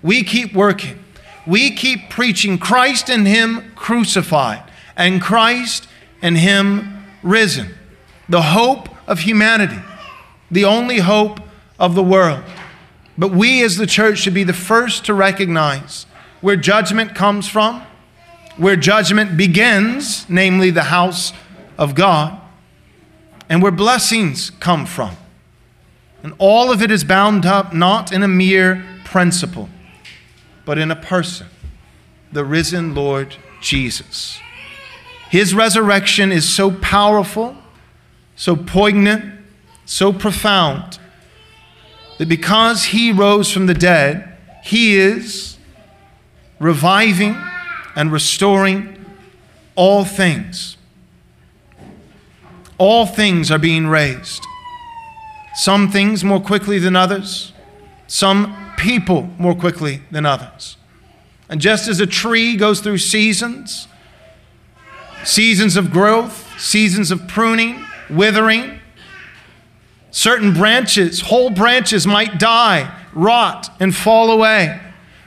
We 0.02 0.24
keep 0.24 0.54
working. 0.54 1.00
We 1.48 1.72
keep 1.72 2.10
preaching 2.10 2.58
Christ 2.58 3.10
and 3.10 3.28
Him 3.28 3.72
crucified 3.76 4.64
and 4.96 5.22
Christ 5.22 5.88
and 6.22 6.38
Him 6.38 7.06
risen. 7.22 7.74
The 8.28 8.42
hope 8.42 8.90
of 9.08 9.20
humanity, 9.20 9.80
the 10.50 10.66
only 10.66 11.00
hope 11.00 11.40
of 11.80 11.94
the 11.94 12.04
world. 12.04 12.44
But 13.18 13.32
we 13.32 13.64
as 13.64 13.78
the 13.78 13.88
church 13.88 14.20
should 14.20 14.34
be 14.34 14.44
the 14.44 14.54
first 14.54 15.06
to 15.06 15.14
recognize 15.14 16.06
where 16.42 16.56
judgment 16.56 17.16
comes 17.16 17.48
from, 17.48 17.84
where 18.58 18.76
judgment 18.76 19.38
begins, 19.38 20.28
namely 20.30 20.70
the 20.72 20.84
house 20.84 21.32
of 21.78 21.96
God 21.96 22.42
and 23.50 23.62
where 23.62 23.72
blessings 23.72 24.50
come 24.60 24.86
from. 24.86 25.16
And 26.24 26.34
all 26.38 26.72
of 26.72 26.82
it 26.82 26.90
is 26.90 27.04
bound 27.04 27.46
up 27.46 27.74
not 27.74 28.12
in 28.12 28.24
a 28.24 28.28
mere 28.28 28.84
principle, 29.04 29.70
but 30.66 30.78
in 30.78 30.90
a 30.90 30.96
person, 30.96 31.48
the 32.32 32.44
risen 32.44 32.96
Lord 32.96 33.36
Jesus. 33.62 34.40
His 35.30 35.54
resurrection 35.54 36.32
is 36.32 36.48
so 36.48 36.72
powerful, 36.72 37.56
so 38.36 38.56
poignant, 38.56 39.40
so 39.86 40.12
profound, 40.12 40.98
that 42.18 42.30
because 42.30 42.86
he 42.86 43.12
rose 43.12 43.52
from 43.52 43.68
the 43.68 43.74
dead, 43.74 44.38
he 44.64 44.96
is 44.96 45.58
reviving 46.60 47.36
and 47.96 48.12
restoring 48.12 49.06
all 49.76 50.06
things. 50.06 50.75
All 52.78 53.06
things 53.06 53.52
are 53.52 53.60
being 53.60 53.88
raised. 53.88 54.46
Some 55.56 55.90
things 55.90 56.24
more 56.24 56.42
quickly 56.42 56.80
than 56.80 56.96
others, 56.96 57.54
some 58.08 58.74
people 58.78 59.30
more 59.38 59.56
quickly 59.56 60.02
than 60.12 60.26
others. 60.26 60.78
And 61.50 61.62
just 61.62 61.88
as 61.88 62.00
a 62.00 62.08
tree 62.08 62.56
goes 62.58 62.82
through 62.82 62.98
seasons, 62.98 63.88
seasons 65.24 65.78
of 65.78 65.92
growth, 65.92 66.60
seasons 66.60 67.12
of 67.12 67.28
pruning, 67.28 67.86
withering, 68.10 68.80
certain 70.12 70.54
branches, 70.54 71.22
whole 71.22 71.50
branches 71.50 72.06
might 72.06 72.40
die, 72.40 72.94
rot, 73.14 73.70
and 73.80 73.96
fall 73.96 74.32
away. 74.32 74.82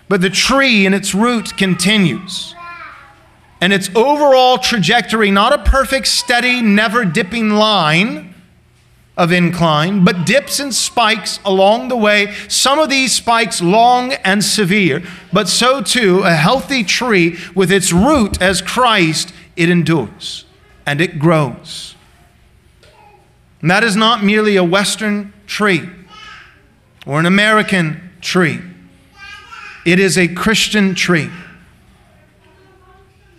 But 0.09 0.21
the 0.21 0.31
tree 0.31 0.87
and 0.87 0.95
its 0.95 1.15
root 1.15 1.57
continues. 1.57 2.55
And 3.61 3.73
its 3.73 3.91
overall 3.95 4.59
trajectory, 4.59 5.31
not 5.31 5.53
a 5.53 5.59
perfect, 5.59 6.07
steady, 6.07 6.63
never 6.63 7.05
dipping 7.05 7.51
line 7.51 8.35
of 9.17 9.33
incline, 9.33 10.05
but 10.05 10.25
dips 10.25 10.61
and 10.61 10.73
spikes 10.73 11.41
along 11.45 11.89
the 11.89 11.97
way. 11.97 12.33
Some 12.47 12.79
of 12.79 12.89
these 12.89 13.13
spikes 13.13 13.61
long 13.61 14.13
and 14.13 14.45
severe, 14.45 15.03
but 15.33 15.49
so 15.49 15.83
too 15.83 16.21
a 16.21 16.35
healthy 16.35 16.85
tree 16.85 17.37
with 17.53 17.73
its 17.73 17.93
root 17.93 18.41
as 18.41 18.63
Christ, 18.63 19.35
it 19.57 19.69
endures 19.69 20.45
and 20.87 21.01
it 21.01 21.19
grows. 21.19 21.97
And 23.61 23.71
that 23.73 23.83
is 23.83 23.97
not 23.97 24.23
merely 24.23 24.55
a 24.55 24.63
Western 24.63 25.33
tree 25.49 25.89
or 27.05 27.19
an 27.19 27.27
American 27.27 28.13
tree. 28.21 28.61
It 29.85 29.99
is 29.99 30.17
a 30.17 30.29
Christian 30.29 30.95
tree. 30.95 31.29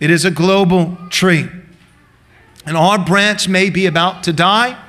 It 0.00 0.10
is 0.10 0.24
a 0.24 0.30
global 0.30 0.96
tree. 1.10 1.48
And 2.66 2.76
our 2.76 2.98
branch 2.98 3.48
may 3.48 3.70
be 3.70 3.86
about 3.86 4.22
to 4.24 4.32
die, 4.32 4.82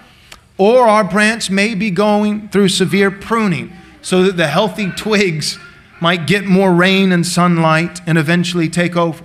or 0.58 0.88
our 0.88 1.04
branch 1.04 1.50
may 1.50 1.76
be 1.76 1.92
going 1.92 2.48
through 2.50 2.70
severe 2.70 3.12
pruning 3.12 3.74
so 4.02 4.24
that 4.24 4.38
the 4.38 4.48
healthy 4.48 4.90
twigs 4.92 5.60
might 6.00 6.26
get 6.26 6.46
more 6.46 6.74
rain 6.74 7.12
and 7.12 7.28
sunlight 7.28 8.00
and 8.08 8.18
eventually 8.18 8.70
take 8.70 8.96
over. 8.96 9.24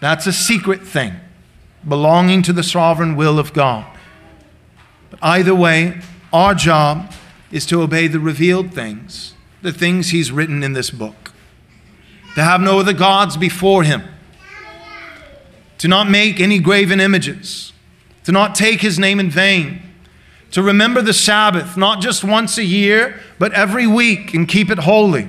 That's 0.00 0.26
a 0.26 0.32
secret 0.32 0.86
thing 0.86 1.14
belonging 1.86 2.42
to 2.42 2.52
the 2.52 2.62
sovereign 2.62 3.16
will 3.16 3.38
of 3.38 3.52
God. 3.52 3.86
But 5.10 5.20
either 5.22 5.54
way, 5.54 6.00
our 6.32 6.54
job 6.54 7.12
is 7.50 7.64
to 7.66 7.80
obey 7.80 8.08
the 8.08 8.20
revealed 8.20 8.74
things, 8.74 9.34
the 9.62 9.72
things 9.72 10.10
He's 10.10 10.30
written 10.32 10.62
in 10.62 10.72
this 10.72 10.90
book, 10.90 11.32
to 12.34 12.42
have 12.42 12.60
no 12.60 12.80
other 12.80 12.92
gods 12.92 13.36
before 13.36 13.82
Him 13.82 14.02
to 15.78 15.88
not 15.88 16.08
make 16.08 16.40
any 16.40 16.58
graven 16.58 17.00
images, 17.00 17.72
to 18.24 18.32
not 18.32 18.54
take 18.54 18.80
his 18.80 18.98
name 18.98 19.20
in 19.20 19.30
vain, 19.30 19.82
to 20.52 20.62
remember 20.62 21.02
the 21.02 21.12
Sabbath, 21.12 21.76
not 21.76 22.00
just 22.00 22.24
once 22.24 22.56
a 22.56 22.64
year, 22.64 23.20
but 23.38 23.52
every 23.52 23.86
week 23.86 24.32
and 24.32 24.48
keep 24.48 24.70
it 24.70 24.78
holy, 24.78 25.28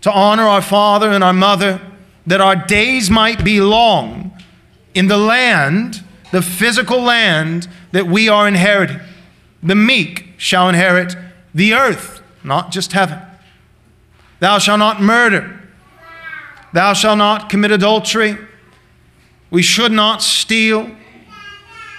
to 0.00 0.10
honor 0.10 0.44
our 0.44 0.62
father 0.62 1.10
and 1.10 1.22
our 1.22 1.32
mother, 1.32 1.80
that 2.26 2.40
our 2.40 2.56
days 2.56 3.08
might 3.08 3.44
be 3.44 3.60
long 3.60 4.32
in 4.94 5.08
the 5.08 5.16
land, 5.16 6.02
the 6.32 6.42
physical 6.42 7.00
land 7.00 7.68
that 7.92 8.06
we 8.06 8.28
are 8.28 8.48
inheriting. 8.48 9.00
The 9.62 9.74
meek 9.74 10.28
shall 10.36 10.68
inherit 10.68 11.14
the 11.54 11.74
earth, 11.74 12.22
not 12.42 12.70
just 12.70 12.92
heaven. 12.92 13.20
Thou 14.40 14.58
shalt 14.58 14.78
not 14.78 15.00
murder. 15.00 15.60
Thou 16.72 16.92
shalt 16.92 17.18
not 17.18 17.48
commit 17.48 17.70
adultery. 17.70 18.36
We 19.50 19.62
should 19.62 19.92
not 19.92 20.22
steal 20.22 20.90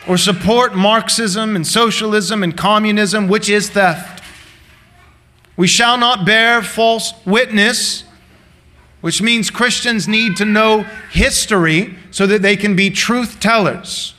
or 0.07 0.17
support 0.17 0.75
Marxism 0.75 1.55
and 1.55 1.65
socialism 1.65 2.43
and 2.43 2.55
communism, 2.57 3.27
which 3.27 3.49
is 3.49 3.69
theft. 3.69 4.23
We 5.55 5.67
shall 5.67 5.97
not 5.97 6.25
bear 6.25 6.61
false 6.61 7.13
witness, 7.25 8.03
which 9.01 9.21
means 9.21 9.49
Christians 9.49 10.07
need 10.07 10.37
to 10.37 10.45
know 10.45 10.83
history 11.11 11.95
so 12.11 12.27
that 12.27 12.41
they 12.41 12.55
can 12.55 12.75
be 12.75 12.89
truth 12.89 13.39
tellers. 13.39 14.13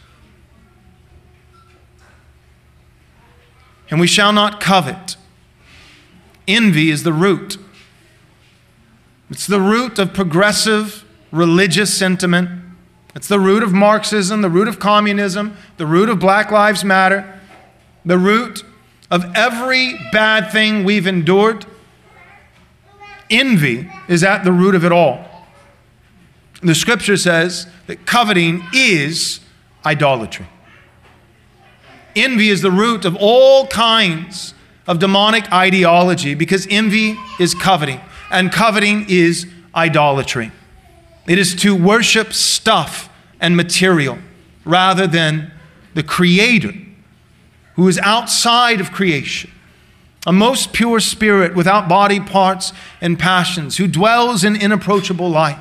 And 3.91 4.01
we 4.01 4.07
shall 4.07 4.33
not 4.33 4.61
covet. 4.61 5.16
Envy 6.47 6.91
is 6.91 7.03
the 7.05 7.12
root. 7.12 7.57
It's 9.31 9.47
the 9.47 9.61
root 9.61 9.99
of 9.99 10.12
progressive 10.12 11.05
religious 11.31 11.97
sentiment 11.97 12.67
it's 13.18 13.26
the 13.26 13.40
root 13.40 13.64
of 13.64 13.72
Marxism, 13.72 14.42
the 14.42 14.48
root 14.48 14.68
of 14.68 14.78
communism, 14.78 15.56
the 15.76 15.86
root 15.86 16.08
of 16.08 16.20
Black 16.20 16.52
Lives 16.52 16.84
Matter, 16.84 17.40
the 18.04 18.16
root 18.16 18.62
of 19.10 19.24
every 19.34 19.94
bad 20.12 20.52
thing 20.52 20.84
we've 20.84 21.04
endured. 21.04 21.66
Envy 23.28 23.90
is 24.06 24.22
at 24.22 24.44
the 24.44 24.52
root 24.52 24.76
of 24.76 24.84
it 24.84 24.92
all. 24.92 25.24
The 26.62 26.76
scripture 26.76 27.16
says 27.16 27.66
that 27.88 28.06
coveting 28.06 28.62
is 28.72 29.40
idolatry. 29.84 30.46
Envy 32.14 32.50
is 32.50 32.62
the 32.62 32.70
root 32.70 33.04
of 33.04 33.16
all 33.18 33.66
kinds 33.66 34.54
of 34.86 35.00
demonic 35.00 35.52
ideology 35.52 36.36
because 36.36 36.68
envy 36.70 37.18
is 37.40 37.52
coveting, 37.52 38.00
and 38.30 38.52
coveting 38.52 39.06
is 39.08 39.48
idolatry. 39.74 40.52
It 41.26 41.40
is 41.40 41.56
to 41.56 41.74
worship 41.74 42.32
stuff 42.32 43.07
and 43.41 43.57
material 43.57 44.18
rather 44.64 45.07
than 45.07 45.53
the 45.95 46.03
Creator 46.03 46.74
who 47.78 47.86
is 47.86 47.99
outside 47.99 48.80
of 48.80 48.91
creation, 48.91 49.49
a 50.26 50.32
most 50.32 50.72
pure 50.72 50.99
spirit 50.99 51.55
without 51.55 51.89
body 51.89 52.18
parts 52.18 52.72
and 53.01 53.16
passions, 53.16 53.76
who 53.76 53.86
dwells 53.86 54.43
in 54.43 54.57
inapproachable 54.57 55.30
light. 55.30 55.61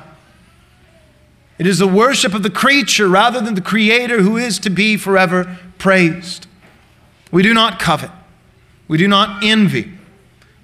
It 1.58 1.66
is 1.68 1.78
the 1.78 1.86
worship 1.86 2.34
of 2.34 2.42
the 2.42 2.50
creature 2.50 3.08
rather 3.08 3.40
than 3.40 3.54
the 3.54 3.60
Creator 3.60 4.22
who 4.22 4.36
is 4.36 4.58
to 4.58 4.68
be 4.68 4.96
forever 4.96 5.58
praised. 5.78 6.48
We 7.30 7.44
do 7.44 7.54
not 7.54 7.78
covet, 7.78 8.10
we 8.88 8.98
do 8.98 9.06
not 9.06 9.44
envy. 9.44 9.92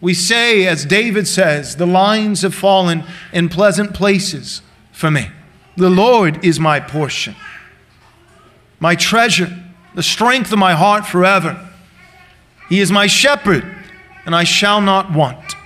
We 0.00 0.12
say, 0.12 0.66
as 0.66 0.84
David 0.84 1.28
says, 1.28 1.76
the 1.76 1.86
lines 1.86 2.42
have 2.42 2.54
fallen 2.54 3.04
in 3.32 3.48
pleasant 3.48 3.94
places 3.94 4.60
for 4.90 5.08
me. 5.08 5.30
The 5.76 5.90
Lord 5.90 6.44
is 6.44 6.60
my 6.60 6.78
portion, 6.78 7.34
my 8.78 8.94
treasure, 8.94 9.52
the 9.94 10.02
strength 10.02 10.52
of 10.52 10.58
my 10.58 10.74
heart 10.74 11.06
forever. 11.06 11.68
He 12.68 12.80
is 12.80 12.92
my 12.92 13.06
shepherd, 13.06 13.64
and 14.24 14.34
I 14.34 14.44
shall 14.44 14.80
not 14.80 15.12
want. 15.12 15.56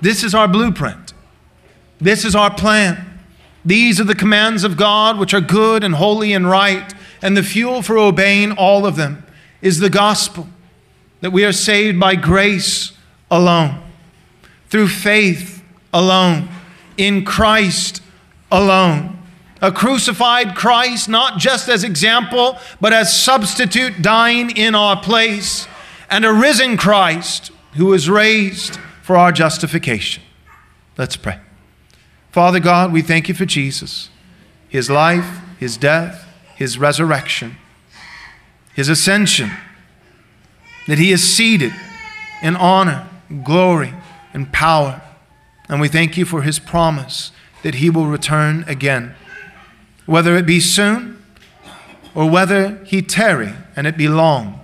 This 0.00 0.22
is 0.22 0.34
our 0.34 0.48
blueprint. 0.48 1.12
This 1.98 2.24
is 2.24 2.34
our 2.34 2.52
plan. 2.52 3.20
These 3.64 4.00
are 4.00 4.04
the 4.04 4.14
commands 4.14 4.64
of 4.64 4.76
God, 4.76 5.18
which 5.18 5.34
are 5.34 5.40
good 5.40 5.84
and 5.84 5.94
holy 5.94 6.32
and 6.32 6.48
right, 6.48 6.94
and 7.22 7.36
the 7.36 7.42
fuel 7.42 7.82
for 7.82 7.98
obeying 7.98 8.52
all 8.52 8.86
of 8.86 8.96
them 8.96 9.24
is 9.60 9.78
the 9.78 9.90
gospel 9.90 10.48
that 11.20 11.30
we 11.30 11.44
are 11.44 11.52
saved 11.52 12.00
by 12.00 12.14
grace 12.14 12.92
alone, 13.30 13.82
through 14.68 14.88
faith 14.88 15.62
alone 15.92 16.48
in 17.00 17.24
Christ 17.24 18.02
alone. 18.52 19.18
A 19.62 19.72
crucified 19.72 20.54
Christ, 20.54 21.08
not 21.08 21.38
just 21.38 21.68
as 21.68 21.82
example, 21.82 22.58
but 22.80 22.92
as 22.92 23.18
substitute 23.18 24.02
dying 24.02 24.50
in 24.50 24.74
our 24.74 25.00
place, 25.00 25.66
and 26.10 26.24
a 26.24 26.32
risen 26.32 26.76
Christ 26.76 27.50
who 27.74 27.86
was 27.86 28.08
raised 28.08 28.78
for 29.02 29.16
our 29.16 29.32
justification. 29.32 30.22
Let's 30.98 31.16
pray. 31.16 31.40
Father 32.32 32.60
God, 32.60 32.92
we 32.92 33.02
thank 33.02 33.28
you 33.28 33.34
for 33.34 33.46
Jesus, 33.46 34.10
his 34.68 34.90
life, 34.90 35.40
his 35.58 35.76
death, 35.76 36.26
his 36.56 36.78
resurrection, 36.78 37.56
his 38.74 38.88
ascension, 38.88 39.50
that 40.86 40.98
he 40.98 41.12
is 41.12 41.34
seated 41.34 41.72
in 42.42 42.56
honor, 42.56 43.08
glory, 43.42 43.94
and 44.32 44.52
power 44.52 45.02
and 45.70 45.80
we 45.80 45.86
thank 45.86 46.16
you 46.16 46.24
for 46.24 46.42
his 46.42 46.58
promise 46.58 47.30
that 47.62 47.76
he 47.76 47.88
will 47.88 48.06
return 48.06 48.64
again, 48.66 49.14
whether 50.04 50.36
it 50.36 50.44
be 50.44 50.58
soon 50.58 51.22
or 52.12 52.28
whether 52.28 52.82
he 52.84 53.00
tarry 53.00 53.54
and 53.76 53.86
it 53.86 53.96
be 53.96 54.08
long. 54.08 54.60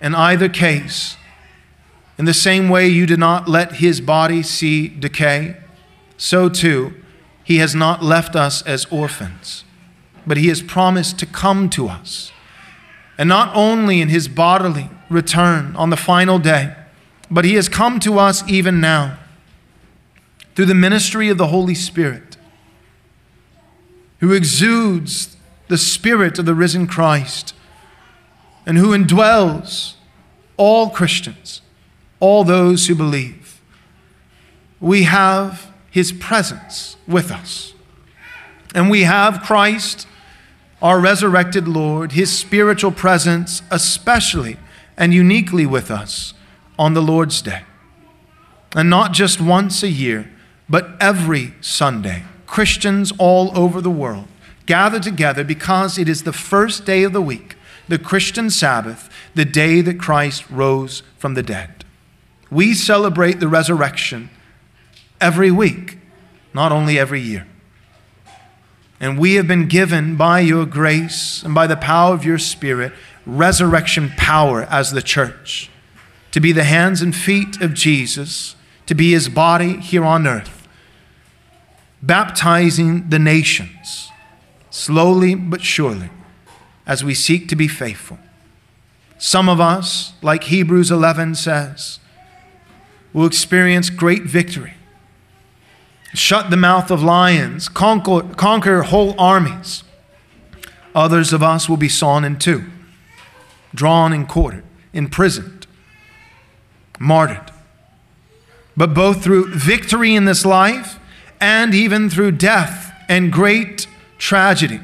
In 0.00 0.16
either 0.16 0.48
case, 0.48 1.16
in 2.18 2.24
the 2.24 2.34
same 2.34 2.68
way 2.68 2.88
you 2.88 3.06
did 3.06 3.20
not 3.20 3.48
let 3.48 3.76
his 3.76 4.00
body 4.00 4.42
see 4.42 4.88
decay, 4.88 5.58
so 6.16 6.48
too 6.48 6.94
he 7.44 7.58
has 7.58 7.72
not 7.72 8.02
left 8.02 8.34
us 8.34 8.62
as 8.62 8.84
orphans, 8.86 9.62
but 10.26 10.36
he 10.36 10.48
has 10.48 10.60
promised 10.60 11.20
to 11.20 11.26
come 11.26 11.70
to 11.70 11.86
us. 11.86 12.32
And 13.16 13.28
not 13.28 13.54
only 13.54 14.00
in 14.00 14.08
his 14.08 14.26
bodily 14.26 14.90
return 15.08 15.76
on 15.76 15.90
the 15.90 15.96
final 15.96 16.40
day, 16.40 16.74
but 17.30 17.44
he 17.44 17.54
has 17.54 17.68
come 17.68 18.00
to 18.00 18.18
us 18.18 18.42
even 18.48 18.80
now 18.80 19.18
through 20.54 20.66
the 20.66 20.74
ministry 20.74 21.28
of 21.28 21.38
the 21.38 21.48
Holy 21.48 21.74
Spirit, 21.74 22.36
who 24.20 24.32
exudes 24.32 25.36
the 25.68 25.78
Spirit 25.78 26.38
of 26.38 26.46
the 26.46 26.54
risen 26.54 26.86
Christ, 26.86 27.54
and 28.66 28.78
who 28.78 28.96
indwells 28.96 29.94
all 30.56 30.90
Christians, 30.90 31.62
all 32.20 32.44
those 32.44 32.86
who 32.86 32.94
believe. 32.94 33.60
We 34.80 35.04
have 35.04 35.72
his 35.90 36.12
presence 36.12 36.96
with 37.06 37.30
us. 37.30 37.74
And 38.74 38.90
we 38.90 39.02
have 39.02 39.42
Christ, 39.42 40.06
our 40.80 40.98
resurrected 40.98 41.68
Lord, 41.68 42.12
his 42.12 42.36
spiritual 42.36 42.92
presence, 42.92 43.62
especially 43.70 44.56
and 44.96 45.12
uniquely 45.12 45.66
with 45.66 45.90
us 45.90 46.34
on 46.78 46.94
the 46.94 47.02
Lord's 47.02 47.42
Day. 47.42 47.62
And 48.74 48.88
not 48.88 49.12
just 49.12 49.40
once 49.40 49.82
a 49.82 49.88
year, 49.88 50.30
but 50.72 50.96
every 50.98 51.52
Sunday. 51.60 52.24
Christians 52.46 53.12
all 53.18 53.56
over 53.56 53.82
the 53.82 53.90
world 53.90 54.26
gather 54.64 54.98
together 54.98 55.44
because 55.44 55.98
it 55.98 56.08
is 56.08 56.22
the 56.22 56.32
first 56.32 56.86
day 56.86 57.02
of 57.02 57.12
the 57.12 57.20
week, 57.20 57.56
the 57.88 57.98
Christian 57.98 58.48
Sabbath, 58.48 59.10
the 59.34 59.44
day 59.44 59.82
that 59.82 60.00
Christ 60.00 60.48
rose 60.48 61.02
from 61.18 61.34
the 61.34 61.42
dead. 61.42 61.84
We 62.50 62.72
celebrate 62.72 63.38
the 63.38 63.48
resurrection 63.48 64.30
every 65.20 65.50
week, 65.50 65.98
not 66.54 66.72
only 66.72 66.98
every 66.98 67.20
year. 67.20 67.46
And 68.98 69.18
we 69.18 69.34
have 69.34 69.46
been 69.46 69.68
given 69.68 70.16
by 70.16 70.40
your 70.40 70.64
grace 70.64 71.42
and 71.42 71.54
by 71.54 71.66
the 71.66 71.76
power 71.76 72.14
of 72.14 72.24
your 72.24 72.38
Spirit 72.38 72.94
resurrection 73.26 74.10
power 74.16 74.62
as 74.70 74.92
the 74.92 75.02
church 75.02 75.68
to 76.30 76.40
be 76.40 76.52
the 76.52 76.64
hands 76.64 77.02
and 77.02 77.14
feet 77.14 77.60
of 77.60 77.74
Jesus, 77.74 78.56
to 78.86 78.94
be 78.94 79.10
his 79.12 79.28
body 79.28 79.78
here 79.78 80.02
on 80.04 80.26
earth, 80.26 80.61
baptizing 82.02 83.08
the 83.08 83.18
nations 83.18 84.10
slowly 84.70 85.34
but 85.34 85.62
surely 85.62 86.10
as 86.86 87.04
we 87.04 87.14
seek 87.14 87.48
to 87.48 87.56
be 87.56 87.68
faithful. 87.68 88.18
Some 89.18 89.48
of 89.48 89.60
us, 89.60 90.14
like 90.20 90.44
Hebrews 90.44 90.90
11 90.90 91.36
says, 91.36 92.00
will 93.12 93.26
experience 93.26 93.88
great 93.88 94.22
victory, 94.22 94.74
shut 96.12 96.50
the 96.50 96.56
mouth 96.56 96.90
of 96.90 97.02
lions, 97.02 97.68
conquer, 97.68 98.22
conquer 98.34 98.82
whole 98.82 99.14
armies. 99.20 99.84
Others 100.94 101.32
of 101.32 101.42
us 101.42 101.68
will 101.68 101.76
be 101.76 101.88
sawn 101.88 102.24
in 102.24 102.38
two, 102.38 102.64
drawn 103.74 104.12
and 104.12 104.28
quartered, 104.28 104.64
imprisoned, 104.92 105.66
martyred. 106.98 107.52
But 108.76 108.92
both 108.92 109.22
through 109.22 109.54
victory 109.54 110.14
in 110.14 110.24
this 110.24 110.44
life 110.44 110.98
and 111.42 111.74
even 111.74 112.08
through 112.08 112.30
death 112.30 112.94
and 113.08 113.32
great 113.32 113.88
tragedy, 114.16 114.80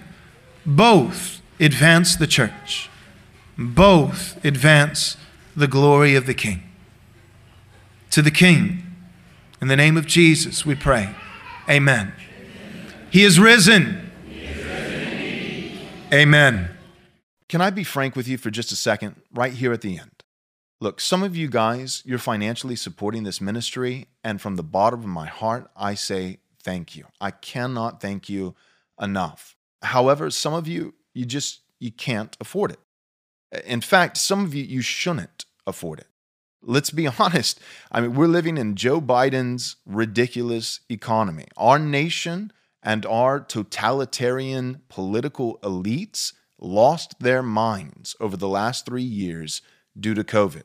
both 0.66 1.40
advance 1.60 2.16
the 2.16 2.26
church, 2.26 2.90
both 3.56 4.44
advance 4.44 5.16
the 5.54 5.68
glory 5.68 6.16
of 6.16 6.26
the 6.26 6.34
King. 6.34 6.64
To 8.10 8.22
the 8.22 8.32
King, 8.32 8.82
in 9.62 9.68
the 9.68 9.76
name 9.76 9.96
of 9.96 10.06
Jesus, 10.06 10.66
we 10.66 10.74
pray. 10.74 11.14
Amen. 11.70 12.12
He 13.10 13.22
is 13.22 13.38
risen. 13.38 14.10
Amen. 16.12 16.70
Can 17.48 17.60
I 17.60 17.70
be 17.70 17.84
frank 17.84 18.16
with 18.16 18.26
you 18.26 18.36
for 18.36 18.50
just 18.50 18.72
a 18.72 18.76
second, 18.76 19.14
right 19.32 19.52
here 19.52 19.72
at 19.72 19.80
the 19.80 19.96
end? 19.96 20.24
Look, 20.80 21.00
some 21.00 21.22
of 21.22 21.36
you 21.36 21.48
guys, 21.48 22.02
you're 22.04 22.18
financially 22.18 22.76
supporting 22.76 23.22
this 23.22 23.40
ministry, 23.40 24.06
and 24.24 24.40
from 24.40 24.56
the 24.56 24.62
bottom 24.64 25.00
of 25.00 25.06
my 25.06 25.26
heart, 25.26 25.70
I 25.76 25.94
say 25.94 26.38
thank 26.68 26.94
you. 26.94 27.06
I 27.18 27.30
cannot 27.30 28.00
thank 28.02 28.28
you 28.28 28.54
enough. 29.00 29.56
However, 29.82 30.28
some 30.28 30.52
of 30.52 30.68
you, 30.68 30.94
you 31.14 31.24
just 31.24 31.60
you 31.80 31.90
can't 31.90 32.36
afford 32.42 32.72
it. 32.72 32.80
In 33.64 33.80
fact, 33.80 34.18
some 34.18 34.44
of 34.44 34.54
you 34.54 34.64
you 34.64 34.82
shouldn't 34.82 35.46
afford 35.66 36.00
it. 36.00 36.08
Let's 36.62 36.90
be 36.90 37.06
honest. 37.18 37.58
I 37.90 38.02
mean, 38.02 38.14
we're 38.14 38.26
living 38.26 38.58
in 38.58 38.76
Joe 38.76 39.00
Biden's 39.00 39.76
ridiculous 39.86 40.80
economy. 40.90 41.46
Our 41.56 41.78
nation 41.78 42.52
and 42.82 43.06
our 43.06 43.40
totalitarian 43.40 44.82
political 44.88 45.58
elites 45.62 46.34
lost 46.60 47.18
their 47.20 47.42
minds 47.42 48.14
over 48.20 48.36
the 48.36 48.48
last 48.48 48.84
three 48.84 49.10
years 49.22 49.62
due 49.98 50.12
to 50.12 50.22
COVID. 50.22 50.64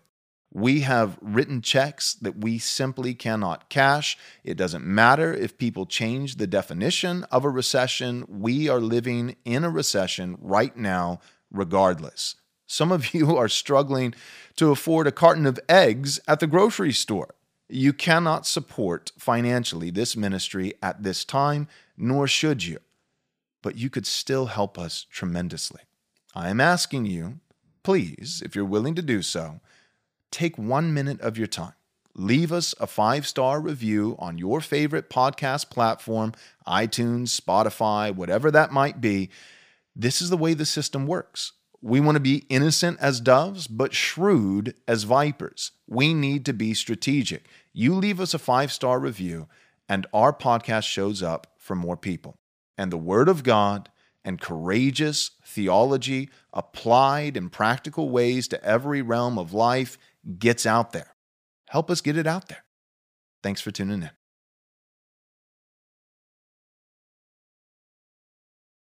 We 0.55 0.81
have 0.81 1.17
written 1.19 1.63
checks 1.63 2.13
that 2.13 2.37
we 2.37 2.59
simply 2.59 3.15
cannot 3.15 3.69
cash. 3.69 4.19
It 4.43 4.55
doesn't 4.55 4.85
matter 4.85 5.33
if 5.33 5.57
people 5.57 5.87
change 5.87 6.35
the 6.35 6.45
definition 6.45 7.23
of 7.31 7.43
a 7.43 7.49
recession. 7.49 8.23
We 8.27 8.69
are 8.69 8.79
living 8.79 9.35
in 9.45 9.63
a 9.63 9.71
recession 9.71 10.37
right 10.39 10.77
now, 10.77 11.21
regardless. 11.51 12.35
Some 12.67 12.91
of 12.91 13.15
you 13.15 13.35
are 13.37 13.49
struggling 13.49 14.13
to 14.57 14.69
afford 14.69 15.07
a 15.07 15.11
carton 15.11 15.47
of 15.47 15.59
eggs 15.67 16.19
at 16.27 16.39
the 16.39 16.45
grocery 16.45 16.93
store. 16.93 17.33
You 17.67 17.91
cannot 17.91 18.45
support 18.45 19.11
financially 19.17 19.89
this 19.89 20.15
ministry 20.15 20.75
at 20.83 21.01
this 21.01 21.25
time, 21.25 21.67
nor 21.97 22.27
should 22.27 22.63
you. 22.63 22.77
But 23.63 23.75
you 23.75 23.89
could 23.89 24.05
still 24.05 24.45
help 24.45 24.77
us 24.77 25.07
tremendously. 25.09 25.81
I 26.35 26.49
am 26.49 26.61
asking 26.61 27.07
you, 27.07 27.39
please, 27.81 28.43
if 28.45 28.55
you're 28.55 28.65
willing 28.65 28.93
to 28.93 29.01
do 29.01 29.23
so, 29.23 29.59
take 30.33 30.57
one 30.57 30.93
minute 30.93 31.21
of 31.21 31.37
your 31.37 31.47
time. 31.47 31.73
Leave 32.15 32.51
us 32.51 32.75
a 32.79 32.87
five 32.87 33.25
star 33.25 33.59
review 33.59 34.15
on 34.19 34.37
your 34.37 34.61
favorite 34.61 35.09
podcast 35.09 35.69
platform, 35.69 36.33
iTunes, 36.67 37.39
Spotify, 37.39 38.13
whatever 38.13 38.51
that 38.51 38.71
might 38.71 39.01
be. 39.01 39.29
This 39.95 40.21
is 40.21 40.29
the 40.29 40.37
way 40.37 40.53
the 40.53 40.65
system 40.65 41.07
works. 41.07 41.53
We 41.81 41.99
want 41.99 42.15
to 42.15 42.21
be 42.21 42.45
innocent 42.49 42.99
as 42.99 43.19
doves, 43.19 43.67
but 43.67 43.93
shrewd 43.93 44.75
as 44.87 45.03
vipers. 45.03 45.71
We 45.87 46.13
need 46.13 46.45
to 46.45 46.53
be 46.53 46.73
strategic. 46.73 47.45
You 47.73 47.95
leave 47.95 48.19
us 48.19 48.33
a 48.33 48.39
five 48.39 48.71
star 48.71 48.99
review, 48.99 49.47
and 49.89 50.07
our 50.13 50.33
podcast 50.33 50.83
shows 50.83 51.21
up 51.23 51.47
for 51.57 51.75
more 51.75 51.97
people. 51.97 52.37
And 52.77 52.91
the 52.91 52.97
Word 52.97 53.27
of 53.27 53.43
God 53.43 53.89
and 54.23 54.39
courageous 54.39 55.31
theology 55.45 56.29
applied 56.53 57.35
in 57.35 57.49
practical 57.49 58.09
ways 58.09 58.47
to 58.47 58.63
every 58.63 59.01
realm 59.01 59.37
of 59.37 59.53
life 59.53 59.97
gets 60.39 60.65
out 60.65 60.91
there. 60.93 61.15
Help 61.69 61.89
us 61.89 62.01
get 62.01 62.17
it 62.17 62.27
out 62.27 62.47
there. 62.47 62.63
Thanks 63.41 63.61
for 63.61 63.71
tuning 63.71 64.03
in. 64.03 64.11